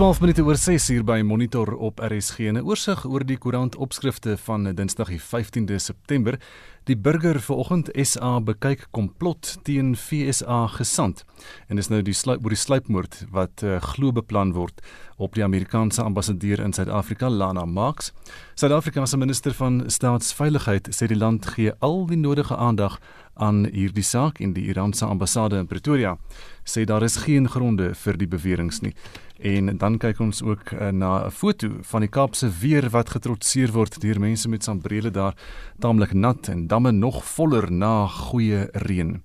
12 0.00 0.20
minute 0.20 0.42
oor 0.42 0.56
6 0.56 0.90
uur 0.90 1.02
by 1.04 1.20
Monitor 1.20 1.74
op 1.76 1.98
RSG. 2.00 2.38
'n 2.38 2.62
Oorsig 2.64 3.04
oor 3.04 3.20
die 3.20 3.36
koerant 3.36 3.76
opskrifte 3.76 4.36
van 4.36 4.64
Dinsdag 4.74 5.08
die 5.08 5.20
15de 5.20 5.76
September. 5.76 6.38
Die 6.84 6.96
burger 6.96 7.40
vanoggend 7.40 7.90
SA 7.92 8.40
bekyk 8.40 8.86
komplot 8.90 9.58
teen 9.62 9.96
FSA 9.96 10.66
gesand. 10.66 11.24
En 11.68 11.76
dis 11.76 11.88
nou 11.88 12.00
die 12.02 12.14
sluip 12.14 12.40
oor 12.44 12.56
die 12.56 12.56
sluipmoord 12.56 13.26
wat 13.30 13.62
uh, 13.62 13.76
glo 13.80 14.12
beplan 14.12 14.52
word 14.52 14.80
op 15.16 15.34
die 15.34 15.44
Amerikaanse 15.44 16.02
ambassadeur 16.02 16.60
in 16.60 16.72
Suid-Afrika, 16.72 17.28
Lana 17.28 17.64
Marks. 17.64 18.12
Suid-Afrika 18.54 19.06
se 19.06 19.16
minister 19.16 19.52
van 19.54 19.90
staatsveiligheid 19.90 20.88
sê 20.94 21.06
die 21.06 21.16
land 21.16 21.46
gee 21.46 21.72
al 21.78 22.06
die 22.06 22.16
nodige 22.16 22.56
aandag 22.56 22.98
aan 23.34 23.66
hierdie 23.66 24.04
saak 24.04 24.40
en 24.40 24.52
die 24.52 24.64
Iranse 24.68 25.04
ambassade 25.04 25.58
in 25.58 25.66
Pretoria 25.66 26.16
sê 26.64 26.84
daar 26.84 27.02
is 27.02 27.16
geen 27.16 27.48
gronde 27.48 27.94
vir 27.94 28.16
die 28.16 28.28
beweringe 28.28 28.78
nie. 28.80 28.94
En 29.40 29.76
dan 29.80 29.96
kyk 29.96 30.18
ons 30.20 30.42
ook 30.44 30.70
uh, 30.70 30.88
na 30.88 31.24
'n 31.26 31.30
foto 31.30 31.68
van 31.80 32.00
die 32.00 32.08
Kaapse 32.08 32.50
weer 32.60 32.90
wat 32.90 33.10
getrotseer 33.10 33.72
word 33.72 34.00
deur 34.00 34.20
mense 34.20 34.48
met 34.48 34.64
sambrele 34.64 35.10
daar, 35.10 35.34
taamlik 35.78 36.12
nat 36.12 36.48
en 36.48 36.66
damme 36.66 36.92
nog 36.92 37.24
voller 37.24 37.72
na 37.72 38.06
goeie 38.06 38.68
reën. 38.72 39.22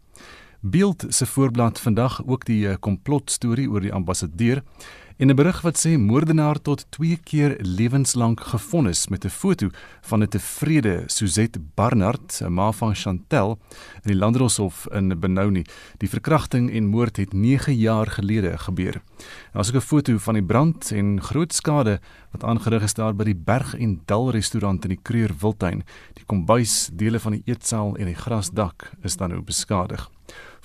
Beeld 0.61 1.05
se 1.09 1.25
voorblad 1.25 1.79
vandag 1.79 2.25
ook 2.25 2.45
die 2.45 2.67
uh, 2.67 2.75
komplot 2.79 3.31
storie 3.31 3.69
oor 3.69 3.81
die 3.81 3.93
ambassadeur 3.93 4.63
In 5.17 5.29
'n 5.29 5.35
berig 5.35 5.61
wat 5.61 5.77
sê 5.79 5.97
moordenaar 5.97 6.61
tot 6.61 6.85
2 6.89 7.17
keer 7.23 7.55
lewenslank 7.61 8.39
gefonnis 8.39 9.07
met 9.07 9.23
'n 9.23 9.29
foto 9.29 9.69
van 10.01 10.21
'n 10.21 10.27
tevrede 10.27 11.03
Suzette 11.05 11.59
Barnard, 11.75 12.41
'n 12.43 12.53
ma 12.53 12.71
van 12.71 12.95
Chantel 12.95 13.59
in 14.03 14.11
die 14.11 14.15
Landdroshof 14.15 14.87
in 14.91 15.19
Benoni. 15.19 15.63
Die 15.97 16.09
verkrachting 16.09 16.71
en 16.71 16.85
moord 16.85 17.17
het 17.17 17.33
9 17.33 17.75
jaar 17.75 18.07
gelede 18.07 18.57
gebeur. 18.57 19.01
Daar's 19.53 19.69
ook 19.69 19.75
'n 19.75 19.87
foto 19.87 20.17
van 20.17 20.33
die 20.33 20.43
brand 20.43 20.91
en 20.91 21.21
groot 21.21 21.53
skade 21.53 21.99
wat 22.31 22.43
aangerig 22.43 22.83
is 22.83 22.93
daar 22.93 23.15
by 23.15 23.23
die 23.23 23.41
Berg 23.45 23.75
en 23.75 24.01
Dal 24.05 24.31
restaurant 24.31 24.83
in 24.83 24.89
die 24.89 25.01
Kreur 25.01 25.31
Wildtuin. 25.39 25.83
Die 26.13 26.25
kombuis, 26.25 26.89
dele 26.93 27.19
van 27.19 27.31
die 27.31 27.41
eetsaal 27.45 27.95
en 27.95 28.05
die 28.05 28.15
grasdak 28.15 28.91
is 29.01 29.17
dan 29.17 29.29
nou 29.29 29.41
beskadig. 29.41 30.14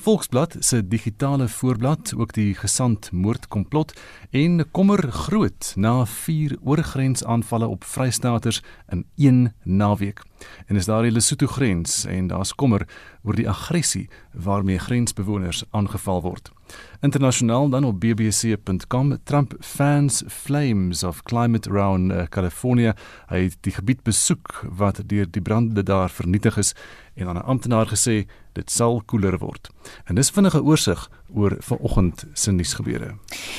Volksblad 0.01 0.57
se 0.59 0.89
digitale 0.89 1.49
voorblad 1.49 2.15
ook 2.17 2.33
die 2.33 2.55
gesand 2.55 3.11
moordkomplot 3.13 3.93
en 4.31 4.65
kommer 4.71 5.13
groot 5.13 5.73
na 5.77 6.07
vier 6.07 6.57
oorgrensaanvalle 6.65 7.67
op 7.67 7.85
Vrystaaters 7.85 8.63
in 8.89 9.05
een 9.17 9.53
naweek. 9.63 10.23
En 10.67 10.77
is 10.77 10.89
daar 10.89 11.03
die 11.03 11.13
Lesotho 11.13 11.47
grens 11.47 12.05
en 12.05 12.27
daar's 12.27 12.55
kommer 12.55 12.89
oor 13.23 13.37
die 13.37 13.49
aggressie 13.49 14.09
waarmee 14.33 14.79
grensbewoners 14.79 15.65
aangeval 15.71 16.23
word. 16.23 16.51
Internasionaal 17.01 17.69
dan 17.69 17.85
op 17.85 18.01
bbc.com 18.01 19.17
Trump 19.25 19.55
fans 19.61 20.23
flames 20.29 21.03
of 21.03 21.23
climate 21.23 21.71
around 21.71 22.13
uh, 22.13 22.23
California. 22.29 22.95
Hy 23.29 23.43
het 23.49 23.57
die 23.61 23.73
gebied 23.73 24.03
besoek 24.03 24.65
wat 24.69 25.03
deur 25.07 25.27
die 25.31 25.43
brande 25.43 25.83
daar 25.83 26.11
vernietig 26.11 26.57
is 26.57 26.75
en 27.15 27.29
aan 27.29 27.37
'n 27.37 27.49
amptenaar 27.49 27.87
gesê 27.87 28.27
dit 28.53 28.71
sal 28.71 29.03
koeler 29.07 29.39
word. 29.39 29.71
En 30.05 30.15
dis 30.15 30.31
vinnige 30.31 30.63
oorsig 30.63 31.11
oor 31.35 31.57
vanoggend 31.59 32.25
se 32.33 32.53
nuusgebeure. 32.53 33.15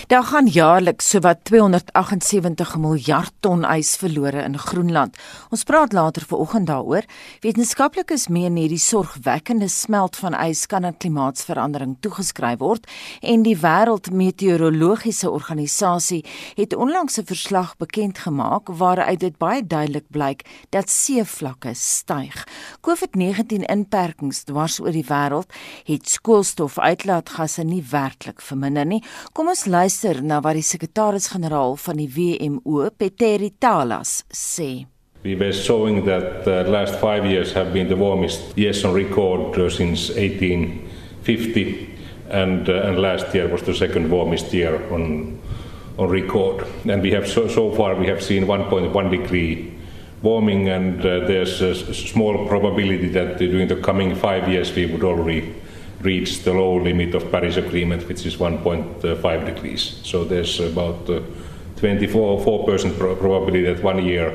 Daar 0.07 0.23
gaan 0.23 0.47
jaarliks 0.47 1.09
sowat 1.09 1.43
278 1.43 2.77
miljard 2.77 3.33
ton 3.39 3.63
ys 3.63 3.95
verlore 3.95 4.43
in 4.43 4.57
Groenland. 4.57 5.17
Ons 5.49 5.63
praat 5.63 5.93
later 5.93 6.25
vanoggend 6.27 6.67
daaroor. 6.67 7.05
Wetenskaplikes 7.39 8.27
meen 8.27 8.55
hierdie 8.59 8.79
sorgwekkende 8.81 9.69
smelt 9.69 10.15
van 10.15 10.35
ys 10.35 10.65
kan 10.65 10.85
aan 10.85 10.97
klimaatsverandering 10.97 11.97
toegeskryf 11.99 12.59
word 12.59 12.87
en 13.21 13.45
die 13.45 13.55
Wêreldmeteorologiese 13.57 15.29
Organisasie 15.31 16.25
het 16.55 16.75
onlangs 16.75 17.17
'n 17.17 17.25
verslag 17.25 17.77
bekend 17.77 18.17
gemaak 18.17 18.67
waaruit 18.67 19.19
dit 19.19 19.37
baie 19.37 19.67
duidelik 19.67 20.05
blyk 20.09 20.41
dat 20.69 20.89
seevlakke 20.89 21.73
styg. 21.73 22.47
COVID-19 22.81 23.65
inperkings 23.65 24.43
dwars 24.43 24.79
oor 24.79 24.91
die 24.91 25.05
wêreld 25.05 25.53
het 25.85 26.09
koolstofuitlaatgasse 27.61 27.65
nie 27.65 27.83
werklik 27.91 28.41
verminder 28.41 28.85
nie. 28.85 29.01
Kom 29.33 29.49
ons 29.49 29.65
luister 29.65 30.21
na 30.23 30.41
wat 30.41 30.55
die 30.55 30.63
sekretaris-generaal 30.63 31.77
van 31.77 31.97
die 31.97 32.09
WMO, 32.09 32.89
Petteri 32.97 33.51
Talas, 33.59 34.23
sê. 34.31 34.85
We 35.23 35.35
were 35.35 35.53
showing 35.53 36.05
that 36.05 36.45
the 36.45 36.63
last 36.67 36.95
five 36.99 37.25
years 37.25 37.53
have 37.53 37.71
been 37.73 37.87
the 37.87 37.95
warmest 37.95 38.57
years 38.57 38.83
on 38.83 38.93
record 38.93 39.57
uh, 39.57 39.69
since 39.69 40.09
1850, 40.09 41.89
and, 42.31 42.67
uh, 42.67 42.87
and 42.87 42.99
last 42.99 43.33
year 43.35 43.47
was 43.47 43.61
the 43.61 43.73
second 43.73 44.09
warmest 44.09 44.53
year 44.53 44.81
on 44.91 45.37
on 45.97 46.09
record. 46.09 46.65
And 46.89 47.03
we 47.03 47.11
have 47.11 47.27
so, 47.27 47.47
so 47.47 47.71
far 47.75 47.95
we 47.95 48.07
have 48.07 48.23
seen 48.23 48.45
1.1 48.45 49.11
degree 49.11 49.77
warming, 50.23 50.69
and 50.69 51.01
uh, 51.01 51.27
there's 51.27 51.61
a 51.61 51.75
small 51.93 52.47
probability 52.47 53.09
that 53.09 53.37
during 53.37 53.67
the 53.67 53.75
coming 53.75 54.15
five 54.15 54.47
years 54.47 54.73
we 54.73 54.85
would 54.85 55.03
already 55.03 55.53
reach 56.03 56.43
the 56.43 56.53
low 56.53 56.77
limit 56.77 57.15
of 57.15 57.31
Paris 57.31 57.57
Agreement, 57.57 58.07
which 58.07 58.25
is 58.25 58.37
1.5 58.37 59.45
degrees. 59.45 59.99
So 60.03 60.23
there's 60.23 60.59
about 60.59 61.09
uh, 61.09 61.21
24 61.81 62.65
percent 62.65 62.97
probability 62.97 63.63
that 63.63 63.83
one 63.83 64.03
year 64.05 64.31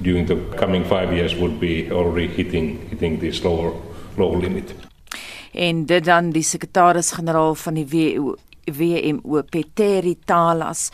during 0.00 0.26
the 0.26 0.36
coming 0.56 0.84
five 0.84 1.12
years 1.12 1.34
would 1.34 1.58
be 1.58 1.90
already 1.90 2.28
hitting 2.28 2.88
hitting 2.90 3.18
this 3.18 3.42
lower 3.42 3.72
low 4.16 4.36
limit. 4.36 4.74
En 5.52 5.86
dit 5.86 6.04
dan 6.04 6.30
die 6.30 6.42
sekretaris-generaal 6.42 7.54
van 7.54 7.74
die 7.74 7.86
WMO 8.64 9.42
Peteri 9.50 10.16
Talas. 10.24 10.90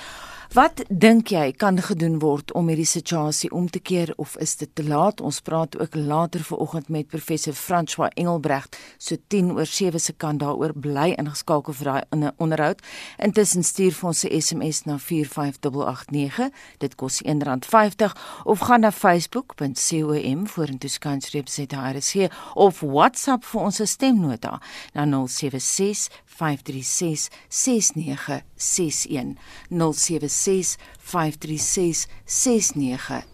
Wat 0.50 0.81
dink 0.91 1.28
jy 1.31 1.53
kan 1.55 1.77
gedoen 1.78 2.16
word 2.19 2.50
om 2.59 2.66
hierdie 2.66 2.88
situasie 2.88 3.53
om 3.55 3.69
te 3.71 3.78
keer 3.78 4.11
of 4.19 4.33
is 4.43 4.56
dit 4.59 4.71
te 4.75 4.83
laat? 4.83 5.21
Ons 5.22 5.38
praat 5.47 5.77
ook 5.78 5.94
later 5.94 6.43
vanoggend 6.43 6.88
met 6.91 7.06
professor 7.06 7.55
François 7.55 8.11
Engelbrecht 8.19 8.75
so 8.99 9.15
10 9.31 9.53
oor 9.55 9.71
7 9.71 10.00
se 10.03 10.12
kant 10.12 10.43
daaroor 10.43 10.75
bly 10.75 11.12
ingeskakel 11.22 11.77
vir 11.78 11.91
daai 11.93 12.33
onderhoud. 12.43 12.83
Intussen 13.22 13.62
stuur 13.62 13.94
vir 13.94 14.09
ons 14.11 14.25
'n 14.25 14.41
SMS 14.41 14.83
na 14.91 14.99
45889. 14.99 16.50
Dit 16.78 16.94
kos 16.97 17.22
R1.50 17.22 18.19
of 18.44 18.59
gaan 18.59 18.81
na 18.81 18.91
facebook.com 18.91 20.47
vorentoe 20.47 20.91
skynstreep 20.91 21.49
ZRC 21.49 22.27
of 22.55 22.81
WhatsApp 22.81 23.44
vir 23.44 23.61
ons 23.61 23.81
stemnota 23.84 24.61
na 24.94 25.06
076 25.06 26.11
536 26.41 27.28
6961 27.51 29.37
076 29.71 30.78
536 31.03 32.06
6961 32.25 33.31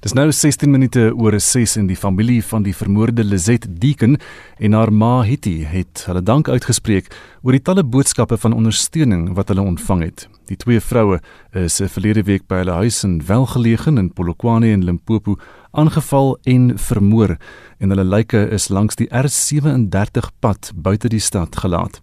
Dis 0.00 0.14
nou 0.14 0.28
16 0.30 0.70
minute 0.70 1.10
oor 1.18 1.34
6 1.40 1.76
in 1.80 1.88
die 1.90 1.96
familie 1.98 2.42
van 2.46 2.62
die 2.62 2.74
vermoorde 2.74 3.24
Lizet 3.24 3.66
Deacon 3.82 4.16
en 4.58 4.76
haar 4.78 4.92
ma 4.92 5.22
Hitty 5.26 5.64
het 5.66 6.04
hulle 6.06 6.22
dank 6.22 6.48
uitgespreek 6.48 7.10
oor 7.42 7.56
die 7.56 7.62
talle 7.66 7.82
boodskappe 7.82 8.38
van 8.38 8.54
ondersteuning 8.54 9.32
wat 9.34 9.50
hulle 9.50 9.66
ontvang 9.66 10.04
het. 10.06 10.28
Die 10.46 10.56
twee 10.56 10.80
vroue 10.80 11.18
is 11.58 11.80
verlede 11.82 12.22
week 12.30 12.46
by 12.46 12.62
hulle 12.62 12.78
huis 12.84 13.02
in 13.02 13.18
Welgelegen 13.26 13.98
in 13.98 14.12
Polokwane 14.14 14.70
en 14.70 14.86
Limpopo 14.86 15.36
aangeval 15.72 16.36
en 16.46 16.78
vermoor 16.78 17.36
en 17.82 17.90
hulle 17.90 18.06
lyke 18.06 18.46
is 18.54 18.70
langs 18.70 18.98
die 19.02 19.10
R37 19.10 20.30
pad 20.38 20.70
buite 20.74 21.10
die 21.10 21.22
stad 21.22 21.58
gelaat. 21.58 21.98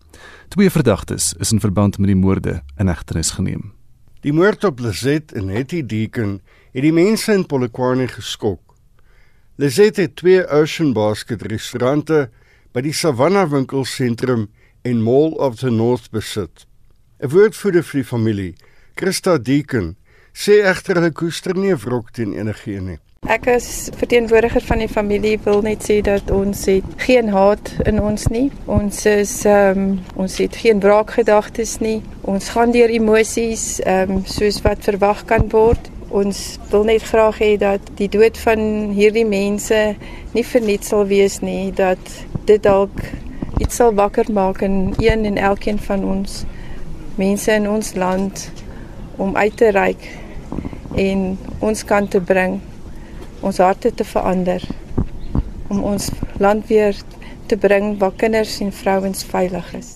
Twee 0.52 0.70
verdagtes 0.70 1.34
is 1.40 1.56
in 1.56 1.64
verband 1.64 2.00
met 2.00 2.12
die 2.12 2.20
moorde 2.20 2.62
in 2.76 2.91
hegtenis 2.91 3.38
geneem. 3.40 3.78
Die 4.19 4.34
moord 4.35 4.66
op 4.68 4.81
Lizet 4.84 5.31
en 5.31 5.47
Hetty 5.47 5.80
Deacon 5.88 6.41
het 6.74 6.84
die 6.84 6.91
mense 6.91 7.31
in 7.31 7.46
Polokwane 7.47 8.09
geskok. 8.12 8.74
Lizet 9.56 9.96
het 9.96 10.17
twee 10.20 10.41
Ocean 10.44 10.91
Basket 10.91 11.46
restaurante 11.47 12.26
by 12.76 12.84
die 12.84 12.91
Savannah 12.91 13.47
winkelsentrum 13.47 14.49
en 14.84 14.99
Mall 15.05 15.38
of 15.40 15.61
the 15.64 15.72
North 15.72 16.11
besit. 16.11 16.67
'n 17.23 17.32
Woordvoerder 17.32 17.84
vir 17.84 18.02
die 18.02 18.09
familie, 18.11 18.55
Christa 18.99 19.38
Deacon, 19.38 19.96
sê 20.35 20.64
egter 20.67 20.99
hulle 20.99 21.16
koester 21.16 21.55
nie 21.55 21.72
'n 21.72 21.79
wrok 21.79 22.11
teen 22.11 22.35
enigiemand 22.35 22.88
nie. 22.88 23.09
Ek 23.28 23.46
is 23.46 23.90
verteenwoordiger 23.94 24.64
van 24.66 24.80
die 24.82 24.88
familie 24.90 25.36
wil 25.44 25.60
net 25.62 25.84
sê 25.86 26.00
dat 26.02 26.32
ons 26.32 26.64
het 26.66 26.86
geen 27.04 27.28
haat 27.30 27.68
in 27.86 28.00
ons 28.02 28.24
nie. 28.34 28.48
Ons 28.66 29.04
is 29.06 29.34
ehm 29.46 29.82
um, 29.82 29.90
ons 30.24 30.38
het 30.42 30.56
geen 30.58 30.80
wraakgedagtes 30.82 31.76
nie. 31.84 32.00
Ons 32.22 32.48
gaan 32.56 32.72
deur 32.72 32.90
emosies 32.90 33.66
ehm 33.84 34.16
um, 34.16 34.22
soos 34.26 34.58
wat 34.66 34.88
verwag 34.88 35.26
kan 35.30 35.46
word. 35.52 35.92
Ons 36.10 36.58
wil 36.72 36.88
net 36.90 37.06
graag 37.06 37.38
hê 37.44 37.52
dat 37.62 37.92
die 38.00 38.08
dood 38.10 38.40
van 38.48 38.64
hierdie 38.98 39.28
mense 39.30 39.82
nie 40.34 40.46
verniet 40.54 40.88
sal 40.88 41.06
wees 41.12 41.38
nie, 41.46 41.70
dat 41.76 42.02
dit 42.50 42.64
dalk 42.64 43.04
iets 43.60 43.78
sal 43.78 43.94
wakker 43.94 44.32
maak 44.34 44.64
in 44.66 44.96
een 44.98 45.28
en 45.30 45.38
elkeen 45.38 45.78
van 45.78 46.08
ons 46.16 46.42
mense 47.22 47.52
in 47.52 47.70
ons 47.70 47.94
land 47.94 48.50
om 49.22 49.38
uit 49.38 49.58
te 49.58 49.70
reik 49.76 50.10
en 50.96 51.38
ons 51.60 51.86
kant 51.86 52.10
te 52.10 52.24
bring 52.34 52.58
ons 53.41 53.58
harte 53.58 53.91
te 53.96 54.03
verander 54.03 54.64
om 55.70 55.84
ons 55.84 56.09
land 56.44 56.66
weer 56.68 56.97
te 57.47 57.58
bring 57.58 57.97
waar 58.02 58.16
kinders 58.18 58.59
en 58.64 58.72
vrouens 58.74 59.24
veilig 59.24 59.74
is. 59.74 59.90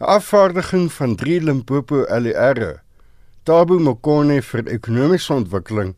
'n 0.00 0.04
Afvaardiging 0.04 0.92
van 0.92 1.14
3 1.16 1.40
Limpopo 1.40 2.04
LER, 2.08 2.82
Tabu 3.42 3.78
Mokone 3.78 4.42
vir 4.42 4.66
ekonomiese 4.66 5.32
ontwikkeling, 5.32 5.94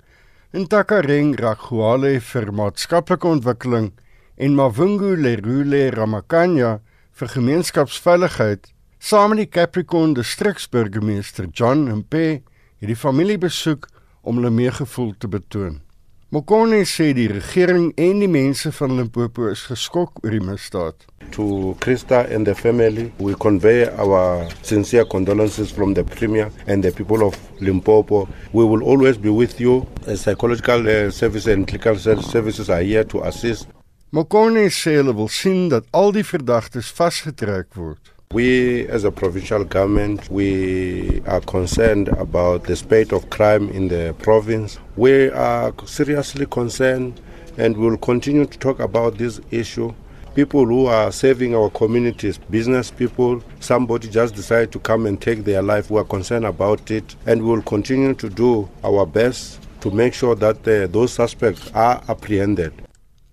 Ntakareng 0.53 1.35
Raghuale 1.41 2.21
vir 2.21 2.53
maatskaplike 2.53 3.27
ontwikkeling 3.27 3.93
en 4.37 4.55
Mavungu 4.55 5.17
Lerule 5.17 5.91
Ramakanya 5.91 6.81
vir 7.13 7.29
gemeenskapsveiligheid, 7.29 8.73
saam 8.99 9.31
met 9.31 9.39
die 9.39 9.51
Capricorn 9.51 10.15
distriksburgemeester 10.15 11.51
John 11.53 11.89
Mpe, 11.89 12.43
het 12.79 12.89
die 12.89 12.97
familie 12.97 13.39
besoek 13.39 13.89
om 14.23 14.37
hulle 14.39 14.51
meegevoel 14.51 15.15
te 15.19 15.29
betoon. 15.29 15.81
Mokone 16.31 16.83
sê 16.85 17.15
die 17.17 17.25
regering 17.33 17.87
en 17.97 18.19
die 18.21 18.29
mense 18.29 18.69
van 18.77 18.99
Limpopo 18.99 19.47
is 19.49 19.63
geskok 19.65 20.19
oor 20.21 20.35
die 20.35 20.43
misdaad. 20.45 21.07
To 21.33 21.73
Krista 21.81 22.19
and 22.29 22.45
the 22.45 22.55
family, 22.55 23.07
we 23.17 23.33
convey 23.33 23.89
our 23.97 24.45
sincere 24.61 25.07
condolences 25.07 25.73
from 25.73 25.95
the 25.95 26.05
Premier 26.05 26.51
and 26.67 26.85
the 26.85 26.93
people 26.93 27.25
of 27.25 27.33
Limpopo. 27.61 28.29
We 28.53 28.67
will 28.67 28.85
always 28.85 29.17
be 29.17 29.31
with 29.31 29.59
you. 29.59 29.87
Psychological 30.05 30.85
uh, 30.85 31.11
services 31.11 31.47
and 31.47 31.67
clinical 31.67 31.97
services 31.97 32.69
are 32.69 32.83
here 32.83 33.05
to 33.05 33.25
assist. 33.25 33.73
Mokone 34.13 34.69
sê 34.69 34.99
hulle 35.01 35.17
wil 35.17 35.33
sien 35.33 35.71
dat 35.73 35.89
al 35.97 36.13
die 36.13 36.29
verdagtes 36.29 36.93
vasgetrek 36.93 37.73
word. 37.73 38.13
We, 38.35 38.87
as 38.89 39.05
a 39.05 39.11
provincial 39.11 39.65
government, 39.65 40.31
we 40.31 41.23
are 41.27 41.41
concerned 41.41 42.09
about 42.09 42.65
the 42.65 42.77
spate 42.77 43.11
of 43.11 43.31
crime 43.31 43.71
in 43.71 43.89
the 43.89 44.15
province. 44.19 44.79
We 44.97 45.31
are 45.31 45.73
seriously 45.87 46.45
concerned 46.45 47.23
and 47.57 47.75
we 47.75 47.89
will 47.89 47.97
continue 47.97 48.45
to 48.45 48.59
talk 48.59 48.81
about 48.81 49.17
this 49.17 49.41
issue. 49.51 49.95
People 50.35 50.67
who 50.67 50.85
are 50.85 51.11
saving 51.11 51.55
our 51.55 51.71
communities, 51.71 52.37
business 52.37 52.91
people, 52.91 53.43
somebody 53.61 54.11
just 54.11 54.35
decided 54.35 54.73
to 54.73 54.79
come 54.79 55.07
and 55.07 55.19
take 55.19 55.45
their 55.45 55.63
life. 55.63 55.91
We 55.91 55.99
are 55.99 56.05
concerned 56.05 56.45
about 56.45 56.91
it 56.91 57.17
and 57.25 57.43
we 57.43 57.49
will 57.49 57.63
continue 57.63 58.13
to 58.13 58.29
do 58.29 58.69
our 58.85 59.07
best 59.07 59.67
to 59.81 59.91
make 59.91 60.13
sure 60.13 60.35
that 60.35 60.69
uh, 60.69 60.87
those 60.89 61.15
suspects 61.15 61.71
are 61.73 62.03
apprehended. 62.09 62.75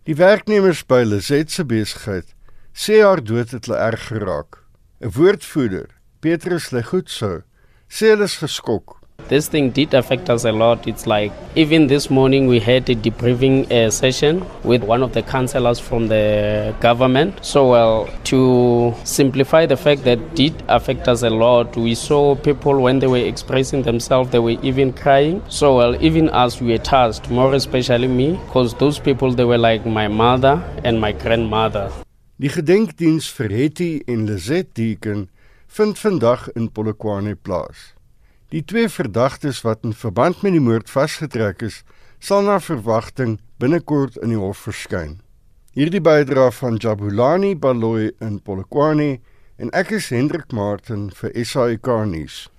Die 0.06 0.16
werknemers 0.16 0.88
by 0.88 1.04
Lizet 1.04 1.52
se 1.52 1.66
besigheid 1.66 2.32
sê 2.72 3.02
haar 3.04 3.20
dood 3.24 3.52
het 3.52 3.66
hulle 3.66 3.80
erg 3.82 4.08
geraak. 4.08 4.65
'n 5.02 5.10
Woordvoerder, 5.12 5.90
Petrus 6.22 6.72
Legutso, 6.72 7.44
sê 7.90 8.14
hulle 8.14 8.24
is 8.24 8.36
geskok. 8.40 8.96
This 9.28 9.50
thing 9.50 9.72
did 9.72 9.94
affect 9.94 10.30
us 10.30 10.46
a 10.46 10.54
lot. 10.54 10.88
It's 10.88 11.06
like 11.06 11.34
even 11.56 11.88
this 11.88 12.10
morning 12.10 12.48
we 12.48 12.62
had 12.62 12.90
a 12.90 12.96
debriefing 12.96 13.70
uh, 13.70 13.92
session 13.92 14.46
with 14.64 14.84
one 14.84 15.04
of 15.04 15.12
the 15.12 15.22
councillors 15.22 15.80
from 15.80 16.08
the 16.08 16.74
government. 16.80 17.44
So, 17.44 17.72
well, 17.72 18.08
to 18.32 18.94
simplify 19.04 19.66
the 19.66 19.76
fact 19.76 20.06
that 20.06 20.36
did 20.36 20.54
affect 20.70 21.10
us 21.10 21.24
a 21.24 21.30
lot, 21.30 21.76
we 21.76 21.94
saw 21.94 22.36
people 22.36 22.80
when 22.80 23.00
they 23.00 23.08
were 23.08 23.26
expressing 23.34 23.84
themselves, 23.84 24.32
they 24.32 24.40
were 24.40 24.58
even 24.62 24.94
crying. 24.94 25.42
So, 25.50 25.76
well, 25.76 26.02
even 26.02 26.30
as 26.30 26.62
we 26.62 26.72
were 26.72 26.78
touched, 26.78 27.30
more 27.30 27.54
especially 27.54 28.08
me, 28.08 28.40
because 28.46 28.74
those 28.76 28.98
people 28.98 29.34
they 29.34 29.44
were 29.44 29.58
like 29.58 29.86
my 29.86 30.08
mother 30.08 30.64
and 30.86 31.02
my 31.02 31.12
grandmother. 31.12 31.92
Die 32.36 32.50
gedenkdiens 32.52 33.30
vir 33.32 33.48
Hetty 33.48 34.02
en 34.12 34.26
Lizet 34.28 34.74
Deacon 34.76 35.30
vind 35.72 36.00
vandag 36.00 36.50
in 36.60 36.66
Polokwane 36.68 37.36
plaas. 37.36 37.94
Die 38.52 38.60
twee 38.60 38.90
verdagtes 38.92 39.62
wat 39.64 39.86
in 39.88 39.94
verband 39.96 40.42
met 40.44 40.52
die 40.52 40.60
moord 40.60 40.92
vasgetrek 40.92 41.64
is, 41.64 41.78
sal 42.20 42.44
na 42.44 42.58
verwagting 42.60 43.38
binnekort 43.64 44.20
in 44.20 44.34
die 44.36 44.42
hof 44.42 44.66
verskyn. 44.68 45.22
Hierdie 45.80 46.04
bydra 46.04 46.50
van 46.60 46.76
Jabulani 46.76 47.54
Baloyi 47.56 48.12
in 48.20 48.42
Polokwane 48.44 49.22
en 49.56 49.72
ek 49.72 49.96
is 49.96 50.12
Hendrik 50.12 50.52
Martin 50.52 51.08
vir 51.16 51.32
SAK 51.40 51.88
nuus. 52.12 52.50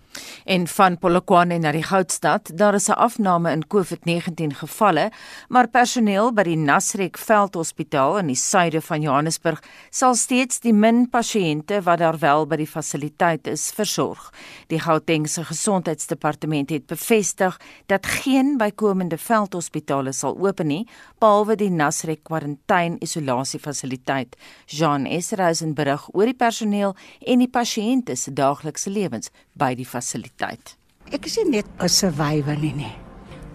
En 0.44 0.66
van 0.66 0.98
Polokwane 0.98 1.58
na 1.58 1.72
die 1.72 1.82
Goudstad, 1.82 2.50
daar 2.54 2.74
is 2.74 2.88
'n 2.88 2.92
afname 2.92 3.50
in 3.50 3.66
COVID-19 3.66 4.54
gevalle, 4.54 5.10
maar 5.48 5.68
personeel 5.68 6.32
by 6.32 6.42
die 6.42 6.56
Nasrek 6.56 7.18
Veldhospitaal 7.18 8.18
in 8.18 8.26
die 8.26 8.36
suide 8.36 8.80
van 8.80 9.00
Johannesburg 9.00 9.62
sal 9.90 10.14
steeds 10.14 10.60
die 10.60 10.72
min 10.72 11.08
pasiënte 11.10 11.82
wat 11.82 11.98
daar 11.98 12.18
wel 12.18 12.46
by 12.46 12.56
die 12.56 12.66
fasiliteit 12.66 13.46
is, 13.46 13.70
versorg. 13.70 14.32
Die 14.66 14.80
Gautengse 14.80 15.44
Gesondheidsdepartement 15.44 16.70
het 16.70 16.86
bevestig 16.86 17.60
dat 17.86 18.06
geen 18.06 18.56
bykomende 18.56 19.18
veldhospitale 19.18 20.12
sal 20.12 20.38
open 20.38 20.66
nie, 20.66 20.88
behalwe 21.18 21.56
die 21.56 21.70
Nasrek 21.70 22.22
kwarantyne 22.22 22.96
isolasie 23.00 23.60
fasiliteit. 23.60 24.36
Jean 24.66 25.06
Esrausen 25.06 25.74
berig 25.74 26.08
oor 26.12 26.24
die 26.24 26.34
personeel 26.34 26.96
en 27.20 27.38
die 27.38 27.50
pasiënte 27.50 28.16
se 28.16 28.32
daaglikse 28.32 28.90
lewens 28.90 29.30
by 29.54 29.74
die 29.74 29.84
fasiliteit 29.84 30.05
fasiliteit. 30.06 30.76
Ek 31.10 31.26
is 31.26 31.36
nie 31.38 31.58
net 31.58 31.66
'n 31.80 31.88
survivor 31.88 32.56
nie 32.56 32.72
nie. 32.72 32.94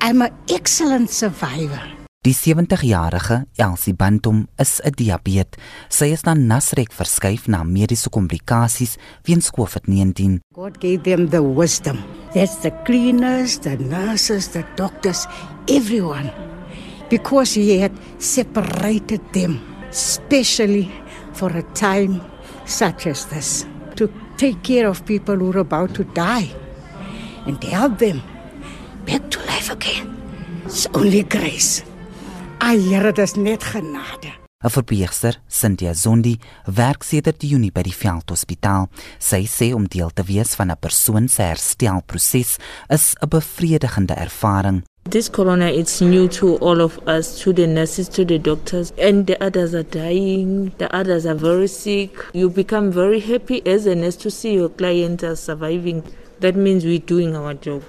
I'm 0.01 0.21
an 0.21 0.31
excellent 0.49 1.09
survivor. 1.09 1.81
Die 2.23 2.33
70-jarige 2.33 3.47
Elsie 3.57 3.93
Bantum 3.93 4.47
is 4.59 4.81
'n 4.83 4.91
diabetes. 4.91 5.59
Sy 5.89 6.11
is 6.11 6.23
na 6.23 6.33
Nasrek 6.33 6.91
verskuif 6.91 7.47
na 7.47 7.63
mediese 7.63 8.09
komplikasies 8.09 8.97
weens 9.25 9.49
COVID-19. 9.49 10.39
God 10.53 10.79
gave 10.79 11.03
them 11.03 11.29
the 11.29 11.41
wisdom. 11.41 12.03
That's 12.33 12.61
the 12.61 12.71
cleaners, 12.85 13.59
the 13.59 13.77
nurses, 13.77 14.49
the 14.49 14.63
doctors, 14.75 15.27
everyone. 15.67 16.31
Because 17.09 17.59
he 17.59 17.81
had 17.81 17.91
separated 18.19 19.21
them 19.33 19.59
specially 19.91 20.89
for 21.33 21.51
a 21.57 21.63
time 21.73 22.21
such 22.65 23.07
as 23.07 23.25
this 23.25 23.65
take 24.41 24.63
care 24.63 24.87
of 24.87 25.05
people 25.05 25.35
who 25.35 25.51
are 25.51 25.59
about 25.59 25.93
to 25.93 26.03
die 26.03 26.49
and 27.45 27.63
help 27.63 27.99
them 27.99 28.23
back 29.05 29.29
to 29.29 29.39
life 29.45 29.69
again. 29.69 30.17
It's 30.65 30.87
only 30.95 31.21
grace. 31.23 31.83
Ai, 32.59 32.77
Here, 32.77 33.11
dis 33.13 33.35
net 33.35 33.61
genade. 33.63 34.33
'n 34.63 34.69
Verpleegster, 34.69 35.41
Cynthia 35.47 35.93
Zondi, 35.93 36.39
werk 36.65 37.03
sedert 37.03 37.41
Junie 37.41 37.71
by 37.71 37.81
die 37.81 37.95
Veldhospitaal. 37.97 38.89
Sy 39.19 39.45
sê 39.49 39.71
om 39.73 39.87
deel 39.89 40.09
te 40.13 40.23
wees 40.23 40.55
van 40.55 40.71
'n 40.71 40.77
persoon 40.77 41.27
se 41.27 41.41
herstelproses 41.41 42.57
is 42.89 43.15
'n 43.21 43.29
bevredigende 43.29 44.13
ervaring. 44.13 44.83
This 45.11 45.27
corona 45.27 45.65
it's 45.65 45.99
new 45.99 46.29
to 46.39 46.55
all 46.59 46.79
of 46.79 46.97
us, 47.05 47.37
to 47.39 47.51
the 47.51 47.67
nurses, 47.67 48.07
to 48.15 48.23
the 48.23 48.39
doctors, 48.39 48.93
and 48.97 49.27
the 49.27 49.35
others 49.43 49.75
are 49.75 49.83
dying, 49.83 50.71
the 50.77 50.87
others 50.95 51.25
are 51.25 51.35
very 51.35 51.67
sick. 51.67 52.15
You 52.31 52.49
become 52.49 52.93
very 52.93 53.19
happy 53.19 53.61
as 53.67 53.87
a 53.87 53.93
nurse 53.93 54.15
to 54.23 54.31
see 54.31 54.53
your 54.53 54.69
clients 54.69 55.25
are 55.25 55.35
surviving. 55.35 56.01
That 56.39 56.55
means 56.55 56.85
we're 56.85 57.03
doing 57.03 57.35
our 57.35 57.55
job. 57.55 57.83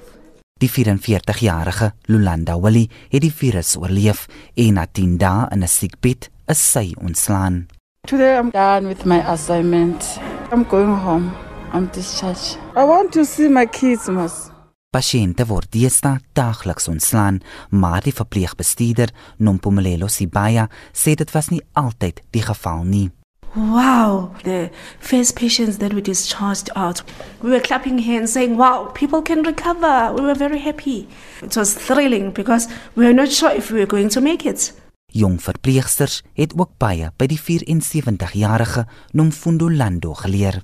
Die 0.59 0.67
44-jarige 0.67 1.93
Lulanda 2.11 2.59
Willie 2.59 2.91
het 3.12 3.23
die 3.23 3.31
virus 3.31 3.76
oorleef 3.79 4.26
en 4.59 4.75
na 4.75 4.88
10 4.91 5.19
dae 5.23 5.47
in 5.55 5.62
'n 5.62 5.69
siekbed 5.69 6.26
is 6.50 6.71
sy 6.73 6.91
ontslaan. 6.99 7.69
Today 8.09 8.35
I'm 8.37 8.50
done 8.50 8.88
with 8.88 9.07
my 9.07 9.23
assignment. 9.23 10.19
I'm 10.50 10.67
going 10.67 10.91
home. 10.91 11.31
I'm 11.73 11.87
discharged. 11.95 12.59
I 12.75 12.83
want 12.83 13.12
to 13.12 13.25
see 13.25 13.49
my 13.49 13.67
kids, 13.67 14.09
mas. 14.09 14.52
Pasiënte 14.93 15.47
word 15.49 15.71
deesdae 15.73 16.19
daagliks 16.37 16.85
ontslaan, 16.93 17.39
maar 17.73 18.05
die 18.05 18.13
verpleegbestuurder, 18.13 19.09
Nompumelelo 19.41 20.05
Sibaya, 20.13 20.67
sê 20.93 21.15
dit 21.17 21.31
was 21.33 21.49
nie 21.49 21.63
altyd 21.81 22.21
die 22.37 22.43
geval 22.45 22.83
nie. 22.85 23.07
Wow, 23.55 24.35
the 24.45 24.69
first 25.01 25.35
patients 25.41 25.79
that 25.79 25.95
we 25.97 26.03
discharged 26.05 26.69
out, 26.77 27.01
we 27.41 27.49
were 27.49 27.65
clapping 27.65 28.05
hands 28.05 28.33
saying, 28.33 28.59
Wow, 28.61 28.91
people 28.93 29.23
can 29.23 29.41
recover. 29.49 30.13
We 30.13 30.27
were 30.29 30.37
very 30.37 30.61
happy. 30.61 31.09
It 31.41 31.57
was 31.57 31.73
thrilling 31.73 32.33
because 32.33 32.69
we 32.95 33.07
were 33.07 33.17
not 33.17 33.33
sure 33.33 33.57
if 33.57 33.71
we 33.71 33.79
were 33.79 33.89
going 33.89 34.11
to 34.13 34.21
make 34.21 34.45
it. 34.45 34.75
Jong 35.13 35.41
verpleegsters 35.41 36.21
het 36.37 36.53
ook 36.57 36.77
baie 36.77 37.09
by 37.17 37.31
die 37.33 37.41
74-jarige 37.41 38.85
Nomfundo 39.13 39.73
Lando 39.73 40.13
geleer. 40.21 40.61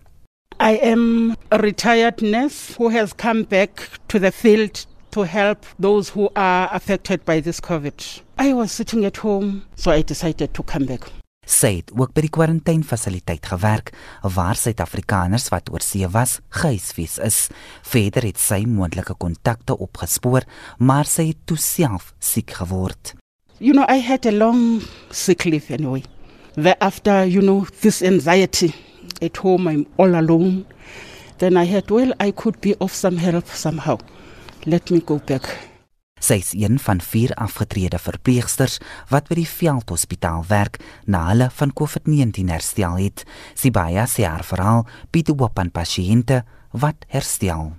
I 0.60 0.72
am 0.82 1.36
a 1.52 1.58
retired 1.58 2.20
nurse 2.20 2.74
who 2.74 2.88
has 2.88 3.12
come 3.12 3.44
back 3.44 3.90
to 4.08 4.18
the 4.18 4.32
field 4.32 4.86
to 5.12 5.22
help 5.22 5.64
those 5.78 6.08
who 6.08 6.30
are 6.34 6.68
affected 6.72 7.24
by 7.24 7.38
this 7.38 7.60
COVID. 7.60 8.22
I 8.38 8.52
was 8.54 8.72
sitting 8.72 9.04
at 9.04 9.18
home, 9.18 9.62
so 9.76 9.92
I 9.92 10.02
decided 10.02 10.54
to 10.54 10.62
come 10.64 10.86
back. 10.86 11.06
Sy 11.46 11.78
het 11.78 11.92
ook 11.94 12.10
by 12.12 12.24
die 12.26 12.32
kwarantainfasiliteit 12.34 13.46
gewerk 13.48 13.94
waar 14.34 14.58
Suid-Afrikaners 14.58 15.46
wat 15.54 15.70
oor 15.72 15.80
see 15.80 16.10
was, 16.12 16.40
gehuisves 16.50 17.16
is. 17.22 17.38
Verder 17.86 18.26
het 18.26 18.42
sy 18.42 18.64
moontlike 18.66 19.14
kontakte 19.14 19.78
opgespoor, 19.78 20.42
maar 20.82 21.06
sy 21.06 21.30
het 21.30 21.40
toe 21.46 21.56
self 21.56 22.12
siek 22.18 22.50
geword. 22.58 23.14
You 23.62 23.72
know, 23.72 23.86
I 23.88 24.02
had 24.02 24.26
a 24.26 24.34
long 24.34 24.82
sick 25.10 25.46
leave 25.46 25.70
anyway. 25.70 26.02
Thereafter, 26.58 27.24
you 27.24 27.40
know, 27.40 27.64
this 27.80 28.02
anxiety 28.02 28.74
at 29.22 29.36
home, 29.36 29.68
I'm 29.68 29.86
all 29.96 30.14
alone. 30.14 30.66
Then 31.38 31.56
I 31.56 31.64
had, 31.64 31.90
well, 31.90 32.12
I 32.20 32.32
could 32.32 32.60
be 32.60 32.74
of 32.80 32.92
some 32.92 33.16
help 33.16 33.46
somehow. 33.46 33.98
Let 34.66 34.90
me 34.90 35.00
go 35.00 35.18
back. 35.18 35.68
Sy 36.18 36.40
is 36.42 36.52
een 36.52 36.78
van 36.82 37.00
vier 37.00 37.30
afgetrede 37.38 37.98
verpleegsters 37.98 38.78
wat 39.08 39.28
by 39.30 39.38
die 39.38 39.48
veldhospitaal 39.48 40.42
werk 40.50 40.80
na 41.06 41.28
hulle 41.30 41.46
van 41.60 41.72
COVID-19 41.78 42.50
herstel 42.50 42.98
het. 42.98 43.22
Sibaya 43.54 44.06
sê 44.10 44.26
haar 44.26 44.42
verhaal 44.46 44.86
bied 45.14 45.30
hoop 45.30 45.58
aan 45.62 45.70
pasiënte 45.70 46.42
wat 46.74 47.06
herstel. 47.14 47.76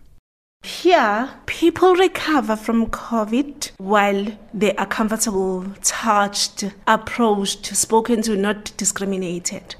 Here, 0.63 1.29
people 1.45 1.95
recover 1.95 2.57
from 2.57 2.89
COVID 2.89 3.71
while 3.77 4.37
they 4.53 4.75
are 4.75 4.87
comfortable, 4.87 5.63
touched, 5.81 6.65
approached, 6.85 7.65
spoken 7.75 8.21
to, 8.23 8.35
not 8.35 8.73
discriminated. 8.75 9.75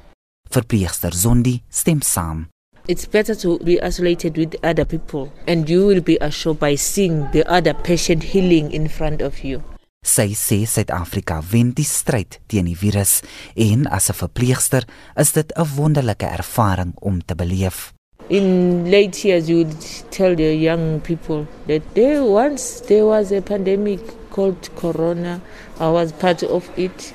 Verpleegster 0.50 1.14
Zondi 1.14 1.62
stem 1.70 2.02
saam. 2.02 2.48
It's 2.88 3.06
better 3.06 3.36
to 3.36 3.60
be 3.60 3.80
isolated 3.80 4.36
with 4.36 4.56
other 4.64 4.86
people, 4.86 5.32
and 5.48 5.70
you 5.70 5.86
will 5.86 6.02
be 6.02 6.18
assured 6.22 6.58
by 6.60 6.76
seeing 6.76 7.30
the 7.32 7.46
other 7.48 7.76
patient 7.76 8.24
healing 8.24 8.72
in 8.72 8.90
front 8.90 9.22
of 9.22 9.44
you. 9.44 9.62
Sy 10.02 10.34
sê 10.34 10.64
Suid-Afrika 10.66 11.42
wen 11.52 11.74
die 11.76 11.86
stryd 11.86 12.40
teen 12.48 12.66
die 12.66 12.74
virus 12.74 13.20
en 13.56 13.86
as 13.86 14.10
'n 14.10 14.16
verpleegster 14.16 14.88
is 15.16 15.34
dit 15.34 15.52
'n 15.56 15.68
wonderlike 15.78 16.26
ervaring 16.26 16.94
om 17.02 17.22
te 17.22 17.36
beleef. 17.36 17.94
In 18.30 18.90
late 18.90 19.28
years, 19.28 19.50
you 19.50 19.58
would 19.58 19.82
tell 20.10 20.36
the 20.36 20.56
young 20.56 21.00
people 21.02 21.46
that 21.68 21.82
there 21.94 22.24
once 22.24 22.82
there 22.88 23.06
was 23.06 23.32
a 23.32 23.42
pandemic 23.42 24.00
called 24.32 24.70
Corona. 24.76 25.42
I 25.80 25.90
was 25.90 26.12
part 26.12 26.44
of 26.44 26.70
it. 26.76 27.14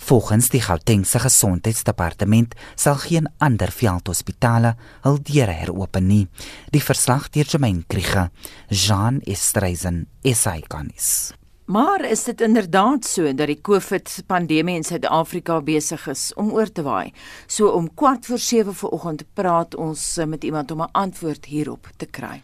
Volgens 0.00 0.48
die 0.48 0.60
Gautengse 0.62 1.18
Gesondheidsdepartement 1.18 2.54
sal 2.76 3.00
geen 3.02 3.26
ander 3.42 3.72
veldhospitale 3.74 4.76
hul 5.02 5.18
deure 5.22 5.56
heropen 5.58 6.06
nie. 6.06 6.28
Die 6.70 6.82
verslag 6.82 7.26
deur 7.34 7.50
Jermaine 7.50 7.82
Kriege, 7.90 8.28
Jean 8.70 9.20
Estreisen, 9.26 10.06
SAICanis. 10.22 11.32
Maar 11.68 12.04
is 12.08 12.24
dit 12.24 12.40
inderdaad 12.40 13.04
so 13.04 13.34
dat 13.34 13.50
die 13.50 13.60
COVID-pandemie 13.60 14.78
in 14.78 14.84
Suid-Afrika 14.84 15.60
besig 15.60 16.06
is 16.08 16.30
om 16.34 16.52
oor 16.56 16.70
te 16.72 16.82
waai? 16.86 17.12
So 17.46 17.74
om 17.76 17.90
kwart 17.94 18.26
voor 18.26 18.38
7 18.38 18.74
vanoggend 18.74 19.26
praat 19.34 19.74
ons 19.74 20.16
met 20.26 20.44
iemand 20.44 20.70
om 20.70 20.82
'n 20.82 20.92
antwoord 20.92 21.44
hierop 21.44 21.90
te 21.96 22.06
kry. 22.06 22.42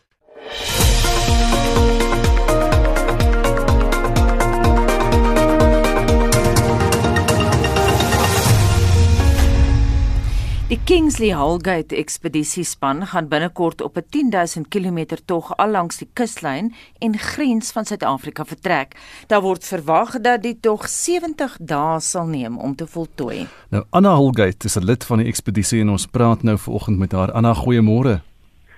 Die 10.64 10.78
Kingsley 10.84 11.28
Hallgate 11.36 11.92
ekspedisiespan 12.00 13.02
gaan 13.06 13.26
binnekort 13.28 13.82
op 13.84 13.96
'n 13.96 14.04
10000 14.08 14.68
km 14.68 15.04
tog 15.24 15.56
al 15.56 15.70
langs 15.70 15.98
die 15.98 16.08
kuslyn 16.12 16.72
en 16.98 17.18
grens 17.18 17.72
van 17.72 17.84
Suid-Afrika 17.84 18.44
vertrek. 18.44 18.96
Daar 19.26 19.40
word 19.40 19.64
verwag 19.64 20.20
dat 20.20 20.42
die 20.42 20.60
tog 20.60 20.88
70 20.88 21.56
dae 21.60 22.00
sal 22.00 22.26
neem 22.26 22.58
om 22.58 22.74
te 22.74 22.86
voltooi. 22.86 23.46
Nou 23.68 23.84
Anna 23.90 24.10
Hallgate 24.10 24.66
is 24.66 24.76
'n 24.76 24.84
lid 24.84 25.04
van 25.04 25.18
die 25.18 25.26
ekspedisie 25.26 25.80
en 25.80 25.88
ons 25.88 26.06
praat 26.06 26.42
nou 26.42 26.58
vanoggend 26.58 26.98
met 26.98 27.12
haar. 27.12 27.32
Anna, 27.32 27.54
goeiemôre. 27.54 28.20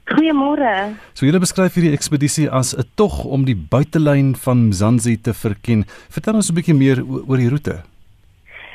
Goeiemôre. 0.05 0.95
So 1.13 1.27
jy 1.27 1.39
beskryf 1.39 1.75
hierdie 1.75 1.93
ekspedisie 1.93 2.51
as 2.51 2.77
'n 2.77 2.85
tog 2.95 3.25
om 3.25 3.45
die 3.45 3.67
buitelyn 3.71 4.37
van 4.37 4.69
Mzansi 4.69 5.21
te 5.21 5.35
verken. 5.35 5.85
Vertel 6.09 6.35
ons 6.35 6.51
'n 6.51 6.55
bietjie 6.55 6.75
meer 6.75 7.05
oor 7.27 7.37
die 7.37 7.49
roete. 7.49 7.83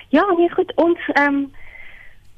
Ja, 0.10 0.26
nee 0.38 0.50
goed, 0.50 0.72
ons 0.76 1.00
ehm 1.14 1.34
um, 1.34 1.52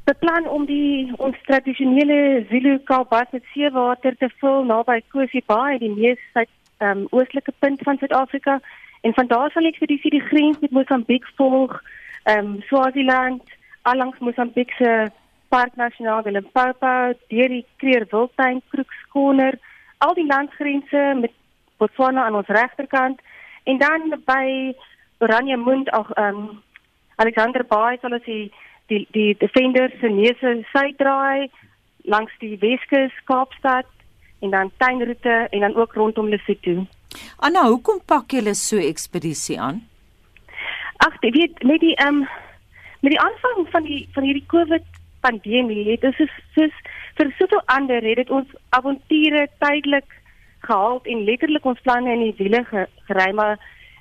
beplan 0.03 0.47
om 0.47 0.65
die 0.65 1.11
ons 1.23 1.37
tradisionele 1.47 2.45
Zulu 2.49 2.77
kalbas 2.89 3.31
met 3.31 3.43
seewater 3.53 4.15
te 4.19 4.29
vul 4.41 4.65
naby 4.67 4.99
Kosi 5.13 5.41
Bay, 5.47 5.77
die 5.79 5.91
mees 5.93 6.19
suid 6.33 6.51
um, 6.83 7.05
oostelike 7.11 7.53
punt 7.63 7.83
van 7.87 7.97
Suid-Afrika. 7.97 8.59
En 9.03 9.13
van 9.13 9.27
daar 9.27 9.51
sal 9.51 9.67
ek 9.67 9.79
vir 9.79 9.91
die 9.93 9.99
vir 10.03 10.15
die 10.17 10.25
grens 10.29 10.59
met 10.63 10.75
Mosambiek 10.75 11.27
volg, 11.39 11.75
ehm 12.23 12.55
um, 12.55 12.55
Swaziland, 12.67 13.43
allangs 13.83 14.19
Mosambiek 14.19 14.71
se 14.79 14.91
Park 15.51 15.75
Nasionaal 15.75 16.27
Limpopo, 16.31 17.13
deur 17.29 17.49
die 17.51 17.65
Kreer 17.77 18.07
Wildtuin, 18.11 18.61
Kroekskoner, 18.71 19.59
al 19.99 20.15
die 20.19 20.27
landsgrense 20.27 21.03
met 21.19 21.31
Botswana 21.77 22.25
aan 22.25 22.35
ons 22.35 22.47
regterkant 22.47 23.19
en 23.63 23.77
dan 23.77 24.19
by 24.25 24.73
Oranje 25.23 25.57
Mond, 25.57 25.91
ag 25.91 26.11
ehm 26.11 26.43
um, 26.43 26.61
Alexander 27.15 27.63
Bay 27.63 27.97
sal 28.01 28.15
ons 28.17 28.25
die 28.25 28.51
die 28.93 29.07
die 29.17 29.33
defenders 29.41 29.95
se 30.01 30.09
neuse 30.13 30.53
suidraai 30.71 31.49
langs 32.13 32.33
die 32.43 32.57
Weskus 32.61 33.15
Kaapstad 33.29 33.89
en 34.43 34.51
dan 34.55 34.71
tuinroete 34.77 35.47
en 35.49 35.59
dan 35.59 35.75
ook 35.75 35.93
rondom 35.93 36.29
Lesotho. 36.29 36.85
Anna, 37.37 37.67
hoekom 37.67 38.01
pak 38.05 38.31
julle 38.35 38.53
so 38.53 38.77
ekspedisie 38.77 39.59
aan? 39.59 39.83
Ag, 41.05 41.15
jy 41.21 41.31
weet 41.37 41.63
met 41.63 41.83
die 41.83 41.95
ehm 41.95 42.23
um, 42.23 42.25
met 43.03 43.11
die 43.11 43.19
aanvang 43.19 43.69
van 43.71 43.87
die 43.87 44.01
van 44.15 44.23
hierdie 44.23 44.47
COVID 44.47 44.83
pandemie 45.23 45.85
het 45.91 46.01
dit 46.01 46.19
soos, 46.19 46.35
soos 46.55 46.75
vir 47.17 47.31
soveel 47.37 47.63
ander 47.75 48.03
het 48.03 48.19
dit 48.21 48.29
ons 48.31 48.49
avonture 48.77 49.47
tydelik 49.63 50.19
gehaal 50.67 51.01
en 51.11 51.23
letterlik 51.27 51.65
ons 51.67 51.81
planne 51.83 52.11
in 52.15 52.23
die 52.27 52.35
wiele 52.39 52.63
gery 52.69 53.31
maar 53.39 53.57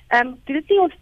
ehm 0.09 0.27
um, 0.27 0.35
dit 0.47 0.55
het 0.59 0.69
nie 0.71 0.81
ons 0.87 0.99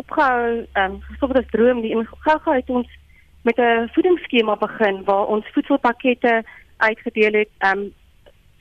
opgehou 0.00 0.46
ehm 0.62 0.96
um, 0.96 1.00
gesoek 1.10 1.36
as 1.42 1.50
droom 1.54 1.82
nie 1.82 1.94
en 1.94 2.06
gou-gou 2.28 2.56
het 2.58 2.70
ons 2.80 2.98
met 3.46 3.58
'n 3.58 3.88
voedingsskema 3.94 4.56
begin 4.56 5.04
waar 5.04 5.26
ons 5.26 5.46
voedselpakkette 5.52 6.44
uitgedeel 6.76 7.32
het 7.32 7.52
um 7.70 7.92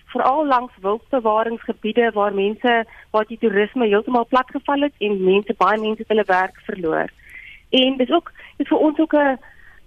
veral 0.05 0.45
langs 0.47 0.73
wildbewaringsgebiede 0.81 2.11
waar 2.13 2.33
mense 2.33 2.85
waar 3.11 3.25
die 3.27 3.37
toerisme 3.37 3.85
heeltemal 3.87 4.25
platgeval 4.25 4.81
het 4.87 4.93
en 4.97 5.23
mense 5.23 5.53
baie 5.57 5.79
mense 5.79 6.03
hulle 6.07 6.23
werk 6.25 6.57
verloor. 6.67 7.09
En 7.69 7.97
dis 7.97 8.11
ook 8.11 8.31
dis 8.57 8.67
vir 8.67 8.77
ons 8.77 8.99
ook 8.99 9.13
'n 9.13 9.39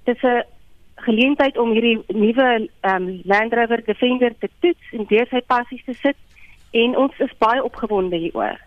dis 0.05 0.23
'n 0.23 0.45
geleentheid 0.95 1.59
om 1.59 1.71
hierdie 1.71 2.03
nuwe 2.07 2.69
um 2.83 3.21
Land 3.25 3.53
Rover 3.53 3.85
Defender 3.85 4.33
te 4.39 4.49
toets 4.61 4.87
en 4.93 5.05
deur 5.09 5.27
sy 5.31 5.41
passies 5.47 5.85
te 5.85 5.95
sit 5.95 6.17
en 6.71 6.97
ons 6.97 7.19
is 7.19 7.39
baie 7.39 7.65
opgewonde 7.65 8.17
hieroor. 8.17 8.59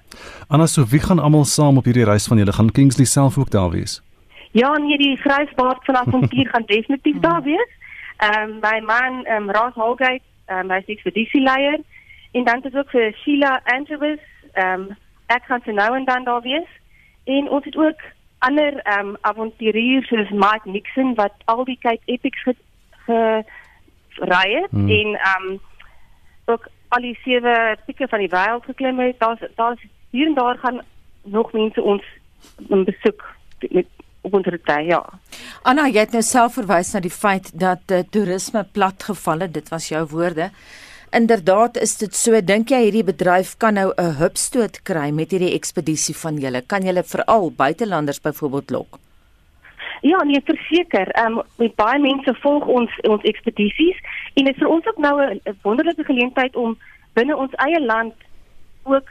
Anna, 0.48 0.66
so 0.66 0.86
wie 0.86 1.00
gaan 1.00 1.20
almal 1.20 1.46
saam 1.46 1.78
op 1.78 1.84
hierdie 1.84 2.06
reis 2.06 2.28
van 2.28 2.38
julle? 2.38 2.54
Gaan 2.54 2.72
Kingsley 2.72 3.06
self 3.06 3.38
ook 3.38 3.50
daar 3.50 3.70
wees? 3.70 4.02
Ja, 4.51 4.77
nee, 4.77 4.98
die 4.98 5.17
grysbaard 5.17 5.86
van 5.86 5.96
avontuur 5.96 6.48
gaan 6.48 6.63
definitief 6.65 7.20
daar 7.27 7.43
wees. 7.43 7.70
Ehm 8.17 8.50
um, 8.50 8.60
my 8.62 8.79
man, 8.79 9.25
ehm 9.25 9.50
um, 9.50 9.51
Ross 9.51 9.75
Holgate, 9.75 10.22
ehm 10.46 10.60
um, 10.60 10.72
hy's 10.72 10.86
ekspedisieleier 10.86 11.79
en 12.31 12.43
dan 12.43 12.63
is 12.63 12.75
ook 12.75 12.89
vir 12.89 13.13
Sheila 13.13 13.62
Andrews, 13.63 14.20
ehm 14.53 14.81
um, 14.81 14.98
ek 15.25 15.43
gaan 15.43 15.62
se 15.63 15.72
nou 15.72 15.96
en 15.96 16.05
dan 16.05 16.24
daar 16.24 16.41
wees. 16.41 16.67
En 17.24 17.50
ons 17.50 17.65
het 17.65 17.77
ook 17.77 18.01
ander 18.38 18.77
ehm 18.79 19.08
um, 19.08 19.17
avonturiers 19.22 20.08
soos 20.08 20.29
Mike 20.29 20.70
Nixon 20.70 21.15
wat 21.15 21.34
al 21.46 21.63
die 21.63 21.77
Cape 21.79 22.01
Epics 22.05 22.43
ge, 22.43 22.55
ge 23.05 23.43
ry 24.15 24.48
het 24.62 24.72
hmm. 24.72 24.89
en 24.89 25.15
ehm 25.15 25.50
um, 25.50 25.60
ook 26.46 26.67
al 26.88 27.01
die 27.01 27.17
sewe 27.24 27.77
pieke 27.86 28.08
van 28.08 28.20
die 28.20 28.29
wêreld 28.29 28.65
geklim 28.65 29.00
het. 29.00 29.20
Daar's 29.20 29.39
daar's 29.55 29.81
hier 30.10 30.27
en 30.27 30.34
daar 30.34 30.58
gaan 30.58 30.81
nog 31.24 31.51
mense 31.51 31.81
ons 31.81 32.03
besoek 32.67 33.36
met 33.70 33.88
op 34.22 34.34
ons 34.34 34.46
roete, 34.46 34.78
ja. 34.86 35.01
Anna, 35.63 35.88
jy 35.90 36.06
het 36.06 36.13
nou 36.16 36.22
self 36.25 36.58
verwys 36.60 36.94
na 36.94 37.01
die 37.01 37.13
feit 37.13 37.51
dat 37.58 37.92
uh, 37.92 38.04
toerisme 38.13 38.63
platgeval 38.74 39.46
het. 39.48 39.54
Dit 39.54 39.70
was 39.74 39.90
jou 39.90 40.06
woorde. 40.13 40.51
Inderdaad 41.12 41.78
is 41.78 41.98
dit 42.00 42.16
so. 42.16 42.40
Dink 42.40 42.72
jy 42.72 42.86
hierdie 42.86 43.04
bedryf 43.04 43.58
kan 43.60 43.75
nou 43.75 43.92
'n 43.98 44.16
hupstoot 44.22 44.82
kry 44.84 45.10
met 45.12 45.32
hierdie 45.32 45.56
ekspedisie 45.58 46.16
van 46.16 46.38
julle? 46.38 46.62
Kan 46.62 46.86
julle 46.88 47.04
veral 47.04 47.51
buitelanders 47.51 48.22
byvoorbeeld 48.22 48.70
lok? 48.70 49.00
Ja, 50.01 50.24
nee, 50.24 50.42
verseker. 50.42 51.08
Ehm 51.12 51.38
um, 51.38 51.44
met 51.58 51.75
baie 51.75 52.00
mense 52.00 52.34
volg 52.42 52.66
ons 52.66 52.90
ons 53.01 53.24
ekspedisies 53.24 53.98
en 54.34 54.46
dit 54.46 54.56
is 54.56 54.62
vir 54.62 54.70
ons 54.70 54.88
ook 54.88 54.98
nou 54.98 55.16
'n 55.22 55.58
wonderlike 55.62 56.04
geleentheid 56.04 56.56
om 56.56 56.78
binne 57.13 57.36
ons 57.36 57.54
eie 57.54 57.82
land 57.82 58.13
ook 58.84 59.08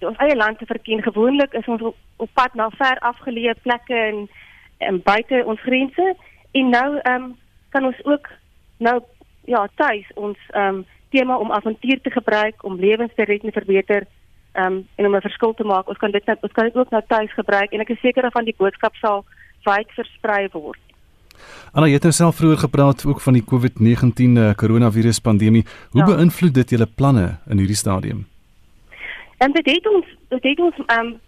ons 0.00 0.16
eie 0.16 0.36
land 0.36 0.58
te 0.58 0.66
verken. 0.66 1.02
Gewoonlik 1.02 1.52
is 1.52 1.66
ons 1.66 1.82
op, 1.82 1.96
op 2.16 2.30
pad 2.32 2.54
na 2.54 2.70
ver 2.70 2.98
afgeleë 2.98 3.54
plekke 3.62 3.94
en 3.94 4.28
um, 4.80 5.00
buite 5.04 5.42
ons 5.46 5.60
grense 5.60 6.16
en 6.52 6.68
nou 6.68 6.98
ehm 7.02 7.22
um, 7.22 7.36
kan 7.68 7.84
ons 7.84 8.04
ook 8.04 8.28
nou 8.78 9.00
ja 9.44 9.68
tuis 9.74 10.06
ons 10.14 10.38
ehm 10.50 10.74
um, 10.74 10.84
tema 11.10 11.38
om 11.38 11.52
avontuur 11.52 12.00
te 12.00 12.10
gebruik 12.10 12.64
om 12.64 12.80
lewens 12.80 13.12
te 13.14 13.24
red 13.24 13.42
en 13.42 13.52
verbeter 13.52 14.06
ehm 14.52 14.66
um, 14.66 14.88
en 14.94 15.06
om 15.06 15.16
'n 15.16 15.20
verskil 15.20 15.54
te 15.54 15.64
maak. 15.64 15.88
Ons 15.88 15.98
kan 15.98 16.10
dit 16.10 16.24
nou 16.26 16.36
ons 16.40 16.52
kan 16.52 16.64
dit 16.64 16.76
ook 16.76 16.90
nou 16.90 17.02
tuis 17.06 17.32
gebruik 17.32 17.72
en 17.72 17.80
ek 17.80 17.88
is 17.88 18.00
seker 18.00 18.30
van 18.30 18.44
die 18.44 18.54
boodskap 18.56 18.94
sal 18.94 19.24
wyd 19.64 19.90
versprei 19.90 20.48
word. 20.52 20.78
Anna, 21.72 21.86
jy 21.86 21.98
het 21.98 22.02
nou 22.02 22.12
self 22.12 22.36
vroeër 22.36 22.58
gepraat 22.58 23.06
ook 23.06 23.20
van 23.20 23.32
die 23.32 23.44
COVID-19 23.44 24.38
uh, 24.38 24.52
coronavirus 24.54 25.18
pandemie. 25.18 25.64
Hoe 25.90 26.00
ja. 26.00 26.06
beïnvloed 26.06 26.54
dit 26.54 26.70
julle 26.70 26.86
planne 26.86 27.38
in 27.50 27.58
hierdie 27.58 27.76
stadium? 27.76 28.26
En 29.38 29.52
dit 29.52 29.66
het 29.66 29.88
ons 29.88 30.06
dit 30.28 30.42
het 30.42 30.60
ons 30.60 30.76
ehm 30.86 31.06
um, 31.06 31.20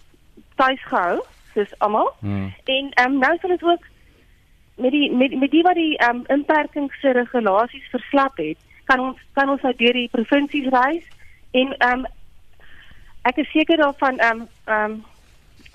tuis 0.55 0.83
gehou 0.83 1.21
soos 1.57 1.75
almal. 1.85 2.13
Hmm. 2.21 2.53
En 2.65 2.91
ehm 2.93 3.13
um, 3.13 3.19
nou 3.25 3.33
sal 3.41 3.55
dit 3.55 3.65
ook 3.65 3.89
met 4.77 4.93
die 4.93 5.11
met 5.13 5.39
met 5.41 5.51
die 5.51 5.63
wat 5.63 5.75
die 5.75 5.97
ehm 5.99 6.17
um, 6.17 6.23
inperkingsregulasies 6.37 7.91
verslap 7.91 8.37
het, 8.37 8.59
kan 8.85 9.01
ons 9.01 9.19
kan 9.33 9.51
ons 9.51 9.63
nou 9.63 9.75
deur 9.77 9.93
die 9.93 10.13
provinsies 10.13 10.71
reis 10.75 11.05
en 11.51 11.75
ehm 11.79 12.05
um, 12.05 12.07
ek 13.31 13.43
is 13.43 13.51
seker 13.51 13.83
daarvan 13.83 14.19
ehm 14.19 14.41
um, 14.41 14.49
ehm 14.65 14.91
um, 14.91 15.05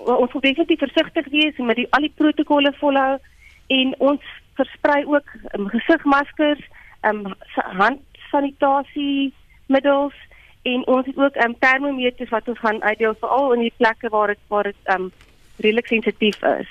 ons 0.02 0.32
moet 0.32 0.42
definitief 0.42 0.78
versigtig 0.78 1.28
wees 1.30 1.58
met 1.58 1.76
die 1.76 1.86
al 1.90 2.06
die 2.06 2.14
protokolle 2.16 2.72
volhou 2.78 3.18
en 3.66 3.94
ons 3.98 4.30
versprei 4.58 5.04
ook 5.06 5.28
um, 5.58 5.68
gesigmaskers, 5.68 6.62
ehm 7.00 7.26
um, 7.26 7.34
handsanitasie 7.82 9.32
middels 9.66 10.14
en 10.62 10.86
ons 10.86 11.06
het 11.06 11.18
ook 11.18 11.36
um, 11.44 11.58
termometers 11.58 12.30
wat 12.30 12.48
ons 12.48 12.58
gaan 12.58 12.82
uitdeel 12.82 13.14
veral 13.20 13.52
in 13.52 13.66
die 13.66 13.74
plekke 13.76 14.08
waar 14.08 14.34
dit 14.34 14.42
waar 14.48 14.70
dit 14.70 14.90
um, 14.94 15.10
redelik 15.62 15.86
sensitief 15.86 16.42
is. 16.58 16.70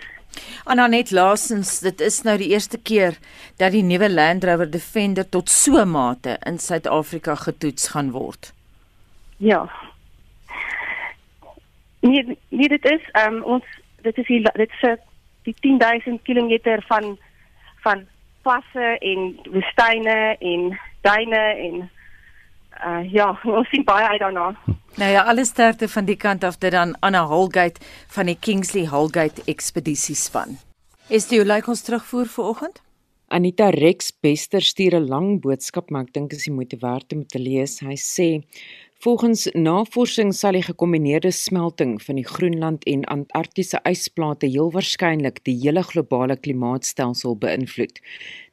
Anna 0.64 0.88
net 0.88 1.12
laasens, 1.12 1.80
dit 1.84 2.02
is 2.02 2.22
nou 2.24 2.38
die 2.40 2.52
eerste 2.54 2.80
keer 2.80 3.18
dat 3.60 3.74
die 3.76 3.84
nuwe 3.84 4.10
Land 4.10 4.46
Rover 4.48 4.70
Defender 4.72 5.28
tot 5.28 5.50
so 5.52 5.86
mate 5.86 6.38
in 6.48 6.60
Suid-Afrika 6.60 7.36
getoets 7.36 7.90
gaan 7.92 8.12
word. 8.16 8.54
Ja. 9.38 9.66
Nee, 12.00 12.38
nee 12.50 12.70
dit 12.70 12.86
is 12.86 13.02
um, 13.26 13.42
ons 13.44 13.66
dit 14.02 14.18
is 14.18 14.28
die 14.28 14.42
dit 14.42 14.78
is 14.82 15.00
die 15.44 15.56
10000 15.60 16.22
km 16.24 16.80
van 16.88 17.18
van 17.84 18.06
passe 18.42 18.98
en 19.00 19.40
woestyne 19.50 20.36
en 20.40 20.80
duine 21.02 21.42
en 21.68 21.90
uh, 22.86 23.14
ja, 23.14 23.32
ons 23.60 23.70
sien 23.70 23.84
baie 23.84 24.08
uit 24.08 24.20
daarna. 24.20 24.52
Nou 25.00 25.12
ja, 25.12 25.24
alles 25.24 25.54
sterkte 25.54 25.88
van 25.88 26.06
die 26.06 26.18
kant 26.20 26.44
af 26.44 26.58
dit 26.58 26.72
dan 26.72 26.96
Anna 27.00 27.24
Holgate 27.26 27.82
van 28.08 28.26
die 28.26 28.38
Kingsley 28.40 28.88
Holgate 28.88 29.42
ekspedisiespan. 29.46 30.58
Is 31.08 31.28
dit 31.28 31.40
jou 31.40 31.48
like 31.48 31.70
ons 31.70 31.82
terugvoer 31.82 32.28
vir 32.28 32.46
oggend? 32.46 32.82
Anita 33.32 33.70
Rex 33.70 34.12
Bester 34.12 34.62
stuur 34.62 35.00
'n 35.00 35.08
lang 35.08 35.42
boodskap, 35.42 35.90
maar 35.90 36.04
ek 36.04 36.14
dink 36.14 36.34
is 36.34 36.44
die 36.44 36.54
moeite 36.54 36.78
werd 36.82 37.14
om 37.14 37.26
te 37.26 37.40
lees. 37.40 37.80
Hy 37.80 37.96
sê 37.96 38.44
Volgens 39.02 39.48
navorsing 39.58 40.30
sal 40.30 40.54
die 40.54 40.62
gekombineerde 40.62 41.32
smelting 41.34 41.96
van 42.06 42.20
die 42.20 42.26
Groenland 42.26 42.84
en 42.86 43.02
Antarktiese 43.10 43.80
ysplate 43.90 44.46
heel 44.46 44.70
waarskynlik 44.76 45.40
die 45.48 45.56
hele 45.64 45.82
globale 45.82 46.36
klimaatstelsel 46.38 47.34
beïnvloed. 47.42 47.98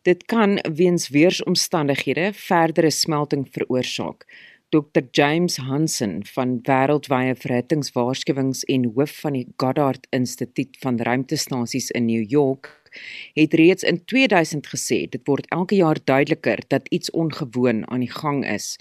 Dit 0.09 0.25
kan 0.25 0.57
weens 0.75 1.09
weeromstandighede 1.13 2.31
verdere 2.33 2.91
smelting 2.91 3.43
veroorsaak. 3.53 4.25
Dr 4.69 5.03
James 5.11 5.57
Hansen 5.57 6.23
van 6.25 6.55
Wêreldwye 6.63 7.35
Verhittingswaarskuwings 7.37 8.63
en 8.73 8.87
hoof 8.95 9.13
van 9.21 9.37
die 9.37 9.45
Goddard 9.57 10.07
Instituut 10.11 10.81
van 10.81 11.01
Ruimtestasies 11.01 11.91
in 11.91 12.09
New 12.09 12.25
York 12.31 12.73
het 13.35 13.55
reeds 13.55 13.83
in 13.83 14.01
2000 14.05 14.67
gesê 14.73 14.99
dit 15.13 15.21
word 15.29 15.47
elke 15.53 15.77
jaar 15.77 15.99
duideliker 16.05 16.63
dat 16.73 16.89
iets 16.89 17.11
ongewoon 17.11 17.85
aan 17.91 18.01
die 18.01 18.13
gang 18.13 18.47
is. 18.49 18.77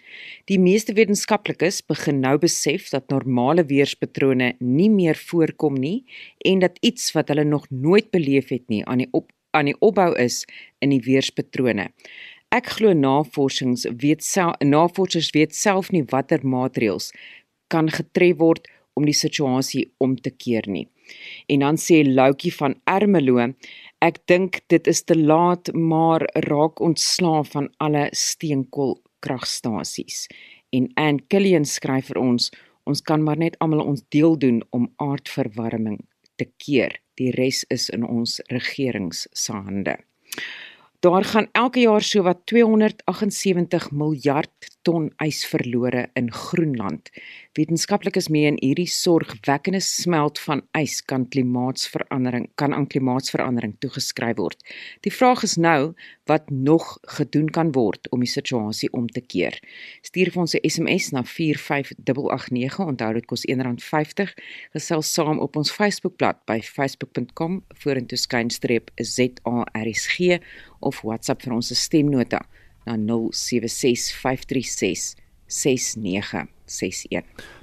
Die 0.46 0.60
meeste 0.60 0.94
wetenskaplikes 0.94 1.82
begin 1.86 2.22
nou 2.24 2.38
besef 2.40 2.90
dat 2.90 3.12
normale 3.12 3.66
weerspatrone 3.68 4.54
nie 4.60 4.90
meer 4.90 5.20
voorkom 5.28 5.76
nie 5.76 6.06
en 6.38 6.64
dat 6.64 6.80
iets 6.80 7.12
wat 7.12 7.28
hulle 7.28 7.44
nog 7.44 7.68
nooit 7.70 8.12
beleef 8.16 8.50
het 8.56 8.68
nie 8.72 8.86
aan 8.86 9.04
die 9.04 9.12
op 9.12 9.32
aan 9.52 9.72
die 9.72 9.78
opbou 9.80 10.14
is 10.20 10.44
in 10.84 10.94
die 10.96 11.04
weerspatrone. 11.04 11.90
Ek 12.54 12.72
glo 12.78 12.94
navorsings 12.96 13.86
weet 14.02 14.24
self 14.24 14.56
navorsers 14.64 15.34
weet 15.36 15.56
self 15.56 15.92
nie 15.92 16.06
watter 16.12 16.44
maatreëls 16.44 17.12
kan 17.68 17.92
getref 17.92 18.38
word 18.40 18.70
om 18.98 19.06
die 19.06 19.16
situasie 19.16 19.90
om 20.04 20.16
te 20.16 20.32
keer 20.32 20.66
nie. 20.72 20.88
En 21.52 21.64
dan 21.64 21.78
sê 21.80 22.02
Loukie 22.08 22.52
van 22.56 22.76
Ermelo, 22.90 23.44
Ek 23.98 24.20
dink 24.30 24.60
dit 24.70 24.88
is 24.88 25.00
te 25.10 25.16
laat, 25.18 25.72
maar 25.74 26.22
raak 26.46 26.78
ontslaaf 26.86 27.50
van 27.56 27.66
alle 27.82 28.04
steenkoolkragstasies. 28.14 30.28
En 30.70 30.86
Ann 31.02 31.18
Killian 31.34 31.66
skryf 31.66 32.12
vir 32.12 32.20
ons, 32.22 32.52
ons 32.86 33.02
kan 33.02 33.24
maar 33.26 33.42
net 33.42 33.58
almal 33.64 33.82
ons 33.82 34.06
deel 34.14 34.38
doen 34.38 34.62
om 34.70 34.86
aardverwarming 35.02 35.98
te 36.38 36.46
keer. 36.62 37.02
Die 37.18 37.32
res 37.34 37.64
is 37.74 37.90
in 37.90 38.06
ons 38.06 38.40
regerings 38.54 39.26
se 39.34 39.54
hande. 39.54 39.98
Daar 41.00 41.24
gaan 41.24 41.50
elke 41.52 41.80
jaar 41.80 42.02
sowat 42.02 42.46
278 42.46 43.92
miljard 43.92 44.77
ton 44.88 45.10
ys 45.24 45.42
verlore 45.52 46.06
in 46.16 46.30
Groenland. 46.32 47.10
Wetenskaplikes 47.58 48.30
meen 48.32 48.56
hierdie 48.62 48.88
sorgwekkende 48.88 49.82
smelt 49.84 50.40
van 50.40 50.62
ys 50.78 51.02
kan 51.10 51.26
klimaatsverandering 51.34 52.48
kan 52.62 52.76
aan 52.76 52.88
klimaatsverandering 52.88 53.76
toegeskryf 53.84 54.38
word. 54.40 54.62
Die 55.04 55.12
vraag 55.12 55.44
is 55.44 55.58
nou 55.60 55.94
wat 56.30 56.52
nog 56.52 56.94
gedoen 57.18 57.50
kan 57.52 57.74
word 57.76 58.08
om 58.16 58.24
die 58.24 58.32
situasie 58.32 58.92
om 58.96 59.10
te 59.12 59.24
keer. 59.24 59.58
Stuur 60.06 60.32
vir 60.32 60.42
ons 60.46 60.56
'n 60.56 60.70
SMS 60.70 61.12
na 61.12 61.24
45889. 61.24 62.80
Onthou 62.80 63.14
dit 63.14 63.26
kos 63.26 63.46
R1.50. 63.46 64.36
Gesels 64.74 65.14
saam 65.14 65.40
op 65.40 65.56
ons 65.56 65.72
Facebookblad 65.72 66.46
by 66.46 66.62
facebook.com 66.62 67.64
vorentoe 67.74 68.18
skynstreep 68.18 68.92
ZARSG 68.96 70.40
of 70.80 71.02
WhatsApp 71.02 71.42
vir 71.42 71.54
ons 71.54 71.74
stemnota 71.76 72.46
na 72.96 72.98
0765366961. 72.98 73.00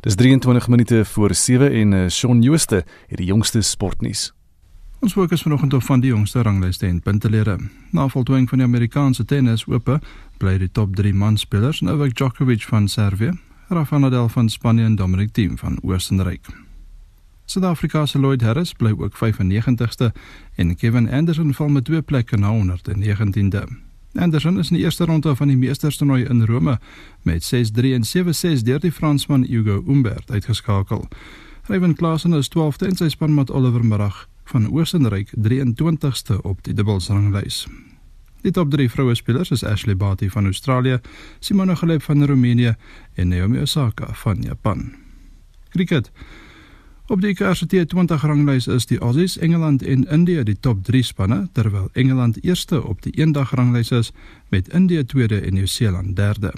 Dis 0.01 0.15
23 0.15 0.69
minute 0.69 1.05
voor 1.05 1.35
7 1.35 1.73
en 1.73 1.93
uh, 1.93 2.09
Shaun 2.09 2.43
Jooste 2.43 2.85
het 3.07 3.17
die 3.17 3.27
jongste 3.27 3.63
sportnuus. 3.63 4.35
Ons 5.05 5.13
fokus 5.13 5.43
vanoggend 5.43 5.75
op 5.75 5.83
van 5.83 6.01
die 6.01 6.11
jongste 6.11 6.43
ranglyste 6.43 6.87
en 6.87 7.01
puntelere. 7.01 7.59
Na 7.91 8.09
voltooiing 8.09 8.49
van 8.49 8.59
die 8.59 8.67
Amerikaanse 8.67 9.25
tennis 9.25 9.67
ope, 9.67 10.01
bly 10.39 10.59
die 10.59 10.71
top 10.73 10.97
3 10.97 11.15
manspelers 11.15 11.81
Novak 11.81 12.15
Djokovic 12.17 12.63
van 12.63 12.89
Servië, 12.89 13.31
Rafael 13.69 14.01
Nadal 14.01 14.29
van 14.29 14.49
Spanje 14.49 14.85
en 14.85 14.97
Dominic 14.97 15.33
Thiem 15.33 15.59
van 15.59 15.79
Oostenryk. 15.83 16.47
Suid-Afrika 17.45 18.07
se 18.07 18.19
Lloyd 18.19 18.41
Harris 18.41 18.73
bly 18.73 18.95
ook 18.97 19.17
95ste 19.17 20.13
en 20.57 20.77
Kevin 20.77 21.11
Anderson 21.11 21.55
val 21.55 21.69
met 21.69 21.85
twee 21.85 22.03
plekke 22.03 22.37
na 22.37 22.49
119de. 22.49 23.84
Anderson 24.15 24.59
is 24.59 24.71
in 24.71 24.77
die 24.77 24.85
eerste 24.85 25.05
ronde 25.05 25.37
van 25.37 25.49
die 25.49 25.57
Meesterstoernooi 25.57 26.25
in 26.25 26.45
Rome 26.45 26.79
met 27.23 27.55
6-3 27.55 27.95
en 27.99 28.05
7-6 28.05 28.63
deur 28.63 28.81
die 28.81 28.93
Fransman 28.93 29.45
Hugo 29.45 29.83
Humbert 29.87 30.31
uitgeskakel. 30.31 31.09
Ryan 31.67 31.95
Klaasen 31.95 32.33
is 32.33 32.49
12de 32.49 32.87
en 32.87 32.97
sy 32.97 33.09
spanmaat 33.09 33.51
Oliver 33.51 33.85
Murray 33.85 34.13
van 34.45 34.71
Oostenryk 34.71 35.33
23ste 35.49 36.39
op 36.43 36.63
die 36.63 36.75
dubbelsranglys. 36.75 37.65
Die 38.45 38.53
top 38.53 38.71
3 38.71 38.91
vroue 38.91 39.15
spelers 39.15 39.51
is 39.51 39.65
Ashley 39.65 39.97
Barty 39.97 40.29
van 40.29 40.45
Australië, 40.45 40.99
Simona 41.41 41.75
Halep 41.81 42.03
van 42.03 42.25
Roemenië 42.25 42.75
en 43.15 43.29
Naomi 43.29 43.61
Osaka 43.61 44.13
van 44.13 44.43
Japan. 44.43 44.93
Cricket 45.71 46.11
Op 47.07 47.21
die 47.21 47.35
KRT 47.35 47.89
20 47.89 48.23
ranglys 48.23 48.67
is 48.67 48.87
die 48.89 48.99
Aussies, 48.99 49.37
Engeland 49.39 49.83
en 49.83 50.07
Indië 50.09 50.43
die 50.43 50.57
top 50.61 50.85
3 50.85 51.03
spanne, 51.03 51.49
terwyl 51.53 51.91
Engeland 51.93 52.39
eerste 52.45 52.81
op 52.81 53.03
die 53.05 53.13
eendag 53.13 53.51
ranglys 53.53 53.91
is 53.91 54.13
met 54.49 54.69
Indië 54.69 55.05
tweede 55.05 55.41
en 55.41 55.53
Nieu-Seeland 55.55 56.17
derde. 56.17 56.53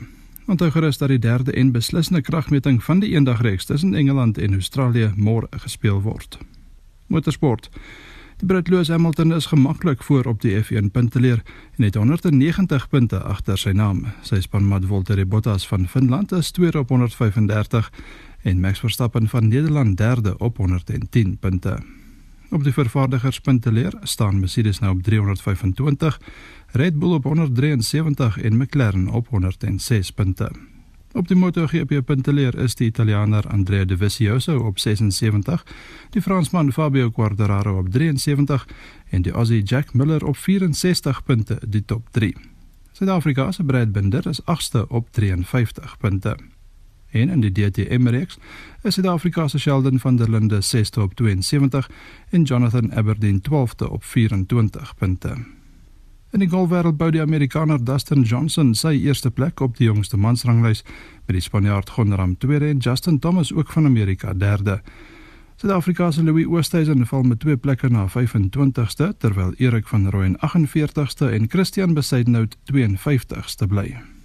Onthou 0.46 0.70
gerus 0.70 0.98
dat 0.98 1.08
die 1.08 1.18
derde 1.18 1.52
en 1.52 1.72
beslissende 1.72 2.22
kragmeting 2.22 2.78
van 2.84 3.02
die 3.02 3.10
eendag 3.10 3.42
reeks 3.42 3.66
tussen 3.66 3.94
Engeland 3.94 4.38
en 4.38 4.52
Australië 4.52 5.10
môre 5.16 5.48
gespeel 5.50 6.02
word. 6.02 6.38
Motorsport. 7.06 7.70
Die 8.36 8.46
Brit 8.46 8.68
Lewis 8.68 8.88
Hamilton 8.88 9.32
is 9.32 9.46
gemaklik 9.46 10.02
voor 10.02 10.24
op 10.24 10.40
die 10.40 10.62
F1 10.62 10.90
punteleer 10.92 11.42
en 11.76 11.84
het 11.84 11.94
190 11.94 12.88
punte 12.88 13.22
agter 13.22 13.58
sy 13.58 13.70
naam. 13.72 14.06
Sy 14.22 14.42
spanmaat 14.44 14.84
Valtteri 14.84 15.24
Bottas 15.24 15.66
van 15.66 15.88
Finland 15.88 16.32
is 16.32 16.50
tweede 16.50 16.78
op 16.78 16.88
135 16.88 17.90
en 18.46 18.60
Max 18.60 18.78
Verstappen 18.78 19.28
van 19.28 19.48
Nederland 19.48 19.96
derde 19.96 20.38
op 20.38 20.56
110 20.56 21.38
punte. 21.38 21.78
Op 22.50 22.64
die 22.64 22.72
vervaardigerspunte 22.72 23.72
leer 23.72 23.94
staan 24.02 24.40
Mercedes 24.40 24.78
nou 24.78 24.96
op 24.96 25.02
325, 25.02 26.20
Red 26.66 26.98
Bull 26.98 27.12
op 27.12 27.24
173 27.24 28.38
en 28.38 28.56
McLaren 28.56 29.08
op 29.08 29.28
106 29.28 30.10
punte. 30.10 30.50
Op 31.12 31.28
die 31.28 31.36
MotoGP 31.36 32.04
punte 32.04 32.32
leer 32.32 32.58
is 32.58 32.74
die 32.74 32.86
Italianer 32.86 33.48
Andrea 33.48 33.84
Dovizioso 33.84 34.58
op 34.58 34.78
76, 34.78 35.66
die 36.10 36.22
Fransman 36.22 36.72
Fabio 36.72 37.10
Quartararo 37.10 37.78
op 37.78 37.88
73 37.90 38.68
en 39.10 39.22
die 39.22 39.32
Aussie 39.32 39.62
Jack 39.62 39.94
Miller 39.94 40.26
op 40.26 40.36
64 40.36 41.22
punte 41.24 41.58
die 41.68 41.84
top 41.84 42.08
3. 42.10 42.34
Suid-Afrika 42.92 43.52
se 43.52 43.64
Brad 43.64 43.92
Binder 43.92 44.26
is 44.26 44.40
8ste 44.40 44.86
op 44.88 45.10
53 45.10 45.96
punte 45.98 46.36
en 47.10 47.28
in 47.28 47.40
die 47.40 47.52
DTM 47.52 48.08
reeks 48.08 48.38
is 48.82 48.94
Suid-Afrika 48.94 49.48
se 49.48 49.58
Sheldon 49.58 49.98
van 49.98 50.16
der 50.16 50.30
Linde 50.30 50.60
6ste 50.62 51.00
op 51.02 51.14
72 51.14 51.90
en 52.30 52.42
Jonathan 52.42 52.94
Aberdeen 52.94 53.42
12ste 53.50 53.90
op 53.90 54.04
24 54.04 54.94
punte. 54.94 55.36
In 56.30 56.42
die 56.42 56.50
golfwêreld 56.50 56.98
bou 56.98 57.10
die 57.10 57.20
Amerikaner 57.22 57.84
Dustin 57.84 58.22
Johnson 58.22 58.74
sy 58.74 58.96
eerste 59.06 59.30
plek 59.30 59.60
op 59.60 59.76
die 59.78 59.86
jongste 59.86 60.18
mansranglys 60.20 60.82
met 61.26 61.36
die 61.38 61.40
Spanjaard 61.40 61.90
Gonram 61.90 62.34
tweede 62.38 62.68
en 62.68 62.82
Justin 62.82 63.18
Thomas 63.18 63.52
ook 63.54 63.72
van 63.72 63.86
Amerika 63.86 64.34
derde. 64.34 64.80
Suid-Afrika 65.56 66.10
se 66.10 66.22
Louis 66.22 66.46
Oosthuizen 66.46 67.06
val 67.06 67.22
met 67.22 67.40
twee 67.40 67.56
plekke 67.56 67.88
na 67.88 68.04
25ste 68.12 69.14
terwyl 69.18 69.54
Erik 69.56 69.88
van 69.88 70.10
Rooyen 70.10 70.36
48ste 70.36 71.32
en 71.32 71.48
Christian 71.48 71.94
Besaidnout 71.94 72.58
52ste 72.72 73.66
bly. 73.66 74.15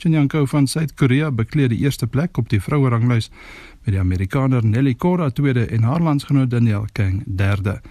Chen 0.00 0.12
Yanko 0.12 0.46
van 0.46 0.66
Suid-Korea 0.66 1.30
bekleed 1.30 1.74
die 1.74 1.82
eerste 1.84 2.06
plek 2.06 2.38
op 2.40 2.48
die 2.48 2.60
vroue 2.60 2.88
ranglys 2.88 3.26
met 3.84 3.92
die 3.92 3.98
Amerikaner 4.00 4.64
Nelly 4.64 4.94
Korda 4.94 5.28
tweede 5.30 5.66
en 5.66 5.82
haar 5.84 6.00
landsgenoot 6.00 6.50
Danielle 6.50 6.88
King 6.92 7.22
derde. 7.26 7.82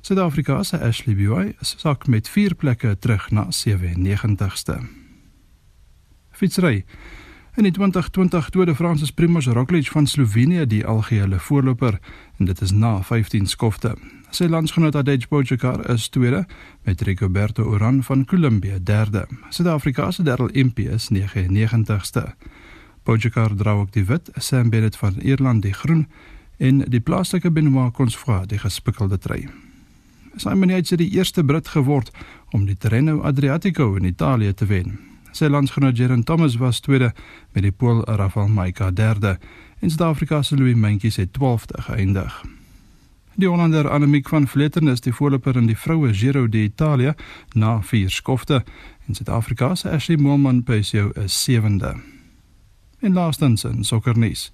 Suid-Afrika 0.00 0.62
se 0.62 0.80
Ashley 0.80 1.14
Buy 1.16 1.52
sak 1.60 2.06
met 2.06 2.28
4 2.28 2.54
plekke 2.54 2.96
terug 2.98 3.28
na 3.30 3.44
97ste. 3.52 4.78
Fietsry 6.32 6.84
In 7.56 7.62
die 7.62 7.72
2020 7.72 8.48
Tour 8.50 8.66
de 8.66 8.74
France 8.74 9.02
is 9.02 9.12
Primož 9.12 9.46
Roglič 9.46 9.90
van 9.90 10.06
Slovenië 10.06 10.66
die 10.66 10.86
algehele 10.86 11.38
voorloper 11.38 11.98
en 12.38 12.44
dit 12.44 12.60
is 12.60 12.72
na 12.72 13.02
15 13.02 13.46
skofte. 13.46 13.96
Sy 14.30 14.44
landsgenoot 14.44 14.92
Tadej 14.92 15.24
Pogačar 15.28 15.86
is 15.88 16.08
tweede 16.12 16.42
met 16.84 17.00
Rigoberto 17.02 17.64
Urán 17.64 18.02
van 18.04 18.24
Colombia 18.24 18.78
derde. 18.78 19.26
Suid-Afrika 19.48 20.10
se 20.10 20.22
Darryl 20.22 20.50
Impey 20.52 20.84
is 20.84 21.08
99ste. 21.08 22.34
Pogačar 23.02 23.54
dra 23.56 23.72
ook 23.72 23.92
die 23.92 24.04
wit, 24.04 24.28
Sam 24.36 24.70
Bennett 24.70 24.96
van 24.96 25.16
Ierland 25.20 25.62
die 25.62 25.72
groen 25.72 26.06
en 26.58 26.78
die 26.78 27.00
plaaslike 27.00 27.50
Benoit 27.50 27.94
Consfroy 27.94 28.44
die 28.46 28.58
gespikkelde 28.58 29.18
trui. 29.18 29.48
Simon 30.36 30.68
Yates 30.68 30.90
het 30.90 31.00
die 31.00 31.10
eerste 31.16 31.44
Brit 31.44 31.68
geword 31.68 32.12
om 32.52 32.66
die 32.66 32.76
Tirreno 32.76 33.22
Adriatico 33.22 33.94
in 33.94 34.04
Italië 34.04 34.52
te 34.54 34.66
wen. 34.66 34.98
Sy 35.32 35.48
landsgenoot 35.48 35.96
Geraint 35.96 36.26
Thomas 36.26 36.60
was 36.60 36.80
tweede 36.80 37.14
met 37.52 37.64
die 37.64 37.72
Pool 37.72 38.04
Rafael 38.04 38.48
Majka 38.48 38.90
derde 38.90 39.38
en 39.80 39.90
Suid-Afrika 39.90 40.42
se 40.42 40.56
Louis 40.56 40.76
Mentjes 40.76 41.16
het 41.16 41.32
12de 41.38 41.82
geëindig. 41.88 42.57
Die 43.38 43.46
Hollander 43.46 43.90
Annemiek 43.90 44.28
van 44.28 44.48
Vlettern 44.48 44.88
is 44.88 45.00
die 45.00 45.12
voorloper 45.14 45.54
in 45.56 45.68
die 45.70 45.76
vroue 45.78 46.08
Giro 46.10 46.48
d'Italia 46.50 47.12
na 47.54 47.76
vier 47.86 48.10
skofte 48.10 48.64
en 49.06 49.14
Suid-Afrika 49.14 49.68
se 49.78 49.92
Ashley 49.94 50.18
Moolman-Pesio 50.18 51.12
is 51.22 51.36
sewende. 51.44 51.92
En 52.98 53.12
laastens 53.14 53.62
in 53.64 53.84
sokkernuus. 53.84 54.48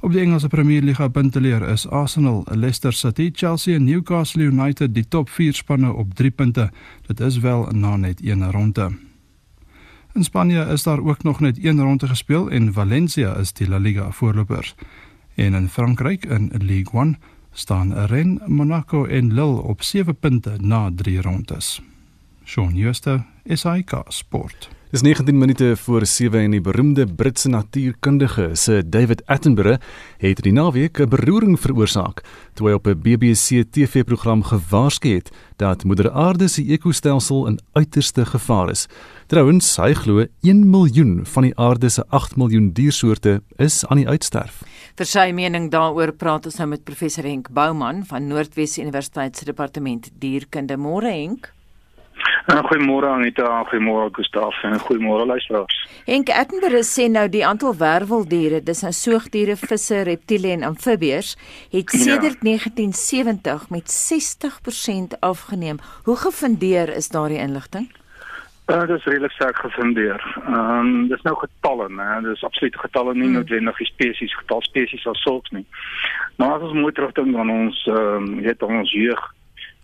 Op 0.00 0.10
die 0.10 0.24
Engelse 0.24 0.48
Premier 0.48 0.82
Liga 0.82 1.08
punteleer 1.08 1.62
is 1.68 1.86
Arsenal, 1.86 2.42
Leicester 2.50 2.92
City, 2.92 3.30
Chelsea 3.32 3.78
en 3.78 3.84
Newcastle 3.84 4.42
United 4.42 4.94
die 4.94 5.06
top 5.08 5.30
4 5.30 5.54
spanne 5.54 5.92
op 5.92 6.14
3 6.14 6.30
punte. 6.30 6.70
Dit 7.06 7.20
is 7.20 7.38
wel 7.38 7.68
na 7.70 7.96
net 7.96 8.24
een 8.26 8.50
ronde. 8.50 8.90
In 10.14 10.24
Spanje 10.24 10.66
is 10.66 10.82
daar 10.82 10.98
ook 10.98 11.22
nog 11.22 11.40
net 11.40 11.64
een 11.64 11.80
ronde 11.80 12.08
gespeel 12.08 12.50
en 12.50 12.72
Valencia 12.72 13.36
is 13.36 13.52
die 13.52 13.68
La 13.68 13.78
Liga 13.78 14.10
voorlopers. 14.10 14.74
En 15.34 15.54
in 15.54 15.68
Frankryk 15.68 16.24
in 16.24 16.50
Ligue 16.58 17.00
1 17.00 17.18
staan 17.52 17.92
Rennes, 18.06 18.40
Monaco 18.46 19.04
en 19.04 19.32
Lille 19.32 19.62
op 19.62 19.82
7 19.82 20.16
punte 20.16 20.56
na 20.58 20.90
3 20.94 21.22
rondes. 21.22 21.82
Shaun 22.44 22.76
Schuster, 22.76 23.24
SAK 23.44 24.04
Sport. 24.08 24.68
Dis 24.90 25.02
19 25.02 25.38
minute 25.38 25.76
voor 25.76 26.06
7 26.06 26.40
en 26.40 26.50
die 26.50 26.60
beroemde 26.60 27.06
Britse 27.06 27.48
natuurkundige 27.48 28.50
se 28.52 28.82
David 28.88 29.22
Attenborough 29.26 29.78
het 30.18 30.42
die 30.42 30.52
naweek 30.52 30.98
'n 30.98 31.08
beroering 31.08 31.60
veroorsaak 31.60 32.24
toe 32.54 32.68
hy 32.68 32.74
op 32.74 32.86
'n 32.86 32.98
BBC 32.98 33.62
TV-program 33.70 34.42
gewaarsku 34.42 35.08
het 35.08 35.30
dat 35.56 35.84
Moeder 35.84 36.10
Aarde 36.10 36.48
se 36.48 36.64
ekostelsel 36.66 37.46
in 37.46 37.60
uiterste 37.72 38.26
gevaar 38.26 38.70
is. 38.70 38.86
Trouwens, 39.26 39.76
hy 39.76 39.94
glo 39.94 40.26
1 40.40 40.70
miljoen 40.70 41.20
van 41.22 41.42
die 41.42 41.58
aarde 41.58 41.88
se 41.88 42.04
8 42.08 42.36
miljoen 42.36 42.72
diersoorte 42.72 43.42
is 43.56 43.86
aan 43.86 43.96
die 43.96 44.08
uitsterf. 44.08 44.62
Vir 44.98 45.06
sy 45.06 45.30
mening 45.36 45.70
daaroor 45.70 46.12
praat 46.18 46.48
ons 46.50 46.58
nou 46.60 46.66
met 46.72 46.84
professor 46.84 47.26
Henk 47.28 47.50
Bouman 47.54 48.02
van 48.08 48.26
Noordwes 48.28 48.78
Universiteit 48.78 49.36
se 49.36 49.46
departement 49.48 50.10
dierkunde. 50.20 50.76
Môre 50.80 51.12
Henk. 51.14 51.52
Uh, 52.50 52.58
goeiemôre 52.66 53.06
Anita, 53.06 53.46
goeiemôre 53.70 54.10
Gustaf 54.16 54.56
en 54.66 54.74
goeiemôre 54.80 55.26
luisteraars. 55.28 55.76
Henk 56.08 56.32
Attenborough 56.34 56.86
sê 56.88 57.06
nou 57.12 57.26
die 57.30 57.44
aantal 57.46 57.76
werweldiere, 57.78 58.62
dis 58.64 58.82
nou 58.82 58.90
soogdiere, 58.96 59.54
visse, 59.60 60.02
reptiele 60.08 60.50
en 60.56 60.66
amfibiërs, 60.72 61.36
het 61.70 61.94
ja. 61.94 62.02
sedert 62.02 62.42
ja. 62.42 62.56
1970 62.56 63.68
met 63.70 63.94
60% 63.94 65.20
afgeneem. 65.20 65.78
Hoe 66.08 66.18
gefundeer 66.26 66.90
is 66.96 67.12
daardie 67.14 67.38
inligting? 67.38 67.86
Uh, 68.70 68.86
dit 68.86 68.98
is 68.98 69.04
redelik 69.04 69.30
sterk 69.30 69.56
gefundeer. 69.56 70.42
Ehm 70.46 70.78
um, 70.78 71.08
dis 71.08 71.22
nou 71.22 71.36
getalle, 71.36 71.88
né? 71.88 72.20
Dis 72.22 72.44
absolute 72.44 72.78
getalle 72.78 73.14
nie 73.14 73.22
hmm. 73.22 73.32
noodwendig 73.32 73.76
die 73.76 73.86
spesies 73.86 74.36
getal 74.36 74.62
spesies 74.62 75.06
as 75.10 75.22
sulks 75.22 75.50
nie. 75.50 75.64
Maar 76.36 76.52
as 76.52 76.68
ons 76.68 76.78
mooi 76.78 76.92
terugdink 76.92 77.36
aan 77.36 77.50
ons 77.50 77.80
ehm 77.86 78.28
um, 78.28 78.44
het 78.44 78.62
ons 78.62 78.92
jeug 78.92 79.24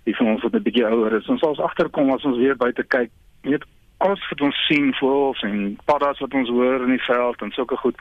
die 0.07 0.15
van 0.17 0.27
ons 0.27 0.43
wat 0.43 0.55
'n 0.55 0.63
bietjie 0.63 0.87
ouer 0.87 1.19
is. 1.19 1.27
Ons 1.27 1.41
sal 1.41 1.49
ons 1.49 1.65
agterkom 1.67 2.13
as 2.15 2.25
ons 2.25 2.39
weer 2.39 2.57
buite 2.57 2.83
kyk. 2.83 3.11
Jy 3.43 3.51
weet 3.51 3.67
alles 3.97 4.29
wat 4.31 4.41
ons 4.41 4.67
sien 4.67 4.95
voels 4.95 5.43
en 5.43 5.79
paddas 5.85 6.19
wat 6.19 6.35
ons 6.35 6.49
hoor 6.49 6.83
in 6.83 6.95
die 6.95 7.07
veld 7.11 7.43
en 7.43 7.51
sulke 7.51 7.77
goed. 7.77 7.99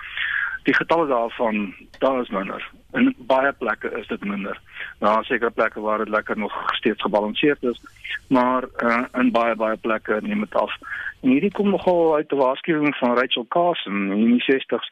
Die 0.66 0.74
getalle 0.74 1.08
daarvan, 1.08 1.74
daar 2.00 2.22
is 2.22 2.30
minder. 2.30 2.72
In 2.98 3.14
baie 3.18 3.52
plekke 3.54 3.92
is 4.00 4.08
dit 4.08 4.24
minder. 4.26 4.60
Daar 5.00 5.22
is 5.22 5.28
seker 5.28 5.52
plekke 5.52 5.80
waar 5.80 5.98
dit 5.98 6.10
lekker 6.10 6.38
nog 6.38 6.54
steeds 6.74 7.02
gebalanseerd 7.02 7.64
is, 7.64 7.82
maar 8.28 8.64
uh, 8.84 9.04
in 9.14 9.32
baie 9.32 9.56
baie 9.56 9.78
plekke 9.78 10.18
neem 10.22 10.40
dit 10.40 10.56
af. 10.56 10.74
En 11.22 11.30
hierdie 11.30 11.52
kom 11.52 11.70
nogal 11.70 12.16
uit 12.16 12.32
'n 12.32 12.42
waarskuwing 12.42 12.96
van 12.96 13.18
Rachel 13.18 13.46
Carson 13.48 14.12
in 14.12 14.26
die 14.26 14.46
60s 14.52 14.90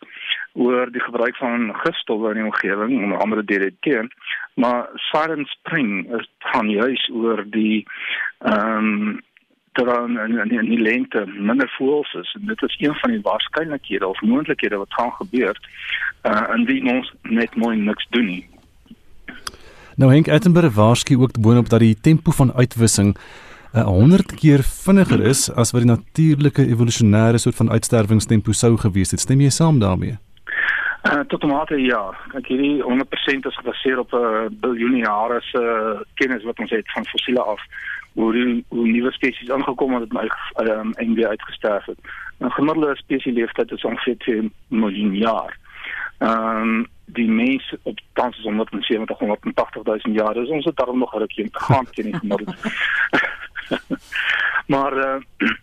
oor 0.54 0.92
die 0.92 1.02
gebruik 1.02 1.36
van 1.36 1.76
gifstowwe 1.76 2.30
in 2.30 2.42
die 2.42 2.44
omgewing, 2.44 3.04
onder 3.04 3.18
andere 3.18 3.44
DDT. 3.44 4.14
Maar 4.54 4.90
Siren 4.94 5.46
Spring 5.46 6.14
is 6.20 6.30
gaan 6.40 6.70
juis 6.70 7.10
oor 7.14 7.46
die 7.50 7.88
ehm 8.40 8.78
um, 8.78 9.22
terwyl 9.74 10.06
in, 10.06 10.18
in, 10.40 10.52
in 10.60 10.70
die 10.70 10.82
lente 10.82 11.26
minder 11.28 11.70
voels 11.78 12.14
is 12.14 12.34
en 12.40 12.48
dit 12.48 12.62
is 12.62 12.76
een 12.80 12.96
van 13.02 13.12
die 13.12 13.22
waarskynlikhede 13.22 14.08
of 14.08 14.22
moontlikhede 14.22 14.78
wat 14.78 14.94
gaan 14.94 15.14
gebeur 15.20 15.60
uh 16.24 16.44
indien 16.56 16.90
ons 16.96 17.14
net 17.22 17.56
mooi 17.56 17.78
niks 17.78 18.08
doen 18.10 18.26
nie. 18.26 18.46
Nou 19.96 20.12
Henk 20.12 20.28
Attenborough 20.28 20.76
waarsku 20.76 21.18
ook 21.18 21.40
boonop 21.40 21.70
dat 21.70 21.80
die 21.80 21.96
tempo 22.02 22.32
van 22.32 22.54
uitwissing 22.54 23.18
'n 23.74 23.80
uh, 23.80 23.86
100 23.86 24.34
keer 24.36 24.62
vinniger 24.64 25.22
is 25.22 25.52
as 25.52 25.72
wat 25.72 25.82
die 25.82 25.92
natuurlike 25.92 26.66
evolusionêre 26.66 27.38
soort 27.38 27.56
van 27.56 27.72
uitsterwingstempo 27.72 28.52
sou 28.52 28.78
gewees 28.78 29.12
het. 29.12 29.20
Stem 29.20 29.42
jy 29.42 29.50
saam 29.50 29.80
daarmee? 29.80 30.18
Uh, 31.04 31.20
tot 31.28 31.44
mate 31.44 31.76
ja. 31.82 32.14
Kyk 32.32 32.48
hierdie 32.48 32.84
100% 32.84 33.48
is 33.50 33.58
gebaseer 33.60 34.00
op 34.00 34.14
'n 34.14 34.18
uh, 34.18 34.46
biljoene 34.62 34.98
jare 34.98 35.42
se 35.42 35.60
uh, 35.60 36.02
kennis 36.14 36.44
wat 36.44 36.60
ons 36.60 36.70
het 36.70 36.92
van 36.92 37.06
fossiele 37.06 37.42
af 37.42 37.62
hoe 38.14 38.32
die 38.34 38.66
hoe 38.68 38.88
nuwe 38.88 39.12
spesies 39.12 39.52
aangekom 39.52 39.94
het 39.94 40.14
met 40.14 40.32
um, 40.70 40.94
en 40.94 41.14
weer 41.14 41.28
uitgesterf 41.28 41.86
het. 41.86 42.00
'n 42.40 42.50
Gemiddelde 42.50 42.96
spesies 42.96 43.34
leeftyd 43.34 43.72
is 43.72 43.84
ongeveer 43.84 44.18
2 44.18 44.52
miljoen 44.68 45.16
jaar. 45.16 45.58
Ehm 46.18 46.62
um, 46.62 46.88
die 47.06 47.30
mens 47.30 47.76
op 47.82 48.00
tans 48.14 48.38
is 48.38 48.44
170 48.44 49.18
180000 49.18 50.16
jaar. 50.16 50.34
Dus 50.34 50.50
ons 50.50 50.66
het 50.66 50.76
daarom 50.76 50.98
nog 50.98 51.14
'n 51.16 51.18
rukkie 51.18 51.50
te 51.50 51.60
gaan 51.60 51.86
teen 51.86 52.06
die 52.06 52.20
gemiddelde. 52.20 52.56
maar 54.74 54.94
uh, 54.98 55.16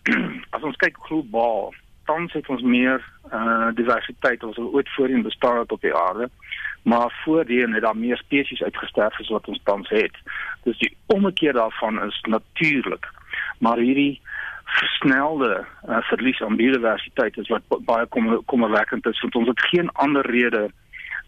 as 0.55 0.61
ons 0.61 0.75
kyk 0.75 0.97
globaal 0.99 1.73
tans 2.05 2.33
het 2.33 2.47
ons 2.47 2.61
meer 2.61 3.03
uh 3.33 3.67
diversiteit 3.75 4.43
as 4.43 4.55
wat 4.55 4.73
ooit 4.73 4.89
voorheen 4.95 5.21
bestaan 5.21 5.57
het 5.57 5.71
op 5.71 5.81
die 5.81 5.95
aarde. 5.95 6.29
Maar 6.83 7.21
voorheen 7.23 7.73
het 7.73 7.83
daar 7.83 7.97
meer 7.97 8.17
spesies 8.17 8.63
uitgesterf 8.63 9.19
as 9.19 9.29
wat 9.29 9.47
ons 9.47 9.61
tans 9.63 9.89
het. 9.89 10.15
Dus 10.63 10.77
die 10.77 10.97
ommekeer 11.05 11.53
daarvan 11.53 12.03
is 12.03 12.21
natuurlik. 12.21 13.07
Maar 13.59 13.77
hierdie 13.77 14.21
versnelde 14.65 15.65
uh, 15.89 15.97
verlies 16.01 16.41
aan 16.41 16.55
biodiversiteit 16.55 17.37
is 17.37 17.47
wat 17.47 17.61
baie 17.85 18.05
kommerwekkend 18.45 19.05
is 19.05 19.21
want 19.21 19.35
ons 19.35 19.47
het 19.47 19.61
geen 19.61 19.89
ander 19.89 20.25
rede 20.25 20.69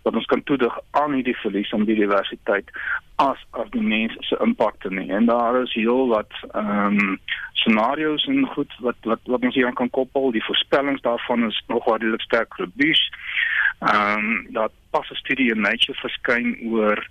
wat 0.03 0.15
ons 0.15 0.25
kan 0.25 0.43
toedig 0.43 0.79
aan 0.91 1.13
hierdie 1.13 1.35
verlies 1.37 1.73
aan 1.73 1.85
biodiversiteit 1.85 2.71
as 3.15 3.39
as 3.51 3.69
die 3.75 3.81
mens 3.81 4.15
se 4.27 4.37
impak 4.43 4.89
nie. 4.89 5.09
En 5.11 5.25
daar 5.25 5.61
is 5.61 5.73
heel 5.73 6.07
wat 6.07 6.31
ehm 6.51 6.99
um, 6.99 7.19
scenario's 7.53 8.25
en 8.27 8.45
goed 8.55 8.73
wat 8.79 8.95
wat 9.01 9.19
wat 9.23 9.41
ons 9.41 9.55
hier 9.55 9.67
aan 9.67 9.79
kan 9.79 9.89
koppel. 9.89 10.31
Die 10.31 10.43
voorspellings 10.43 11.01
daarvan 11.01 11.45
is 11.47 11.63
nog 11.67 11.87
redelik 11.91 12.21
sterk 12.21 12.53
robuus. 12.53 13.11
Ehm 13.79 14.17
um, 14.17 14.47
dat 14.49 14.71
pas 14.89 15.09
'n 15.09 15.15
studie 15.15 15.51
in 15.51 15.61
Nature 15.61 15.99
verskyn 15.99 16.57
oor 16.71 17.07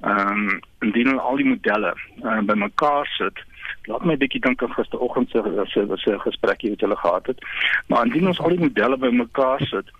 ehm 0.00 0.48
um, 0.48 0.60
indien 0.80 1.18
al 1.18 1.36
die 1.36 1.48
modelle 1.48 1.96
uh, 2.22 2.40
bymekaar 2.40 3.06
sit 3.06 3.46
laat 3.88 4.04
my 4.04 4.16
bietjie 4.16 4.40
dink 4.40 4.62
aan 4.62 4.72
gisteroggend 4.72 5.30
se 5.30 5.42
se 5.72 5.86
se 5.96 6.18
gesprekkie 6.18 6.70
wat 6.70 6.80
hulle 6.80 6.96
gehad 6.96 7.26
het. 7.26 7.44
Maar 7.86 8.06
indien 8.06 8.26
ons 8.26 8.40
al 8.40 8.48
die 8.48 8.66
modelle 8.66 8.96
bymekaar 8.96 9.60
sit, 9.60 9.90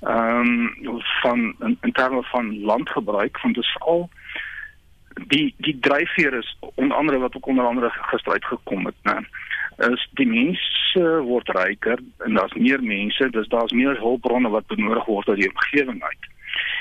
ehm 0.00 0.52
um, 0.84 1.02
van 1.22 1.54
in, 1.60 1.78
in 1.80 1.92
terme 1.92 2.22
van 2.22 2.60
landgebruik 2.60 3.38
van 3.38 3.52
dis 3.52 3.76
al 3.78 4.08
die 5.24 5.54
die 5.56 5.78
dryfveer 5.80 6.34
is 6.34 6.58
onder 6.74 6.96
andere 6.96 7.18
wat 7.18 7.36
ook 7.36 7.46
onder 7.46 7.64
andere 7.64 7.90
gister 7.90 8.32
uitgekom 8.32 8.86
het 8.86 8.94
nê 9.02 9.18
is 9.76 10.08
die 10.16 10.26
mense 10.26 11.04
word 11.28 11.48
ryker 11.48 12.00
en 12.24 12.34
daar's 12.34 12.54
meer 12.54 12.82
mense 12.82 13.28
dus 13.30 13.48
daar's 13.48 13.72
meer 13.72 13.98
hulpbronne 14.00 14.48
wat 14.48 14.66
benodig 14.66 15.04
word 15.04 15.28
uit 15.28 15.38
die 15.38 15.50
omgewing 15.50 16.02
uit. 16.02 16.24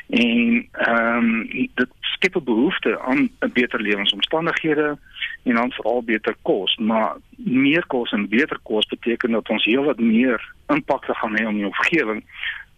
En 0.07 0.67
ehm 0.71 1.17
um, 1.17 1.47
dit 1.51 1.89
skep 1.99 2.35
'n 2.35 2.43
behoefte 2.43 2.99
aan 2.99 3.29
'n 3.39 3.51
beter 3.53 3.81
lewensomstandighede 3.81 4.97
en 5.43 5.55
dan 5.55 5.71
veral 5.71 6.03
beter 6.03 6.35
kos. 6.41 6.75
Maar 6.77 7.15
meer 7.35 7.85
kos 7.87 8.11
en 8.11 8.29
beter 8.29 8.59
kos 8.63 8.87
beteken 8.87 9.31
dat 9.31 9.49
ons 9.49 9.65
heelwat 9.65 9.99
meer 9.99 10.53
impak 10.67 11.05
gaan 11.05 11.37
hê 11.37 11.45
op 11.45 11.53
die 11.53 11.65
omgewing 11.65 12.23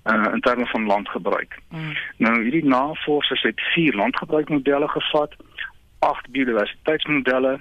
uh, 0.07 0.33
in 0.33 0.41
terme 0.41 0.65
van 0.65 0.85
landgebruik. 0.85 1.59
Mm. 1.69 1.93
Nou 2.17 2.41
hierdie 2.41 2.65
navorsers 2.65 3.41
het 3.41 3.61
vier 3.73 3.95
landgebruikmodelle 3.95 4.87
gevat, 4.87 5.35
agt 5.99 6.29
biodiversiteitsmodelle. 6.29 7.59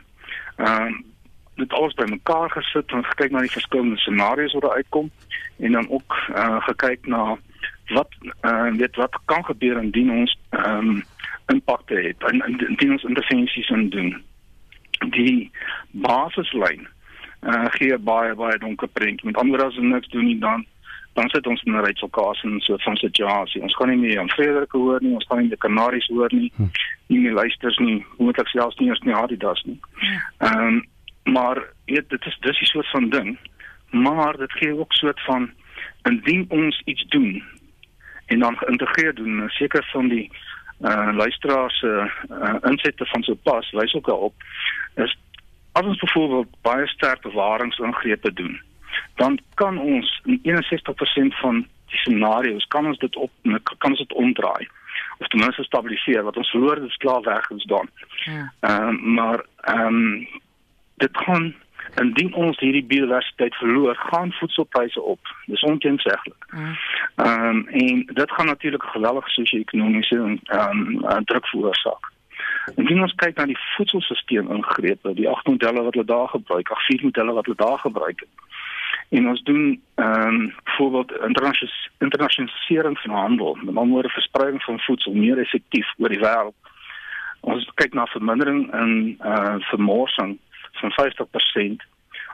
Ehm 0.57 0.87
uh, 0.87 0.97
dit 1.57 1.73
alles 1.73 1.95
bymekaar 1.95 2.51
gesit 2.51 2.91
en 2.93 3.05
gekyk 3.05 3.31
na 3.31 3.41
die 3.41 3.51
verskillende 3.51 3.97
scenario's 3.97 4.53
wat 4.53 4.63
daar 4.63 4.75
uitkom 4.75 5.11
en 5.59 5.73
dan 5.73 5.89
ook 5.89 6.17
uh, 6.31 6.63
gekyk 6.67 7.07
na 7.07 7.39
wat 7.87 8.09
uh, 8.43 8.73
weet 8.77 8.97
wat 8.97 9.19
kan 9.25 9.45
gebeur 9.45 9.83
indien 9.83 10.11
ons 10.11 10.39
ehm 10.51 10.89
um, 10.89 11.05
impakte 11.47 11.95
het 11.95 12.25
en 12.31 12.43
indien 12.69 12.91
ons 12.91 13.03
intervensies 13.03 13.69
in 13.69 13.89
doen. 13.89 14.23
Die 15.11 15.51
basislyn 15.91 16.89
uh, 17.41 17.65
gee 17.79 17.99
baie 17.99 18.35
baie 18.35 18.59
donker 18.59 18.89
prentjie. 18.89 19.27
Met 19.31 19.37
ander 19.37 19.59
woorde 19.59 19.77
as 19.77 19.83
niks 19.83 20.09
doen 20.09 20.25
nie 20.25 20.39
dan 20.39 20.67
dan 21.17 21.29
sit 21.29 21.47
ons 21.47 21.63
in 21.63 21.73
'n 21.73 21.85
Rachel 21.85 22.35
en 22.43 22.61
so 22.61 22.77
van 22.77 22.97
situasie. 22.97 23.63
Ons 23.63 23.75
gaan 23.75 23.89
nie 23.89 24.05
meer 24.07 24.19
aan 24.21 24.31
Frederik 24.31 24.73
hoor 24.73 25.01
nie, 25.03 25.15
ons 25.15 25.27
gaan 25.29 25.39
nie 25.39 25.49
die 25.49 25.65
Kanaries 25.65 26.07
hoor 26.07 26.33
nie. 26.35 26.53
Hm. 26.57 26.69
Nie 27.07 27.21
meer 27.21 27.33
luisters 27.33 27.79
nie, 27.79 28.05
moontlik 28.19 28.49
selfs 28.49 28.77
nie 28.77 28.89
eens 28.89 29.01
nie 29.01 29.15
Adidas 29.15 29.63
nie. 29.65 29.81
Ehm 30.39 30.67
um, 30.67 30.85
maar 31.33 31.63
weet 31.85 32.09
dit 32.09 32.27
is 32.27 32.37
dis 32.41 32.61
'n 32.61 32.65
soort 32.65 32.91
van 32.91 33.09
ding. 33.09 33.39
Maar 33.91 34.37
dit 34.37 34.53
gee 34.53 34.79
ook 34.79 34.93
soort 34.93 35.21
van 35.21 35.51
indien 36.03 36.45
ons 36.49 36.83
iets 36.85 37.05
doen 37.09 37.43
en 38.27 38.39
dan 38.39 38.57
geïntegreer 38.57 39.15
doen, 39.15 39.45
seker 39.49 39.89
van 39.93 40.09
die 40.09 40.31
uh 40.81 41.11
luisteraars 41.15 41.79
se 41.79 41.87
uh, 41.87 42.37
uh, 42.39 42.55
insette 42.63 43.07
van 43.07 43.23
so 43.23 43.35
pas 43.35 43.71
wys 43.71 43.95
ook 43.95 44.09
al 44.09 44.19
op 44.19 44.35
is 44.95 45.19
as 45.73 45.85
ons 45.85 45.99
byvoorbeeld 45.99 46.57
baie 46.63 46.87
sterk 46.87 47.21
bewaringsingrepe 47.21 48.33
doen 48.33 48.61
dan 49.15 49.39
kan 49.55 49.79
ons 49.79 50.21
in 50.25 50.41
61% 50.43 51.37
van 51.41 51.67
die 51.91 51.99
scenario's 51.99 52.67
kan 52.67 52.87
ons 52.87 52.99
dit 52.99 53.17
op 53.17 53.31
kan 53.79 53.91
ons 53.91 53.99
dit 53.99 54.13
omdraai 54.13 54.69
of 55.19 55.29
ten 55.29 55.41
minste 55.41 55.65
stabiliseer 55.65 56.23
wat 56.23 56.37
ons 56.37 56.51
verloor 56.51 56.81
dit 56.81 56.97
klaar 56.97 57.23
weg 57.23 57.51
is 57.51 57.65
dan. 57.65 57.89
Ja. 58.25 58.53
Ehm 58.61 58.89
um, 58.89 59.15
maar 59.15 59.45
ehm 59.61 59.87
um, 59.87 60.29
dit 60.97 61.11
kan 61.11 61.55
indien 61.95 62.35
ons 62.35 62.59
hierdie 62.59 62.85
biodiversiteit 62.85 63.55
verloor, 63.55 63.95
gaan 63.97 64.33
voedselpryse 64.33 65.03
op. 65.03 65.21
Dis 65.47 65.63
onteenseglik. 65.63 66.47
Ja. 66.51 66.75
Ehm 67.15 67.49
um, 67.49 67.67
en 67.69 68.05
dit 68.07 68.31
gaan 68.31 68.47
natuurlik 68.47 68.83
geweldige 68.83 69.31
sosio-ekonomiese 69.31 70.39
ehm 70.45 71.05
um, 71.05 71.25
druk 71.25 71.47
veroorsaak. 71.47 72.13
Indien 72.75 73.01
ons 73.03 73.15
kyk 73.15 73.37
na 73.37 73.45
die 73.47 73.59
voedselstelsel 73.77 74.51
ingrepe, 74.57 75.15
die 75.15 75.29
agt 75.31 75.47
modelle 75.47 75.83
wat 75.83 75.95
hulle 75.95 76.07
daar 76.07 76.29
gebruik, 76.29 76.71
ag 76.71 76.87
vier 76.87 77.03
modelle 77.03 77.33
wat 77.33 77.47
hulle 77.47 77.63
daar 77.63 77.79
gebruik 77.79 78.21
het. 78.21 78.47
En 79.09 79.29
ons 79.29 79.43
doen 79.43 79.83
ehm 79.95 80.29
um, 80.29 80.55
byvoorbeeld 80.65 81.13
internasionalisering 81.99 82.99
van 82.99 83.11
handel, 83.11 83.55
met 83.55 83.77
ander 83.77 83.93
woorde 83.93 84.09
verspreiding 84.09 84.63
van 84.63 84.81
voedsel 84.81 85.13
meer 85.13 85.39
effektief 85.39 85.93
oor 85.99 86.09
die 86.09 86.19
wêreld. 86.19 86.55
Ons 87.41 87.71
kyk 87.75 87.95
na 87.95 88.07
vermindering 88.07 88.73
in 88.75 89.17
eh 89.21 89.31
uh, 89.33 89.55
vermorsing 89.59 90.39
van 90.73 90.93
50%. 90.93 91.87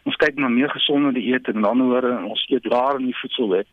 Ons 0.02 0.16
kyk 0.16 0.34
na 0.34 0.48
meer 0.48 0.70
gesonde 0.70 1.12
dieete 1.12 1.52
en 1.52 1.60
dan 1.60 1.80
hoor 1.80 2.08
ons 2.24 2.46
eet 2.48 2.64
laer 2.64 2.98
in 2.98 3.10
die 3.10 3.18
voedselwet. 3.20 3.68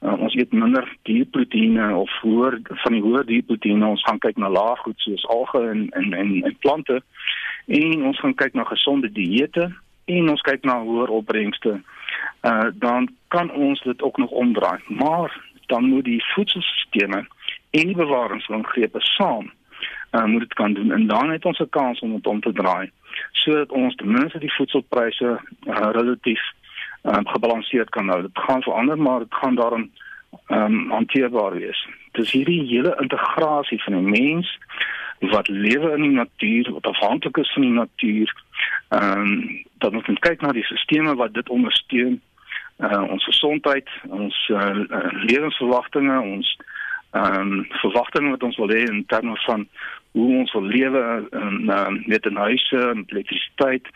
Uh, 0.00 0.14
ons 0.20 0.34
eet 0.34 0.52
minder 0.52 0.86
dierproteïene 1.02 1.88
of 1.96 2.12
hoër 2.20 2.60
van 2.68 2.92
die 2.92 3.02
hoë 3.02 3.24
dierproteïene. 3.24 3.86
Ons 3.86 4.04
gaan 4.06 4.18
kyk 4.18 4.36
na 4.36 4.48
laag 4.48 4.78
goed 4.84 5.00
soos 5.04 5.26
alge 5.32 5.60
en 5.70 5.88
en 6.00 6.14
en, 6.14 6.32
en 6.44 6.56
plante. 6.60 7.00
En 7.66 8.02
ons 8.12 8.20
gaan 8.20 8.34
kyk 8.34 8.54
na 8.54 8.64
gesonde 8.64 9.12
dieete 9.12 9.68
en 10.04 10.28
ons 10.30 10.46
kyk 10.46 10.64
na 10.64 10.78
hoër 10.82 11.12
opbrengste. 11.18 11.80
Uh 12.46 12.66
dan 12.74 13.08
kan 13.28 13.50
ons 13.50 13.82
dit 13.82 14.02
ook 14.02 14.16
nog 14.16 14.30
omdraai. 14.30 14.80
Maar 14.88 15.40
dan 15.66 15.84
moet 15.84 16.04
die 16.04 16.24
voedselstelsels 16.24 17.26
en 17.70 17.86
die 17.86 17.96
bewaringsingrepe 17.96 19.00
saam 19.00 19.52
uh 20.10 20.24
moet 20.24 20.40
dit 20.40 20.54
kan 20.54 20.72
doen 20.72 20.92
en 20.92 21.06
dan 21.06 21.30
het 21.30 21.44
ons 21.44 21.58
'n 21.58 21.68
kans 21.70 22.00
om 22.00 22.12
dit 22.12 22.26
om 22.26 22.40
te 22.40 22.52
draai 22.52 22.90
sodat 23.32 23.72
ons 23.72 23.94
ten 23.94 24.12
minste 24.12 24.38
die 24.38 24.52
voedselpryse 24.52 25.40
uh, 25.66 25.88
relatief 25.92 26.40
um, 27.02 27.26
gebalanseerd 27.28 27.88
kan 27.88 28.08
hou. 28.08 28.22
Dit 28.22 28.38
gaan 28.38 28.62
verander, 28.62 28.98
maar 28.98 29.18
dit 29.18 29.34
gaan 29.34 29.54
daarom 29.54 29.90
ehm 30.46 30.74
um, 30.74 30.90
hanteerbaar 30.90 31.52
wees. 31.52 31.88
Dis 32.12 32.30
hierdie 32.30 32.66
hele 32.66 32.96
integrasie 33.00 33.82
van 33.82 33.92
die 33.92 34.20
mens 34.20 34.58
wat 35.20 35.48
lewe 35.48 35.92
in 35.96 36.02
die 36.02 36.10
natuur, 36.10 36.72
wat 36.72 36.86
afhanklik 36.86 37.36
is 37.36 37.52
van 37.52 37.62
die 37.62 37.70
natuur. 37.70 38.34
Ehm 38.88 39.20
um, 39.20 39.64
dat 39.78 39.92
ons 39.92 40.06
moet 40.06 40.18
kyk 40.18 40.40
na 40.40 40.52
die 40.52 40.64
stelsels 40.64 41.16
wat 41.16 41.34
dit 41.34 41.48
ondersteun. 41.48 42.20
Uh, 42.76 43.04
ons 43.08 43.24
gesondheid, 43.24 43.88
ons 44.12 44.48
uh, 44.52 44.72
lewensverwagtinge, 45.24 46.20
ons 46.20 46.56
ehm 47.16 47.52
um, 47.52 47.66
verwagtinge 47.80 48.30
wat 48.30 48.42
ons 48.42 48.56
wil 48.60 48.68
hê 48.68 48.82
in 48.84 49.04
terme 49.08 49.36
van 49.46 49.62
hoe 50.10 50.38
ons 50.38 50.52
wil 50.52 50.62
lewe 50.62 51.04
en 51.30 51.70
ehm 51.70 52.02
net 52.06 52.26
in 52.26 52.36
huise 52.36 52.82
en 52.90 53.04
elektrisiteit. 53.06 53.88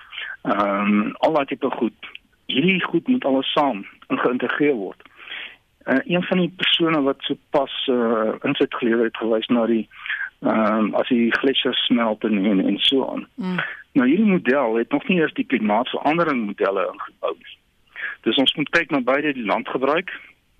Ehm 0.43 0.95
um, 0.95 1.15
al 1.19 1.37
daai 1.37 1.45
tipe 1.53 1.71
goed. 1.71 2.11
Hierdie 2.47 2.83
goed 2.85 3.09
moet 3.09 3.25
alles 3.25 3.53
saam 3.53 3.85
geïntegreer 4.09 4.75
word. 4.75 5.03
Uh, 5.85 5.99
een 6.05 6.23
van 6.23 6.39
die 6.39 6.53
persone 6.57 7.03
wat 7.03 7.21
so 7.29 7.37
pas 7.51 7.75
uh, 7.93 8.33
insit 8.43 8.75
gelewer 8.75 9.05
het 9.05 9.17
gewys 9.17 9.47
na 9.47 9.67
die 9.67 9.85
ehm 10.41 10.79
um, 10.79 10.95
as 10.95 11.09
die 11.09 11.29
gletsjers 11.43 11.85
smelt 11.85 12.25
en 12.25 12.45
en, 12.45 12.65
en 12.67 12.79
so 12.79 13.05
aan. 13.13 13.27
Mm. 13.35 13.61
Nou 13.93 14.09
hierdie 14.09 14.33
model 14.33 14.75
het 14.75 14.93
nog 14.93 15.09
nie 15.09 15.19
eers 15.19 15.35
die 15.37 15.47
klimaatsverandering 15.47 16.47
modelle 16.47 16.89
ingebou 16.93 17.35
nie. 17.37 17.50
Dus 18.23 18.37
ons 18.37 18.55
moet 18.55 18.71
kyk 18.71 18.91
na 18.91 19.01
beide 19.01 19.33
die 19.33 19.47
landgebruik 19.47 20.11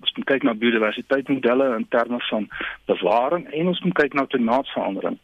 ons 0.01 0.13
moet 0.17 0.27
kyk 0.31 0.45
na 0.45 0.53
biodiversiteitsmodelle 0.57 1.67
in 1.77 1.85
terme 1.93 2.19
van 2.29 2.47
bewaring 2.89 3.45
en 3.53 3.69
ons 3.71 3.81
moet 3.85 3.97
kyk 3.99 4.15
na 4.17 4.25
klimaatsverandering. 4.25 5.17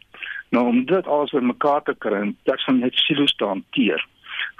Nou 0.54 0.66
om 0.70 0.84
dit 0.86 1.06
alles 1.06 1.32
weer 1.34 1.44
mekaar 1.44 1.82
te 1.82 1.94
kry 2.04 2.22
dit 2.48 2.64
van 2.64 2.78
net 2.78 3.02
silo's 3.02 3.34
te 3.36 3.44
hanteer, 3.44 4.06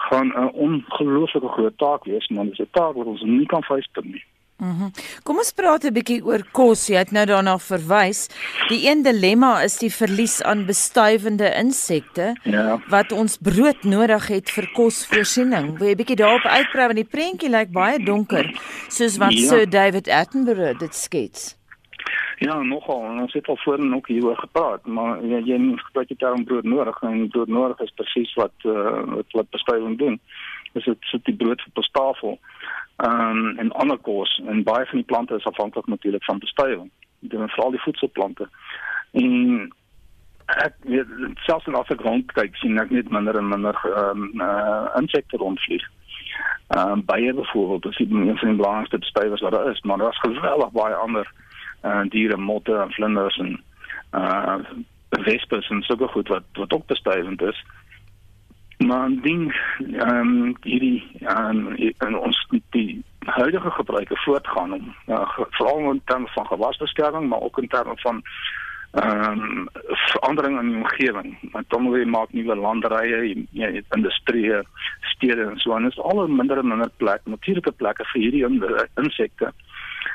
gaan 0.08 0.32
'n 0.34 0.50
ongelooflike 0.66 1.48
groot 1.48 1.78
taak 1.78 2.04
wees, 2.04 2.28
maar 2.28 2.44
dit 2.44 2.52
is 2.52 2.66
'n 2.66 2.70
taak 2.70 2.94
wat 2.94 3.06
ons 3.06 3.22
nie 3.22 3.46
kan 3.46 3.62
vyster 3.62 4.04
nie. 4.04 4.24
Mhm. 4.58 4.68
Mm 4.68 4.90
Kom 5.22 5.38
ons 5.38 5.52
praat 5.52 5.84
'n 5.84 5.92
bietjie 5.92 6.24
oor 6.24 6.42
kos. 6.52 6.88
Jy 6.88 6.96
het 6.98 7.10
nou 7.10 7.24
daarna 7.26 7.58
verwys. 7.58 8.28
Die 8.68 8.88
een 8.88 9.02
dilemma 9.02 9.62
is 9.62 9.78
die 9.78 9.90
verlies 9.90 10.42
aan 10.42 10.66
bestuivende 10.66 11.54
insekte 11.54 12.34
ja. 12.42 12.80
wat 12.88 13.12
ons 13.12 13.36
brood 13.36 13.82
nodig 13.82 14.26
het 14.28 14.50
vir 14.50 14.70
kosvoorsiening. 14.74 15.78
Wil 15.78 15.88
jy 15.88 15.94
bietjie 15.94 16.16
daarop 16.16 16.42
uitbrei 16.44 16.86
want 16.86 16.96
die 16.96 17.04
prentjie 17.04 17.50
lyk 17.50 17.70
baie 17.70 17.98
donker 18.02 18.50
soos 18.88 19.18
wat 19.18 19.32
ja. 19.32 19.46
Sir 19.46 19.66
David 19.66 20.08
Attenborough 20.08 20.78
dit 20.78 20.94
skets. 20.94 21.56
Ja, 22.38 22.62
nogal. 22.62 23.02
Ons 23.22 23.32
het 23.32 23.46
al 23.48 23.56
voorheen 23.56 23.94
ook 23.94 24.08
hieroor 24.08 24.36
gepraat, 24.36 24.86
maar 24.86 25.22
jy 25.22 25.42
jy 25.44 25.58
gebruik 25.76 26.08
jy 26.08 26.16
daarom 26.18 26.44
brood 26.44 26.64
nodig 26.64 27.02
en 27.02 27.28
brood 27.28 27.48
nodig 27.48 27.80
is 27.80 27.94
presies 27.94 28.34
wat 28.34 28.54
uh, 28.64 29.02
wat 29.14 29.26
wat 29.32 29.50
bestuiving 29.50 29.98
doen. 29.98 30.20
Dis 30.72 30.84
dit 30.84 30.98
sit 31.00 31.24
die 31.24 31.34
brood 31.34 31.62
op 31.66 31.78
'n 31.78 31.88
tafel 31.92 32.30
ehm 32.30 32.57
um, 33.06 33.58
en 33.58 33.72
ander 33.72 33.98
kos 33.98 34.42
en 34.46 34.62
baie 34.62 34.86
van 34.86 35.00
die 35.00 35.06
plante 35.06 35.34
is 35.34 35.44
afhanklik 35.44 35.86
natuurlik 35.86 36.24
van 36.24 36.38
bestuiving. 36.38 36.90
Dit 37.18 37.40
is 37.40 37.52
veral 37.54 37.70
die 37.70 37.82
voedselplante. 37.82 38.48
En 39.10 39.72
ek 40.46 40.74
weet 40.80 41.06
selfs 41.34 41.66
in 41.66 41.76
Afrika 41.76 42.08
rond 42.08 42.32
kyk 42.32 42.56
sien 42.56 42.80
ek 42.80 42.90
net 42.90 43.10
minder 43.12 43.36
en 43.36 43.48
minder 43.48 43.78
um, 43.92 44.30
uh, 44.40 44.86
insekte 45.00 45.36
rondvlieg. 45.36 45.84
Ehm 46.68 46.98
um, 46.98 47.04
baie 47.04 47.34
byvoorbeeld, 47.34 47.82
dis 47.82 47.98
een 47.98 48.38
van 48.38 48.48
die 48.48 48.60
belangrikste 48.60 48.98
bestuivers 48.98 49.40
wat 49.40 49.52
daar 49.52 49.70
is, 49.70 49.80
maar 49.80 49.98
daar's 49.98 50.20
geweldig 50.20 50.70
baie 50.70 50.94
ander 50.94 51.32
eh 51.80 51.90
uh, 51.90 52.10
diere, 52.10 52.36
motte 52.36 52.74
en 52.74 52.92
vlinders 52.92 53.36
en 53.36 53.60
uh 54.12 54.56
wespes 55.08 55.68
en 55.68 55.82
sulke 55.82 56.08
goed 56.08 56.28
wat 56.28 56.44
wat 56.52 56.72
ook 56.72 56.86
bestuivend 56.86 57.42
is 57.42 57.64
maar 58.78 59.10
ding 59.22 59.54
ehm 59.78 60.16
um, 60.16 60.56
hierdie 60.62 61.02
ehm 61.20 61.66
um, 61.98 62.14
ons 62.14 62.46
die 62.70 63.02
huidige 63.18 63.70
gebruike 63.70 64.16
voortgaan 64.16 64.72
om 64.72 64.94
uh, 65.06 65.38
veral 65.50 65.90
in 65.90 66.02
terme 66.04 66.28
van 66.28 66.46
gewasbeskerming 66.46 67.28
maar 67.28 67.40
ook 67.40 67.58
in 67.58 67.68
terme 67.68 67.92
van 67.96 68.22
ehm 68.90 69.40
um, 69.40 69.68
verandering 69.88 70.60
in 70.60 70.68
die 70.68 70.76
omgewing. 70.76 71.38
Want 71.52 71.64
dan 71.68 71.82
wil 71.90 71.98
jy 71.98 72.04
maak 72.04 72.32
nuwe 72.32 72.56
landerye, 72.56 73.46
jy 73.50 73.72
het 73.74 73.96
industrie, 73.96 74.52
stede 75.00 75.44
en 75.44 75.58
so 75.58 75.74
aan. 75.74 75.82
Dit 75.82 75.92
is 75.92 76.00
al 76.00 76.24
'n 76.24 76.36
minder 76.36 76.58
en 76.58 76.68
minder 76.68 76.90
plek, 76.96 77.20
natuurlike 77.24 77.72
plekke 77.72 78.04
vir 78.04 78.20
hierdie 78.20 78.46
insekte. 78.94 79.52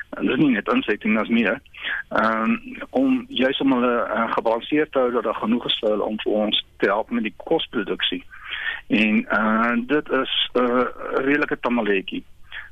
En 0.09 0.25
dis 0.25 0.35
nie 0.35 0.51
net 0.51 0.67
insekte 0.73 1.07
nie, 1.07 1.17
dis 1.17 1.29
meer. 1.29 1.61
Ehm 2.09 2.43
um, 2.43 2.77
om 2.89 3.25
juis 3.29 3.59
om 3.59 3.71
hulle 3.73 4.07
uh, 4.07 4.31
gebalanseerd 4.33 4.91
te 4.91 4.99
hou 4.99 5.11
dat 5.11 5.23
daar 5.23 5.41
genoeg 5.41 5.65
is 5.65 5.79
vir 5.79 5.89
hulle 5.89 6.03
om 6.03 6.19
vir 6.23 6.33
ons 6.33 6.65
te 6.77 6.85
help 6.85 7.09
met 7.09 7.23
die 7.23 7.35
kosproduksie. 7.37 8.23
En 8.93 9.25
uh 9.41 9.87
dit 9.87 10.09
is 10.09 10.49
'n 10.53 10.59
uh, 10.59 10.85
redelike 11.11 11.59
tamaletjie. 11.59 12.23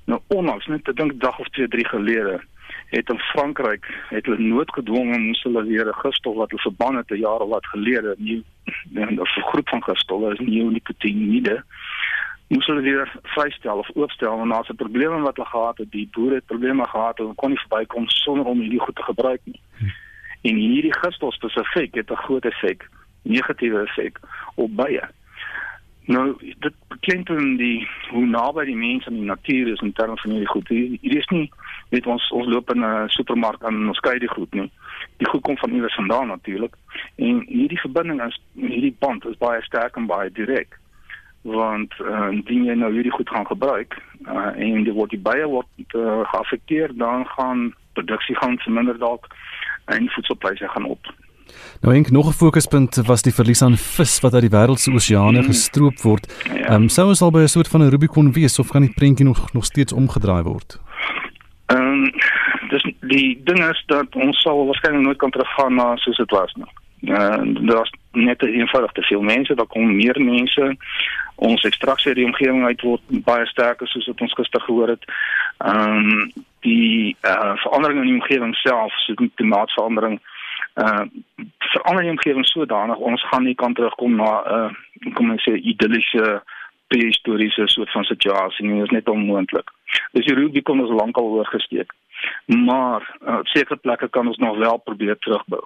Nou 0.05 0.19
onlangs 0.27 0.67
net 0.67 0.87
ek 0.87 0.95
dink 0.95 1.19
dag 1.19 1.39
of 1.39 1.47
2 1.47 1.67
3 1.67 1.87
gelede 1.87 2.41
het 2.91 3.09
in 3.09 3.19
Frankryk 3.19 3.85
het 4.09 4.25
hulle 4.25 4.39
noodgedwonge 4.39 5.17
moes 5.19 5.43
hulle 5.43 5.63
weer 5.63 5.87
'n 5.87 6.01
gifstof 6.03 6.35
wat 6.35 6.49
hulle 6.49 6.61
verban 6.61 6.95
het 6.95 7.09
'n 7.11 7.23
jaar 7.25 7.39
of 7.39 7.49
wat 7.49 7.65
gelede 7.65 8.15
nie 8.17 8.43
'n 8.93 9.25
groep 9.25 9.69
van 9.69 9.83
gifstowwe 9.83 10.33
is 10.33 10.39
nie 10.39 10.63
nikotiniede 10.63 11.63
moes 12.47 12.65
hulle 12.65 12.81
weer 12.81 13.11
vrystel 13.23 13.77
of 13.77 13.89
oopstel 13.93 14.37
want 14.37 14.51
daar's 14.51 14.69
'n 14.69 14.75
probleem 14.83 15.21
wat 15.21 15.35
hulle 15.35 15.47
gehad 15.47 15.77
het. 15.77 15.91
Die 15.91 16.09
boere 16.11 16.35
het 16.35 16.45
probleme 16.45 16.87
gehad 16.87 17.19
en 17.19 17.35
kon 17.35 17.49
nie 17.49 17.65
verbykom 17.65 18.09
sonder 18.09 18.45
om 18.45 18.59
hierdie 18.59 18.79
goed 18.79 18.95
te 18.95 19.03
gebruik 19.03 19.41
nie. 19.43 19.61
En 20.41 20.55
hierdie 20.55 20.97
gifstof 20.97 21.33
spesifiek 21.33 21.95
het 21.95 22.11
'n 22.11 22.23
groot 22.25 22.45
effek 22.45 22.89
negatiewe 23.21 23.81
effek 23.81 24.19
op 24.55 24.75
baie 24.75 25.01
Nou, 26.05 26.33
dit 26.39 26.73
beklemtoon 26.87 27.55
die 27.55 27.87
hoe 28.09 28.25
naby 28.25 28.65
die 28.65 28.75
mens 28.75 29.05
aan 29.07 29.19
die 29.19 29.25
natuur 29.25 29.67
is 29.71 29.81
in 29.85 29.93
terme 29.93 30.17
van 30.17 30.31
hierdie 30.31 30.49
goed. 30.49 30.67
Hier 30.67 31.17
is 31.17 31.27
nie 31.29 31.51
net 31.89 32.07
ons 32.07 32.29
ons 32.31 32.47
loop 32.47 32.71
in 32.73 32.85
'n 32.85 33.09
supermark 33.09 33.61
en 33.61 33.87
ons 33.87 33.99
kry 33.99 34.17
die 34.19 34.33
goed 34.33 34.53
nie. 34.53 34.71
Die 35.17 35.27
goed 35.29 35.41
kom 35.41 35.57
van 35.57 35.73
iewers 35.73 35.95
vandaan 35.95 36.27
natuurlik. 36.27 36.75
En 37.15 37.43
hierdie 37.47 37.79
verbinding 37.79 38.23
is 38.23 38.41
hierdie 38.53 38.95
band 38.99 39.25
is 39.25 39.37
baie 39.37 39.61
sterk 39.61 39.95
en 39.95 40.05
baie 40.05 40.31
direk. 40.31 40.79
Want 41.41 41.93
uh, 41.99 42.27
indien 42.31 42.63
jy 42.63 42.73
nou 42.73 42.93
hierdie 42.93 43.11
goed 43.11 43.29
gaan 43.29 43.47
gebruik 43.47 43.97
uh, 44.27 44.51
en 44.57 44.83
dit 44.83 44.93
word 44.93 45.09
die 45.09 45.19
bye 45.19 45.45
word 45.45 45.95
uh, 45.95 46.21
geaffekteer, 46.33 46.97
dan 46.97 47.25
gaan 47.27 47.73
produksie 47.93 48.35
gaan 48.35 48.57
verminder 48.57 48.97
dalk 48.97 49.27
en 49.85 50.09
voedselpryse 50.09 50.67
gaan 50.67 50.85
op. 50.85 51.13
Nou 51.81 51.95
enk 51.95 52.11
nog 52.11 52.27
'n 52.27 52.39
fokuspunt 52.43 52.95
was 52.95 53.21
die 53.21 53.33
verlies 53.33 53.61
aan 53.61 53.77
vis 53.77 54.19
wat 54.19 54.33
uit 54.33 54.41
die 54.41 54.57
wêreld 54.57 54.79
se 54.79 54.91
oseane 54.91 55.41
mm. 55.41 55.47
gestroop 55.47 55.99
word. 56.01 56.43
Ja. 56.45 56.53
Ehm 56.53 56.61
ja. 56.61 56.73
um, 56.75 56.89
sou 56.89 57.07
ons 57.07 57.21
al 57.21 57.31
by 57.31 57.41
'n 57.41 57.47
soort 57.47 57.67
van 57.67 57.81
'n 57.81 57.89
Rubicon 57.89 58.31
wees 58.31 58.59
of 58.59 58.69
gaan 58.69 58.81
die 58.81 58.93
prentjie 58.93 59.25
nog 59.25 59.53
nog 59.53 59.65
steeds 59.65 59.93
omgedraai 59.93 60.43
word? 60.43 60.79
Ehm 61.65 61.81
um, 61.81 62.11
dis 62.69 62.93
die 62.99 63.41
ding 63.43 63.69
is 63.69 63.83
dat 63.85 64.15
ons 64.15 64.41
sal 64.41 64.65
waarskynlik 64.65 65.01
nooit 65.01 65.17
kan 65.17 65.31
teruggaan 65.31 65.75
na 65.75 65.95
soos 65.95 66.17
dit 66.17 66.31
was 66.31 66.53
nie. 66.53 66.71
Uh, 67.01 67.41
daar's 67.67 67.91
net 68.11 68.39
te 68.39 68.51
eenvoudig 68.51 68.91
te 68.91 69.01
veel 69.01 69.21
mense, 69.21 69.55
daar 69.55 69.65
kom 69.65 69.95
meer 69.95 70.21
mense. 70.21 70.75
Ons 71.35 71.63
ekstraksie 71.63 72.13
die 72.13 72.25
omgewing 72.25 72.65
uit 72.65 72.81
word 72.81 73.01
baie 73.25 73.45
sterker 73.45 73.87
soos 73.87 74.05
wat 74.05 74.21
ons 74.21 74.33
gister 74.33 74.61
gehoor 74.61 74.87
het. 74.87 75.11
Ehm 75.57 76.09
um, 76.11 76.31
die 76.61 77.15
uh, 77.25 77.55
verandering 77.57 77.99
in 77.99 78.05
die 78.05 78.19
omgewing 78.19 78.55
self, 78.55 78.93
so 78.93 79.13
die 79.17 79.31
klimaatsverandering 79.35 80.19
uh 80.75 81.05
verander 81.71 82.03
die 82.03 82.11
omgewing 82.11 82.45
sodanig 82.45 82.97
ons 82.97 83.23
gaan 83.29 83.43
nie 83.43 83.55
kan 83.55 83.73
terugkom 83.73 84.15
na 84.15 84.31
'n 84.43 84.75
uh, 85.07 85.13
kom 85.15 85.31
ek 85.31 85.41
sê 85.41 85.53
idilliese 85.55 86.41
prehistoriese 86.91 87.67
soort 87.67 87.91
van 87.91 88.03
situasie 88.03 88.65
nie, 88.65 88.79
dit 88.79 88.89
is 88.89 88.95
net 88.97 89.09
onmoontlik. 89.09 89.69
Dis 90.11 90.27
die 90.27 90.35
Rubicon 90.35 90.83
is 90.83 90.95
lankal 91.01 91.29
oorgesteek. 91.37 91.93
Maar 92.45 93.05
uh, 93.27 93.37
op 93.39 93.47
sekere 93.47 93.79
plekke 93.79 94.09
kan 94.09 94.27
ons 94.27 94.37
nog 94.37 94.57
wel 94.57 94.77
probeer 94.77 95.17
terugbou. 95.19 95.63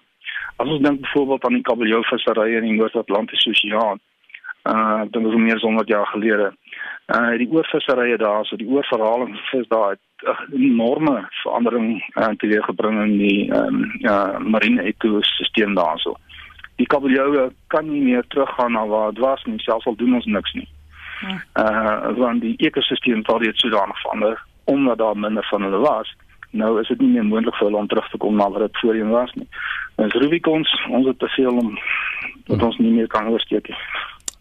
As 0.56 0.68
ons 0.68 0.82
dink 0.82 1.02
byvoorbeeld 1.02 1.46
aan 1.46 1.58
die 1.58 1.68
kabeljauvisserye 1.70 2.62
in 2.62 2.70
die 2.70 2.78
Noord-Atlantiese 2.78 3.50
Oseaan, 3.50 4.00
uh 4.74 5.02
dit 5.12 5.24
was 5.24 5.36
meer 5.36 5.56
as 5.56 5.62
100 5.62 5.88
jaar 5.88 6.08
gelede. 6.08 6.54
Uh 7.16 7.38
die 7.38 7.50
oorvisserye 7.52 8.18
daar, 8.18 8.46
so 8.46 8.56
die 8.56 8.68
oorverhaling 8.68 9.38
vis 9.52 9.68
daar 9.68 9.90
het 9.90 10.00
'n 10.24 10.62
enorme 10.62 11.28
verandering 11.44 12.14
uh, 12.16 12.28
teweeggebring 12.28 13.02
in 13.04 13.18
die 13.18 13.52
ehm 13.52 13.76
um, 13.76 13.96
ja 14.00 14.40
marine 14.40 14.82
ekosisteem 14.82 15.76
daarso. 15.76 16.16
Die 16.76 16.86
kabeljoue 16.86 17.52
kan 17.68 17.92
nie 17.92 18.02
meer 18.02 18.24
teruggaan 18.28 18.72
na 18.72 18.88
waar 18.88 19.14
dit 19.14 19.24
was 19.24 19.44
nie, 19.44 19.60
selfs 19.60 19.86
al 19.86 19.96
doen 19.96 20.14
ons 20.16 20.26
niks 20.26 20.54
nie. 20.54 20.68
Ja. 21.22 21.38
Uh 21.64 22.18
want 22.18 22.42
die 22.42 22.56
ekosisteem 22.58 23.18
het 23.18 23.28
alreeds 23.28 23.60
sodanig 23.60 24.02
verander 24.02 24.44
omdat 24.64 24.98
daar 24.98 25.18
minder 25.18 25.46
van 25.46 25.62
hulle 25.62 25.78
was. 25.78 26.16
Nou 26.50 26.82
is 26.82 26.88
dit 26.88 27.00
nie 27.00 27.10
meer 27.10 27.26
moontlik 27.26 27.56
vir 27.56 27.68
hulle 27.68 27.78
om 27.78 27.88
terug 27.88 28.10
te 28.10 28.18
kom 28.18 28.36
na 28.36 28.50
waar 28.50 28.60
dit 28.60 28.78
voorheen 28.80 29.10
was 29.10 29.34
nie. 29.34 29.48
Ons 29.96 30.14
Rubicons, 30.14 30.86
ons 30.90 31.08
het 31.08 31.20
te 31.20 31.28
veel 31.28 31.58
om 31.58 31.80
dat 32.46 32.64
ons 32.64 32.78
nie 32.78 32.92
meer 32.92 33.08
kan 33.08 33.28
oorsteek 33.28 33.68
nie. 33.68 33.78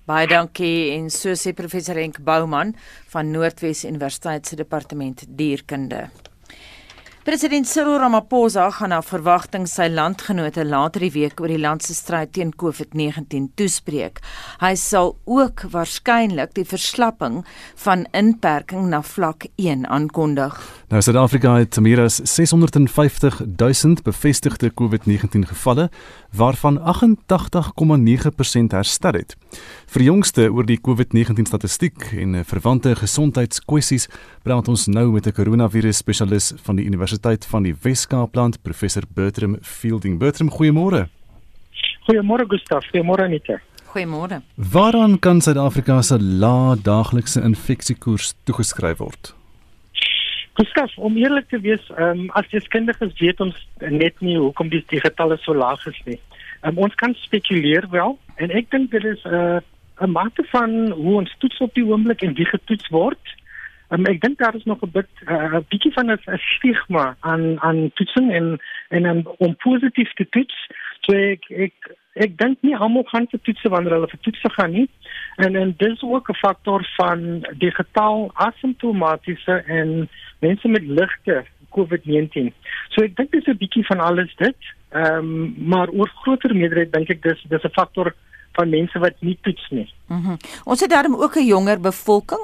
Baie 0.04 0.26
dankie 0.28 0.90
en 0.92 1.06
so 1.08 1.32
sê 1.32 1.54
professor 1.56 1.96
Henk 1.96 2.18
Bouman 2.20 2.74
van 3.08 3.30
Noordwes 3.32 3.86
Universiteit 3.88 4.44
se 4.44 4.58
departement 4.60 5.24
dierkunde. 5.24 6.02
President 7.24 7.66
Cyril 7.66 7.98
Ramaphosa 7.98 8.70
gaan 8.70 8.90
na 8.92 8.98
verwagting 9.00 9.62
sy 9.64 9.86
landgenote 9.88 10.60
later 10.68 11.00
die 11.00 11.14
week 11.14 11.38
oor 11.40 11.48
die 11.48 11.56
land 11.56 11.80
se 11.80 11.94
stryd 11.96 12.34
teen 12.36 12.50
COVID-19 12.52 13.46
toespreek. 13.56 14.20
Hy 14.60 14.74
sal 14.76 15.14
ook 15.24 15.64
waarskynlik 15.72 16.52
die 16.52 16.66
verslapping 16.68 17.38
van 17.80 18.04
inperking 18.12 18.90
na 18.92 19.00
vlak 19.00 19.46
1 19.56 19.86
aankondig. 19.88 20.52
Nou 20.92 21.00
Suid-Afrika 21.00 21.54
het 21.62 21.78
meer 21.80 22.02
as 22.04 22.20
650 22.20 23.40
000 23.40 24.04
bevestigde 24.04 24.68
COVID-19 24.76 25.48
gevalle 25.48 25.88
waarvan 26.36 26.76
88,9% 26.76 28.76
herstel 28.76 29.16
het. 29.16 29.32
Vir 29.96 30.06
jongste 30.10 30.50
oor 30.52 30.68
die 30.68 30.76
COVID-19 30.76 31.48
statistiek 31.48 32.04
en 32.20 32.44
verwante 32.44 32.92
gesondheidskwessies 33.00 34.10
praat 34.44 34.68
ons 34.68 34.86
nou 34.92 35.08
met 35.16 35.26
'n 35.26 35.32
koronavirus 35.32 36.04
spesialis 36.04 36.52
van 36.68 36.76
die 36.76 36.84
Universiteit 36.84 37.13
van 37.22 37.62
die 37.62 37.74
Wes-Kaapland, 37.82 38.62
professor 38.62 39.02
Bertram 39.14 39.58
Fielding. 39.62 40.18
Bertram, 40.18 40.50
goeiemôre. 40.50 41.08
Goeiemôre 42.06 42.46
Gustaf, 42.46 42.84
goeiemôre 42.92 43.22
Anita. 43.22 43.60
Goeiemôre. 43.94 44.42
Waaraan 44.54 45.18
kan 45.18 45.40
Suid-Afrika 45.40 46.02
se 46.02 46.18
lae 46.18 46.76
daaglikse 46.82 47.40
infeksiekoers 47.40 48.34
toegeskryf 48.44 48.98
word? 48.98 49.34
Gustaf, 50.54 50.96
om 50.96 51.16
eerlik 51.16 51.48
te 51.48 51.60
wees, 51.60 51.82
um, 51.98 52.30
as 52.34 52.46
jy 52.50 52.60
skindiges 52.60 53.14
weet 53.18 53.40
ons 53.40 53.56
net 53.80 54.20
nie 54.20 54.36
hoekom 54.38 54.68
die, 54.70 54.84
die 54.90 55.00
getalle 55.00 55.38
so 55.42 55.54
laag 55.54 55.86
is 55.86 56.00
nie. 56.06 56.18
Um, 56.62 56.78
ons 56.78 56.94
kan 56.94 57.14
spekuleer 57.22 57.86
wel 57.90 58.18
en 58.36 58.50
ek 58.50 58.70
dink 58.70 58.90
dit 58.90 59.04
is 59.04 59.24
'n 59.24 59.34
uh, 59.34 59.60
'n 60.00 60.10
mate 60.10 60.44
van 60.50 60.90
hoe 60.90 61.14
ons 61.22 61.34
toets 61.38 61.58
op 61.58 61.74
die 61.74 61.84
oomblik 61.86 62.22
en 62.22 62.34
wie 62.34 62.46
getoets 62.46 62.88
word. 62.88 63.34
Um, 63.90 64.06
ek 64.06 64.20
dink 64.20 64.38
daar 64.38 64.54
is 64.54 64.64
nog 64.64 64.82
'n 64.82 64.90
bit 64.90 65.08
eh, 65.26 65.34
'n 65.34 65.54
uh, 65.54 65.60
bietjie 65.68 65.92
van 65.92 66.10
'n 66.10 66.38
stigma 66.56 67.16
aan 67.20 67.60
aan 67.60 67.90
toetsing 67.94 68.32
en 68.32 68.60
en 68.88 69.04
um, 69.04 69.22
om 69.38 69.56
positief 69.56 70.12
te 70.12 70.28
toets. 70.28 70.56
So 71.00 71.16
ek 71.16 71.44
ek 71.50 71.74
ek 72.14 72.38
dink 72.38 72.58
nie 72.60 72.76
almal 72.76 73.04
gaan 73.04 73.26
te 73.26 73.38
toets 73.42 73.62
wanneer 73.62 73.92
hulle 73.92 74.08
vir 74.08 74.20
toets 74.20 74.40
gaan 74.42 74.70
nie. 74.70 74.88
En 75.36 75.56
en 75.56 75.74
dis 75.76 76.02
ook 76.02 76.28
'n 76.28 76.40
faktor 76.46 76.86
van 76.96 77.46
die 77.58 77.70
getal 77.70 78.30
asymptomatiese 78.34 79.62
en 79.66 80.08
mense 80.38 80.68
met 80.68 80.82
ligte 80.82 81.44
COVID-19. 81.76 82.52
So 82.88 83.04
ek 83.04 83.16
dink 83.16 83.30
dis 83.30 83.46
'n 83.46 83.56
bietjie 83.56 83.86
van 83.86 84.00
alles 84.00 84.34
dit. 84.36 84.56
Ehm 84.90 85.18
um, 85.18 85.54
maar 85.58 85.88
oor 85.88 86.10
groter 86.22 86.54
meerderheid 86.54 86.92
dink 86.92 87.10
ek 87.10 87.22
dis 87.22 87.44
dis 87.48 87.64
'n 87.64 87.78
faktor 87.80 88.14
van 88.54 88.68
mense 88.68 88.98
wat 88.98 89.14
nie 89.20 89.38
toets 89.42 89.66
nie. 89.70 89.88
Mhm. 90.06 90.20
Mm 90.20 90.36
ons 90.64 90.80
het 90.80 90.90
daarom 90.90 91.14
ook 91.14 91.36
'n 91.36 91.46
jonger 91.46 91.80
bevolking. 91.80 92.42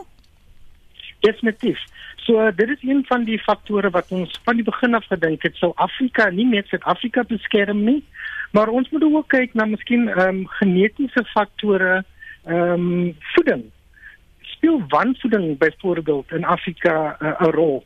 Definitief. 1.20 1.78
So 2.24 2.50
dit 2.54 2.68
is 2.68 2.83
een 2.83 3.04
van 3.09 3.24
die 3.24 3.38
faktore 3.38 3.90
wat 3.90 4.11
ons 4.14 4.40
van 4.44 4.56
die 4.56 4.64
begin 4.64 4.94
af 4.94 5.06
gedink 5.11 5.42
het 5.42 5.56
sou 5.56 5.72
Afrika 5.74 6.28
nie 6.30 6.46
net 6.46 6.68
Suid-Afrika 6.68 7.24
beskerm 7.28 7.85
nie, 7.85 8.00
maar 8.52 8.68
ons 8.68 8.88
moet 8.90 9.04
ook 9.04 9.28
kyk 9.33 9.54
na 9.54 9.64
miskien 9.64 10.09
ehm 10.09 10.28
um, 10.28 10.40
genetiese 10.61 11.24
faktore, 11.33 12.02
ehm 12.44 12.72
um, 12.72 13.16
voeding. 13.35 13.64
Speel 14.54 14.83
wanvoeding 14.88 15.59
byvoorbeeld 15.59 16.33
in 16.33 16.44
Afrika 16.44 17.16
uh, 17.20 17.40
'n 17.40 17.50
rol. 17.56 17.85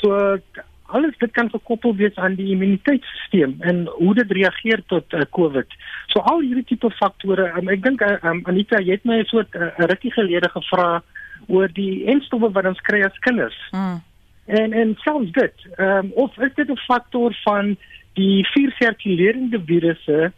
So 0.00 0.38
alles 0.86 1.18
dit 1.18 1.30
kan 1.30 1.50
gekoppel 1.50 1.94
wees 1.96 2.14
aan 2.14 2.34
die 2.34 2.50
immuniteitstelsel 2.54 3.54
en 3.58 3.86
hoe 3.86 4.14
dit 4.14 4.30
reageer 4.30 4.82
tot 4.86 5.12
uh, 5.12 5.20
COVID. 5.30 5.66
So 6.06 6.20
al 6.20 6.40
hierdie 6.40 6.64
tipe 6.64 6.90
faktore, 6.90 7.50
um, 7.58 7.68
ek 7.68 7.82
dink 7.82 8.02
uh, 8.02 8.16
um, 8.22 8.42
Anita, 8.44 8.80
jy 8.80 8.98
het 8.98 9.04
my 9.04 9.22
soort 9.24 9.54
'n 9.54 9.62
uh, 9.62 9.86
rukkie 9.90 10.12
gelede 10.12 10.48
gevra 10.48 11.02
oor 11.46 11.68
die 11.72 12.04
enstowwe 12.12 12.50
wat 12.52 12.66
ons 12.66 12.80
kry 12.88 13.02
as 13.06 13.18
kinders. 13.26 13.56
Mm. 13.72 14.00
En 14.46 14.72
en 14.72 14.94
selfs 15.02 15.32
dit, 15.32 15.66
um, 15.78 16.10
of 16.14 16.38
is 16.38 16.54
dit 16.54 16.70
'n 16.70 16.84
faktor 16.86 17.34
van 17.44 17.76
die 18.14 18.46
vier 18.54 18.70
sirkulerende 18.78 19.60
virusse 19.66 20.32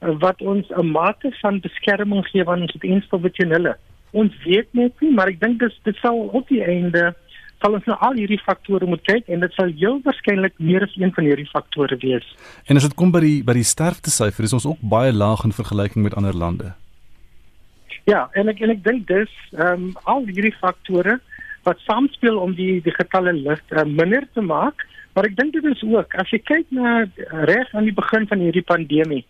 uh, 0.00 0.14
wat 0.18 0.42
ons 0.42 0.68
'n 0.68 0.90
mate 0.90 1.32
van 1.40 1.60
beskerming 1.60 2.26
gee 2.26 2.44
wanneer 2.44 2.68
ons 2.68 2.78
dit 2.80 2.90
enstowwe 2.90 3.30
teen 3.30 3.50
hulle. 3.50 3.76
Ons 4.10 4.32
weet 4.44 4.68
net 4.70 5.00
nie, 5.00 5.12
maar 5.12 5.28
ek 5.28 5.40
dink 5.40 5.58
dit 5.58 5.72
dit 5.82 5.96
sal 5.96 6.18
op 6.32 6.48
die 6.48 6.62
einde 6.62 7.14
sal 7.64 7.78
ons 7.78 7.86
na 7.88 7.96
al 8.04 8.18
hierdie 8.20 8.40
faktore 8.44 8.86
moet 8.86 9.02
kyk 9.08 9.28
en 9.32 9.40
dit 9.40 9.52
sal 9.56 9.72
heel 9.72 10.00
waarskynlik 10.04 10.54
meer 10.58 10.84
as 10.84 10.96
een 11.00 11.12
van 11.16 11.24
hierdie 11.24 11.48
faktore 11.48 11.96
wees. 12.02 12.26
En 12.68 12.76
as 12.76 12.82
dit 12.82 12.94
kom 12.94 13.12
by 13.14 13.22
die 13.24 13.42
by 13.46 13.56
die 13.56 13.64
sterftesyfer, 13.64 14.44
is 14.44 14.52
ons 14.52 14.66
ook 14.68 14.80
baie 14.80 15.12
laag 15.12 15.46
in 15.48 15.56
vergelyking 15.56 16.04
met 16.04 16.16
ander 16.20 16.36
lande. 16.36 16.74
Ja, 18.04 18.28
en 18.32 18.48
ek 18.48 18.60
en 18.60 18.70
ek 18.70 18.82
dink 18.84 19.06
dis 19.08 19.30
ehm 19.56 19.90
um, 19.90 19.92
al 20.04 20.26
hierdie 20.26 20.56
faktore 20.60 21.20
wat 21.64 21.78
saamspeel 21.86 22.36
om 22.36 22.52
die 22.54 22.80
die 22.84 22.94
getalle 22.94 23.32
lig 23.32 23.62
uh, 23.72 23.84
minder 23.84 24.26
te 24.34 24.40
maak, 24.44 24.84
maar 25.14 25.24
ek 25.24 25.36
dink 25.36 25.52
dit 25.52 25.64
is 25.64 25.82
ook 25.82 26.14
as 26.20 26.30
jy 26.30 26.42
kyk 26.44 26.66
na 26.70 27.06
reg 27.48 27.70
aan 27.72 27.88
die 27.88 27.96
begin 27.96 28.28
van 28.28 28.44
hierdie 28.44 28.66
pandemie, 28.72 29.24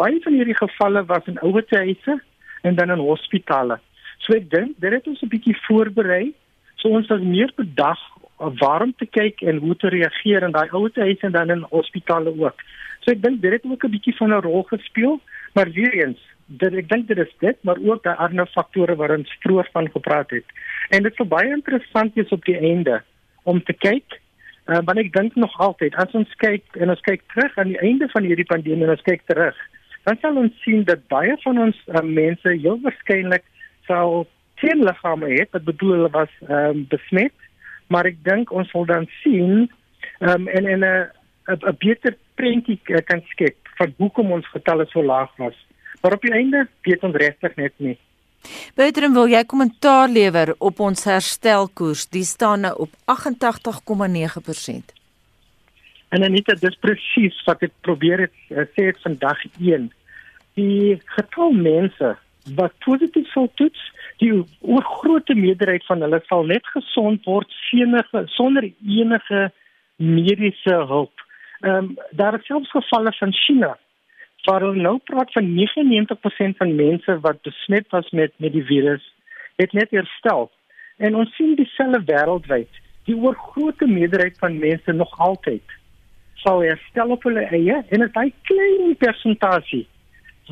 baie 0.00 0.20
van 0.24 0.32
hierdie 0.32 0.56
gevalle 0.56 1.04
was 1.04 1.26
in 1.26 1.42
ouerhuise 1.42 2.20
en 2.62 2.74
dan 2.74 2.90
in 2.90 3.04
hospitale. 3.04 3.76
So 4.24 4.32
ek 4.32 4.48
dink 4.50 4.80
dit 4.80 4.92
het 4.92 5.06
ons 5.06 5.22
'n 5.22 5.28
bietjie 5.28 5.58
voorberei 5.66 6.32
So 6.84 6.92
ons 6.92 7.08
is 7.08 7.22
meer 7.24 7.48
bedag 7.56 8.00
waarom 8.60 8.90
te 9.00 9.06
kyk 9.08 9.40
en 9.48 9.62
hoe 9.64 9.76
te 9.80 9.88
reageer 9.88 10.44
in 10.44 10.52
daai 10.52 10.68
ouete 10.68 11.00
huise 11.00 11.24
en 11.24 11.32
dan 11.32 11.52
in 11.54 11.62
hospitale 11.70 12.34
ook. 12.36 12.60
So 13.00 13.14
ek 13.14 13.22
dink 13.22 13.40
dit 13.40 13.56
het 13.56 13.64
ook 13.64 13.84
'n 13.88 13.94
bietjie 13.94 14.16
van 14.18 14.34
'n 14.36 14.44
rol 14.44 14.66
gespeel, 14.68 15.20
maar 15.54 15.70
weer 15.70 15.94
eens, 15.96 16.20
dit 16.46 16.74
ek 16.74 16.88
dink 16.88 17.08
dit 17.08 17.18
is 17.18 17.34
dit, 17.40 17.56
maar 17.62 17.78
ook 17.80 18.02
daai 18.02 18.16
ander 18.16 18.46
faktore 18.46 18.96
wat 18.96 19.10
ons 19.10 19.38
vroeër 19.40 19.68
van 19.72 19.90
gepraat 19.90 20.30
het. 20.30 20.44
En 20.90 21.02
dit 21.02 21.14
sou 21.14 21.26
baie 21.28 21.48
interessant 21.48 22.14
wees 22.14 22.32
op 22.32 22.44
die 22.44 22.58
einde 22.58 23.02
om 23.44 23.62
te 23.64 23.72
kyk 23.72 24.20
Uh, 24.64 24.78
maar 24.84 24.96
ek 24.96 25.10
dink 25.12 25.34
nog 25.36 25.52
altyd 25.60 25.92
as 26.00 26.12
ons 26.16 26.30
kyk 26.40 26.78
en 26.80 26.88
ons 26.88 27.00
kyk 27.04 27.20
terug 27.34 27.58
aan 27.60 27.74
die 27.74 27.80
einde 27.84 28.06
van 28.14 28.24
hierdie 28.24 28.48
pandemie 28.48 28.86
en 28.86 28.94
ons 28.94 29.02
kyk 29.04 29.20
terug, 29.28 29.58
dan 30.08 30.16
sal 30.22 30.38
ons 30.40 30.54
sien 30.64 30.86
dat 30.88 31.02
baie 31.12 31.34
van 31.42 31.60
ons 31.66 31.80
uh, 31.92 32.00
mense 32.00 32.48
heel 32.48 32.78
waarskynlik 32.86 33.44
sal 33.84 34.22
teenliggame 34.62 35.28
het, 35.34 35.52
wat 35.52 35.66
bedoel 35.68 35.92
hulle 35.98 36.10
was 36.14 36.32
um, 36.48 36.86
besmet, 36.88 37.34
maar 37.92 38.08
ek 38.08 38.16
dink 38.24 38.54
ons 38.56 38.70
sal 38.72 38.88
dan 38.88 39.04
sien 39.20 39.66
um, 40.24 40.48
en 40.48 40.70
en 40.72 40.80
'n 40.80 41.12
'n 41.52 41.76
beter 41.84 42.16
prentjie 42.40 42.80
kan 43.04 43.20
skep 43.36 43.68
van 43.76 43.92
hoekom 43.98 44.32
ons 44.32 44.48
getalle 44.48 44.86
so 44.88 45.04
laag 45.04 45.28
was. 45.36 45.58
Maar 46.04 46.12
op 46.12 46.20
die 46.20 46.32
einde 46.32 46.66
weet 46.82 47.02
ons 47.02 47.14
regtig 47.16 47.54
net 47.56 47.72
nie. 47.80 47.94
Bertram, 48.76 49.14
wil 49.16 49.30
jy 49.32 49.40
kommentaar 49.48 50.10
lewer 50.12 50.50
op 50.60 50.80
ons 50.84 51.06
herstelkoers? 51.08 52.02
Die 52.12 52.26
staan 52.28 52.66
nou 52.66 52.74
op 52.84 52.90
88,9%. 53.08 54.90
En 56.12 56.26
Anita, 56.26 56.52
dis 56.60 56.76
presies 56.84 57.38
wat 57.46 57.64
ek 57.64 57.72
probeer 57.88 58.26
het 58.26 58.34
uh, 58.52 58.66
sê 58.74 58.90
het 58.90 59.00
vandag 59.00 59.40
1. 59.56 59.86
Die 60.60 60.98
getal 61.14 61.56
mense 61.56 62.10
wat 62.58 62.76
positief 62.84 63.30
sou 63.32 63.46
toets, 63.56 63.80
die 64.20 64.34
oorgrootste 64.60 65.32
meerderheid 65.38 65.88
van 65.88 66.04
hulle 66.04 66.20
sal 66.28 66.44
net 66.52 66.68
gesond 66.74 67.24
word 67.24 67.56
senige 67.70 68.26
sonder 68.36 68.68
enige 68.68 69.48
mediese 69.96 70.76
hulp. 70.92 71.24
Ehm 71.64 71.80
um, 71.80 71.90
daar 72.12 72.36
is 72.36 72.44
selfs 72.52 72.76
gevalle 72.76 73.16
van 73.22 73.32
China 73.32 73.72
waar 74.44 74.60
hulle 74.60 74.82
nou 74.82 74.98
praat 74.98 75.32
van 75.32 75.54
99% 75.54 76.56
van 76.56 76.74
mense 76.74 77.20
wat 77.20 77.42
besmet 77.42 77.86
was 77.88 78.10
met 78.10 78.32
met 78.36 78.52
die 78.52 78.64
virus 78.64 79.14
het 79.56 79.72
net 79.72 79.90
herstel. 79.90 80.50
En 80.96 81.14
ons 81.14 81.34
sien 81.34 81.54
dieselfde 81.54 82.02
wêreldwyd. 82.04 82.80
Die 83.04 83.16
oorgrootste 83.16 83.86
meerderheid 83.86 84.38
van 84.38 84.58
mense 84.58 84.92
nog 84.92 85.18
altyd 85.18 85.62
sal 86.44 86.60
herstel 86.60 87.12
op 87.14 87.22
hulle 87.28 87.44
eie 87.56 87.76
en 87.88 88.00
dit 88.00 88.16
is 88.16 88.22
'n 88.22 88.32
klein 88.42 88.96
persentasie 88.96 89.86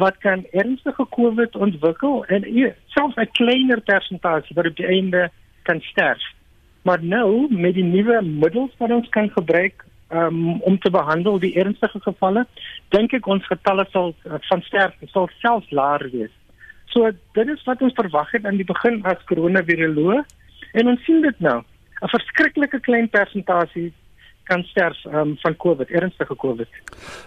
wat 0.00 0.16
kan 0.18 0.44
ernstige 0.50 1.06
COVID 1.10 1.56
ontwikkel 1.56 2.24
en 2.24 2.42
selfs 2.86 3.16
'n 3.16 3.30
kleiner 3.32 3.80
persentasie 3.80 4.56
wat 4.56 4.66
op 4.66 4.76
die 4.76 4.86
einde 4.86 5.30
kan 5.62 5.80
sterf. 5.80 6.22
Maar 6.82 7.04
nou 7.04 7.46
met 7.50 7.74
die 7.74 7.84
nuwe 7.84 8.22
middels 8.22 8.70
wat 8.78 8.90
ons 8.90 9.08
kan 9.08 9.30
gebruik 9.30 9.84
um, 10.12 10.60
om 10.60 10.78
te 10.78 10.90
behandel 10.90 11.38
die 11.38 11.54
ernstige 11.58 12.00
gevalle, 12.04 12.46
dink 12.94 13.12
ek 13.16 13.26
ons 13.26 13.46
getalle 13.46 13.86
sal 13.90 14.14
uh, 14.26 14.38
van 14.48 14.62
sterfte 14.68 15.08
sal 15.12 15.28
selfs 15.40 15.70
laer 15.70 16.04
wees. 16.12 16.32
So 16.92 17.10
dit 17.38 17.48
is 17.48 17.64
wat 17.64 17.82
ons 17.82 17.96
verwag 17.96 18.30
het 18.36 18.46
aan 18.46 18.60
die 18.60 18.68
begin 18.68 19.00
as 19.08 19.24
koronaviroloog 19.30 20.24
en 20.72 20.88
ons 20.88 21.04
sien 21.04 21.22
dit 21.24 21.40
nou. 21.40 21.62
'n 22.02 22.10
Verskriklike 22.10 22.80
klein 22.80 23.08
persentasie 23.08 23.92
kan 24.44 24.62
sterf 24.62 25.04
um, 25.04 25.34
van 25.38 25.56
COVID, 25.56 25.90
ernstige 25.90 26.36
COVID. 26.36 26.68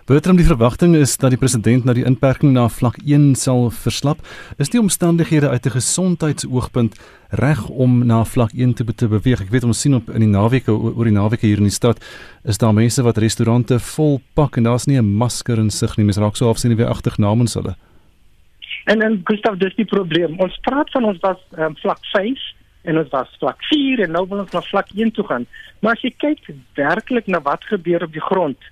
Bertram, 0.05 0.35
die 0.35 0.45
verwagting 0.45 0.95
is 0.95 1.17
dat 1.17 1.33
die 1.33 1.39
president 1.39 1.85
na 1.85 1.93
die 1.93 2.05
inperking 2.05 2.53
na 2.53 2.67
vlak 2.69 2.97
1 3.05 3.35
sal 3.39 3.69
verslap. 3.71 4.21
Is 4.57 4.69
die 4.73 4.79
omstandighede 4.79 5.49
uit 5.49 5.65
'n 5.65 5.77
gesondheidsoogpunt 5.77 6.99
reg 7.29 7.67
om 7.67 8.05
na 8.05 8.23
vlak 8.25 8.51
1 8.53 8.73
te, 8.73 8.83
te 8.95 9.07
beweeg? 9.07 9.41
Ek 9.41 9.49
weet 9.49 9.63
ons 9.63 9.81
sien 9.81 9.95
op 9.95 10.09
in 10.09 10.19
die 10.19 10.33
naweke 10.37 10.71
oor 10.71 11.05
die 11.05 11.13
naweke 11.13 11.47
hier 11.47 11.57
in 11.57 11.71
die 11.71 11.79
stad 11.81 12.03
is 12.43 12.57
daar 12.57 12.73
mense 12.73 13.03
wat 13.03 13.17
restaurante 13.17 13.79
vol 13.79 14.21
pak 14.33 14.57
en 14.57 14.63
daar's 14.63 14.85
nie 14.85 14.97
'n 14.97 15.17
masker 15.17 15.57
in 15.57 15.69
sig 15.69 15.97
nie. 15.97 16.05
Mense 16.05 16.21
raak 16.21 16.35
so 16.35 16.49
afsien 16.49 16.75
weer 16.75 16.87
agter 16.87 17.13
namens 17.17 17.53
hulle. 17.53 17.75
En 18.85 18.99
dan 18.99 19.21
Gustav, 19.23 19.57
dis 19.57 19.75
die 19.75 19.85
probleem. 19.85 20.39
Ons 20.39 20.57
praat 20.61 20.91
van 20.91 21.03
ons 21.03 21.17
was 21.19 21.37
um, 21.57 21.75
vlak 21.75 21.99
5 22.01 22.39
en 22.85 23.01
ons 23.01 23.11
was 23.11 23.35
vlak 23.41 23.63
4 23.69 24.05
en 24.05 24.15
nou 24.15 24.23
wil 24.29 24.43
ons 24.43 24.53
na 24.53 24.61
vlak 24.69 24.93
1 24.93 25.11
toe 25.17 25.25
gaan. 25.27 25.45
Maar 25.81 25.97
as 25.97 26.05
jy 26.05 26.13
kyk 26.21 26.47
werklik 26.77 27.27
na 27.27 27.41
wat 27.45 27.65
gebeur 27.69 28.05
op 28.05 28.13
die 28.13 28.23
grond, 28.23 28.69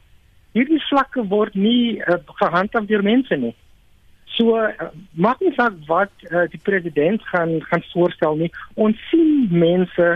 hierdie 0.54 0.82
vlakke 0.90 1.26
word 1.30 1.56
nie 1.58 2.00
uh, 2.00 2.20
gehandhaaf 2.40 2.88
deur 2.90 3.04
mense 3.06 3.38
nie. 3.42 3.54
So 4.38 4.58
uh, 4.58 4.90
maak 5.14 5.42
nie 5.42 5.54
saak 5.58 5.78
wat 5.90 6.14
uh, 6.30 6.46
die 6.54 6.62
president 6.62 7.26
gaan 7.34 7.60
gaan 7.70 7.86
voorstel 7.92 8.40
nie. 8.42 8.52
Ons 8.76 9.02
sien 9.10 9.50
mense 9.52 10.10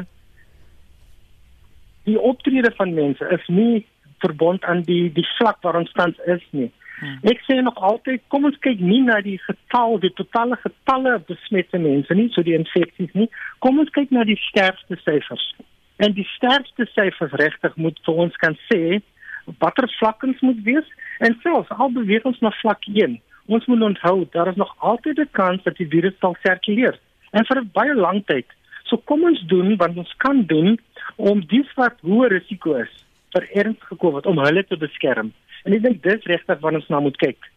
die 2.08 2.18
optrede 2.22 2.72
van 2.78 2.94
mense 2.96 3.26
is 3.36 3.48
nie 3.52 3.86
verbond 4.24 4.64
aan 4.66 4.82
die 4.88 5.08
die 5.14 5.26
vlak 5.38 5.60
waar 5.66 5.78
ons 5.82 5.94
tans 5.98 6.18
is 6.26 6.44
nie. 6.52 6.70
Hmm. 7.00 7.20
Ek 7.30 7.44
sê 7.46 7.60
nog 7.62 7.78
altyd, 7.78 8.24
kom 8.34 8.48
ons 8.50 8.58
kyk 8.66 8.80
nie 8.82 9.04
na 9.06 9.20
die 9.22 9.38
getal, 9.44 10.00
die 10.02 10.14
totale 10.18 10.58
getalle 10.64 11.18
besmette 11.28 11.78
mense 11.78 12.16
nie, 12.18 12.30
so 12.34 12.42
die 12.42 12.56
infeksies 12.58 13.14
nie. 13.14 13.30
Kom 13.66 13.78
ons 13.84 13.92
kyk 13.94 14.14
na 14.16 14.26
die 14.26 14.40
sterfte 14.48 14.98
syfers. 15.04 15.46
En 16.02 16.14
die 16.18 16.26
sterfte 16.36 16.88
syfers 16.96 17.38
regtig 17.42 17.78
moet 17.78 18.02
vir 18.06 18.26
ons 18.26 18.42
kan 18.42 18.58
sê 18.66 19.00
watter 19.62 19.88
vlak 20.00 20.24
ons 20.28 20.42
moet 20.44 20.60
wees 20.66 20.88
en 21.24 21.38
selfs 21.44 21.72
al 21.72 21.94
beweeg 21.96 22.26
ons 22.28 22.40
na 22.44 22.52
vlak 22.62 22.84
1. 22.92 23.16
Ons 23.48 23.66
moet 23.72 23.86
onthou 23.92 24.26
daar 24.34 24.52
is 24.52 24.60
nog 24.60 24.74
altyd 24.78 25.20
'n 25.20 25.30
kans 25.32 25.64
dat 25.64 25.78
die 25.78 25.88
virus 25.88 26.18
sal 26.20 26.36
sirkuleer 26.44 26.98
en 27.32 27.46
vir 27.46 27.64
baie 27.74 27.96
lang 27.96 28.26
tyd. 28.26 28.46
So 28.84 28.98
kom 28.98 29.24
ons 29.24 29.42
doen 29.48 29.76
wat 29.78 29.98
ons 29.98 30.14
kan 30.18 30.44
doen 30.46 30.80
om 31.16 31.46
dis 31.48 31.70
wat 31.76 31.96
hoë 32.02 32.28
risiko 32.30 32.76
is 32.76 32.92
vir 33.34 33.48
ernstige 33.54 33.98
COVID 33.98 34.26
om 34.26 34.38
hulle 34.38 34.64
te 34.64 34.78
beskerm. 34.78 35.34
En 35.66 35.74
ek 35.74 35.84
dink 35.84 36.04
dis 36.04 36.26
regtig 36.26 36.60
wat 36.62 36.74
ons 36.74 36.90
na 36.90 37.00
moet 37.00 37.18
kyk. 37.18 37.52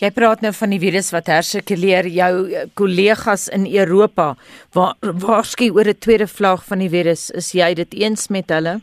Jy 0.00 0.10
praat 0.12 0.42
nou 0.44 0.52
van 0.52 0.74
die 0.74 0.80
virus 0.82 1.08
wat 1.14 1.30
hersirkuleer. 1.32 2.08
Jou 2.12 2.32
eh, 2.50 2.66
kollegas 2.76 3.46
in 3.48 3.64
Europa 3.66 4.34
waar 4.76 4.94
waarskynlik 5.00 5.76
oor 5.76 5.88
'n 5.88 6.02
tweede 6.06 6.26
vlaag 6.26 6.64
van 6.64 6.78
die 6.78 6.90
virus, 6.90 7.30
is 7.30 7.52
jy 7.52 7.74
dit 7.74 7.94
eens 7.94 8.28
met 8.28 8.50
hulle? 8.50 8.80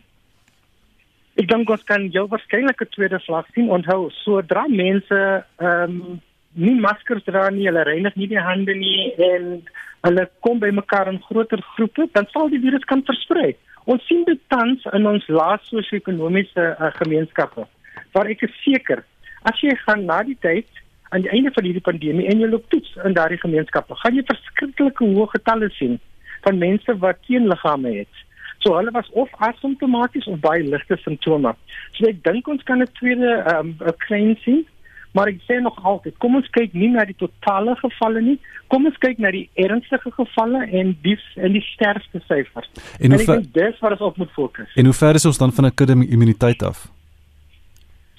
Ek 1.38 1.48
dink 1.48 1.70
ons 1.70 1.84
kan 1.84 2.10
jou 2.10 2.28
waarskynlik 2.28 2.82
'n 2.82 2.94
tweede 2.96 3.20
vlaag 3.20 3.46
sien. 3.54 3.70
Onthou, 3.70 4.10
sodra 4.24 4.66
mense 4.68 5.46
ehm 5.60 6.02
um, 6.02 6.22
nie 6.54 6.76
maskers 6.76 7.24
dra 7.24 7.50
nie, 7.50 7.68
hulle 7.68 7.84
reinig 7.84 8.16
nie 8.16 8.28
die 8.28 8.40
hande 8.40 8.74
nie 8.76 9.14
en 9.18 9.64
hulle 10.02 10.30
kom 10.42 10.60
by 10.60 10.72
mekaar 10.72 11.08
in 11.08 11.22
groter 11.22 11.62
groepe, 11.76 12.10
dan 12.12 12.28
sal 12.34 12.50
die 12.50 12.60
virus 12.60 12.84
kan 12.84 13.04
versprei. 13.06 13.56
Ons 13.86 14.04
sien 14.08 14.24
dit 14.26 14.40
tans 14.48 14.84
in 14.94 15.08
ons 15.08 15.28
laaste 15.28 15.68
sosio-ekonomiese 15.70 16.76
uh, 16.80 16.92
gemeenskappe 17.00 17.66
waar 18.14 18.30
ek 18.30 18.42
is 18.48 18.56
seker 18.64 19.04
as 19.50 19.60
jy 19.62 19.74
gaan 19.86 20.06
na 20.06 20.22
die 20.24 20.38
tyd 20.42 20.68
aan 21.12 21.26
die 21.26 21.32
einde 21.36 21.52
van 21.56 21.68
hierdie 21.68 21.84
pandemie 21.84 22.28
en 22.32 22.40
jy 22.40 22.48
loop 22.48 22.68
toets 22.72 22.92
in 23.06 23.16
daardie 23.18 23.40
gemeenskappe, 23.42 23.96
gaan 24.00 24.16
jy 24.16 24.24
verskriklike 24.30 25.08
hoë 25.16 25.32
getalle 25.36 25.70
sien 25.76 25.98
van 26.46 26.62
mense 26.62 26.98
wat 27.04 27.20
teenliggame 27.28 27.96
het. 28.00 28.22
So 28.62 28.78
hulle 28.78 28.94
was 28.94 29.10
of 29.18 29.32
asymptomaties 29.48 30.28
of 30.30 30.40
baie 30.42 30.64
ligte 30.64 30.98
simptome. 31.02 31.56
So 31.98 32.08
ek 32.10 32.22
dink 32.28 32.48
ons 32.48 32.64
kan 32.64 32.82
'n 32.82 32.94
tweede 33.00 33.32
ehm 33.42 33.74
um, 33.82 33.98
klein 34.06 34.38
sien, 34.46 34.64
maar 35.14 35.28
ek 35.28 35.42
sê 35.50 35.60
nog 35.60 35.76
altyd, 35.84 36.18
kom 36.18 36.36
ons 36.36 36.48
kyk 36.50 36.74
nie 36.74 36.90
na 36.90 37.04
die 37.06 37.18
totale 37.18 37.76
gevalle 37.76 38.22
nie, 38.22 38.38
kom 38.68 38.86
ons 38.86 38.98
kyk 38.98 39.20
na 39.20 39.32
die 39.32 39.50
ernstige 39.56 40.12
gevalle 40.12 40.64
en 40.72 40.96
die 41.04 41.18
en 41.36 41.52
die 41.52 41.66
sterfte 41.74 42.22
syfers. 42.28 42.70
En, 43.00 43.12
en 43.12 43.20
ek 43.20 43.28
dink 43.28 43.54
dis 43.54 43.80
wat 43.82 43.92
ons 43.92 44.08
op 44.14 44.18
moet 44.18 44.32
fokus. 44.32 44.72
En 44.76 44.86
hoe 44.86 44.94
ver 44.94 45.16
is 45.16 45.26
ons 45.26 45.38
dan 45.38 45.52
van 45.52 45.66
'n 45.66 45.76
kudde 45.76 45.94
immuniteit 46.08 46.64
af? 46.64 46.88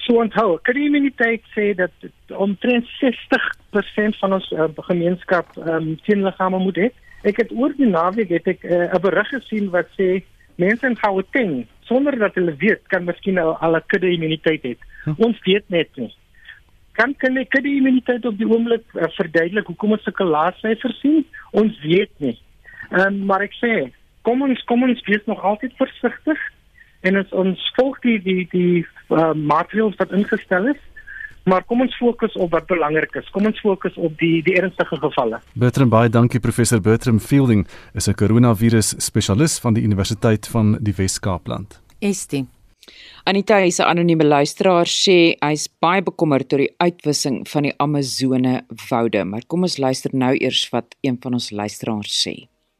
So 0.02 0.18
onthou, 0.18 0.56
kriminaliteit 0.66 1.44
sê 1.54 1.72
dat 1.78 1.92
omtrent 2.34 2.88
60% 2.98 4.18
van 4.18 4.32
ons 4.38 4.48
uh, 4.50 4.66
gemeenskap 4.88 5.52
um, 5.62 5.92
teenliggame 6.06 6.58
moet 6.58 6.80
hê. 6.80 6.88
Ek 7.30 7.38
het 7.38 7.52
oor 7.54 7.74
die 7.78 7.86
naweek 7.86 8.32
het 8.34 8.48
ek 8.50 8.64
eh, 8.66 8.88
'n 8.90 8.96
uh, 8.96 9.02
berig 9.02 9.28
gesien 9.30 9.70
wat 9.70 9.86
sê 9.94 10.24
mense 10.58 10.86
in 10.86 10.98
Gauteng 10.98 11.52
sonder 11.86 12.18
dat 12.18 12.34
hulle 12.34 12.54
weet 12.58 12.82
kan 12.90 13.04
miskien 13.04 13.38
al 13.38 13.76
'n 13.76 13.86
kudde 13.86 14.10
immuniteit 14.10 14.62
hê. 14.62 14.74
Hm. 15.04 15.14
Ons 15.18 15.38
weet 15.46 15.64
net 15.70 15.90
nie. 15.96 16.10
Kan 16.98 17.14
kan 17.14 17.36
ek 17.36 17.50
kudde 17.50 17.70
immuniteit 17.70 18.26
op 18.26 18.38
die 18.38 18.48
oomblik 18.48 18.84
uh, 18.94 19.06
verduidelik 19.14 19.66
hoekom 19.66 19.92
ons 19.92 20.02
sulke 20.02 20.24
lae 20.24 20.52
syfers 20.58 20.98
sien? 21.00 21.24
Ons 21.52 21.78
weet 21.86 22.10
nie. 22.18 22.38
Ehm 22.90 23.06
um, 23.06 23.24
maar 23.26 23.42
ek 23.42 23.54
sê, 23.62 23.92
kom 24.22 24.42
ons 24.42 24.64
kom 24.64 24.82
ons 24.82 25.06
wees 25.06 25.24
nog 25.26 25.40
altyd 25.42 25.72
versigtig 25.78 26.40
en 27.06 27.18
ons 27.18 27.32
ons 27.32 27.70
volg 27.78 28.00
die 28.02 28.18
die 28.18 28.48
die 28.50 28.84
uh, 29.12 29.32
maatreëls 29.34 29.98
wat 30.00 30.12
ingestel 30.12 30.72
is. 30.74 30.80
Maar 31.44 31.64
kom 31.66 31.80
ons 31.82 31.96
fokus 31.98 32.36
op 32.38 32.52
wat 32.54 32.66
belangrik 32.70 33.14
is. 33.18 33.30
Kom 33.34 33.46
ons 33.46 33.60
fokus 33.60 33.96
op 33.98 34.14
die 34.18 34.42
die 34.46 34.54
ernstige 34.60 34.96
gevalle. 35.02 35.40
Bertram 35.58 35.90
baie 35.90 36.08
dankie 36.08 36.40
professor 36.40 36.80
Bertram 36.80 37.18
Fielding 37.18 37.66
is 37.94 38.08
'n 38.08 38.14
koronavirus 38.14 38.94
spesialis 38.98 39.58
van 39.58 39.74
die 39.74 39.82
Universiteit 39.82 40.46
van 40.46 40.78
die 40.80 40.94
Wes-Kaapland. 40.94 41.80
Estie 41.98 42.46
Anita 43.24 43.56
is 43.58 43.78
'n 43.78 43.90
anonieme 43.92 44.24
luisteraar 44.24 44.88
sê 45.02 45.18
hy's 45.48 45.68
baie 45.84 46.02
bekommerd 46.02 46.52
oor 46.52 46.62
die 46.64 46.74
uitwissing 46.86 47.36
van 47.52 47.62
die 47.62 47.74
Amazone 47.84 48.54
woude, 48.88 49.24
maar 49.24 49.44
kom 49.46 49.62
ons 49.62 49.78
luister 49.78 50.10
nou 50.24 50.32
eers 50.34 50.62
wat 50.74 50.96
een 51.06 51.18
van 51.22 51.32
ons 51.38 51.50
luisteraars 51.50 52.14
sê. 52.24 52.34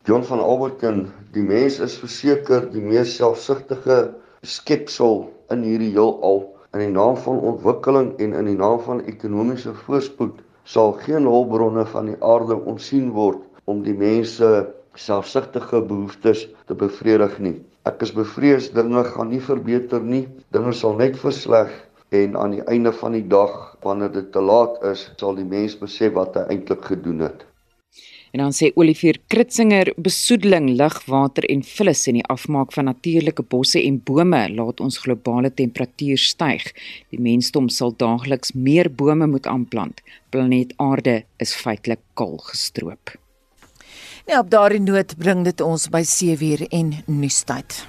John 0.05 0.25
van 0.31 0.41
Alberton, 0.41 1.13
die 1.33 1.47
mens 1.47 1.79
is 1.79 1.95
verseker 2.05 2.67
die 2.73 2.83
mees 2.83 3.15
selfsugtige 3.17 3.99
skepsel 4.43 5.31
in 5.55 5.65
hierdie 5.67 5.93
heelal. 5.95 6.45
In 6.73 6.81
die 6.81 6.93
naam 6.93 7.19
van 7.21 7.41
ontwikkeling 7.53 8.15
en 8.25 8.33
in 8.39 8.49
die 8.49 8.57
naam 8.57 8.81
van 8.87 9.03
ekonomiese 9.11 9.75
voorspoed 9.85 10.41
sal 10.65 10.95
geen 11.05 11.27
hulpbronne 11.29 11.85
van 11.93 12.09
die 12.09 12.19
aarde 12.25 12.57
ontsien 12.73 13.11
word 13.17 13.43
om 13.69 13.83
die 13.85 13.97
mense 13.97 14.49
selfsugtige 14.95 15.83
behoeftes 15.89 16.47
te 16.69 16.77
bevredig 16.79 17.39
nie. 17.45 17.57
Ek 17.89 18.03
is 18.07 18.15
bevrees 18.15 18.71
dinge 18.77 19.05
gaan 19.13 19.33
nie 19.33 19.43
verbeter 19.43 20.01
nie. 20.01 20.27
Dinge 20.55 20.73
sal 20.77 20.97
net 21.01 21.17
versleg 21.21 21.73
en 22.13 22.37
aan 22.37 22.57
die 22.57 22.65
einde 22.69 22.93
van 22.93 23.17
die 23.17 23.25
dag 23.27 23.55
wanneer 23.85 24.13
dit 24.13 24.33
te 24.33 24.43
laat 24.45 24.83
is, 24.93 25.09
sal 25.17 25.35
die 25.39 25.49
mens 25.49 25.79
besef 25.81 26.13
wat 26.19 26.37
hy 26.37 26.45
eintlik 26.57 26.85
gedoen 26.93 27.25
het. 27.27 27.47
En 28.33 28.41
dan 28.41 28.55
sê 28.57 28.71
Olivier 28.81 29.19
Kritzinger, 29.29 29.91
besoedeling, 30.01 30.71
lugwater 30.81 31.45
en 31.53 31.61
vullis 31.69 32.07
in 32.09 32.17
die 32.17 32.25
afmaak 32.33 32.73
van 32.73 32.89
natuurlike 32.89 33.45
bosse 33.53 33.83
en 33.83 33.99
bome 34.01 34.41
laat 34.57 34.81
ons 34.81 34.97
globale 35.05 35.51
temperatuur 35.53 36.21
styg. 36.21 36.65
Die 37.13 37.21
mensdom 37.21 37.69
sal 37.69 37.93
daagliks 38.01 38.55
meer 38.57 38.89
bome 38.89 39.29
moet 39.29 39.47
aanplant. 39.47 40.01
Planeet 40.33 40.73
Aarde 40.81 41.23
is 41.45 41.53
feitelik 41.53 42.01
kaal 42.17 42.39
gestroop. 42.49 43.19
Ja, 44.25 44.39
op 44.41 44.49
daardie 44.51 44.81
noot 44.81 45.13
bring 45.19 45.45
dit 45.45 45.61
ons 45.61 45.91
by 45.93 46.01
7:00 46.01 46.71
en 46.71 46.95
nuustyd. 47.07 47.85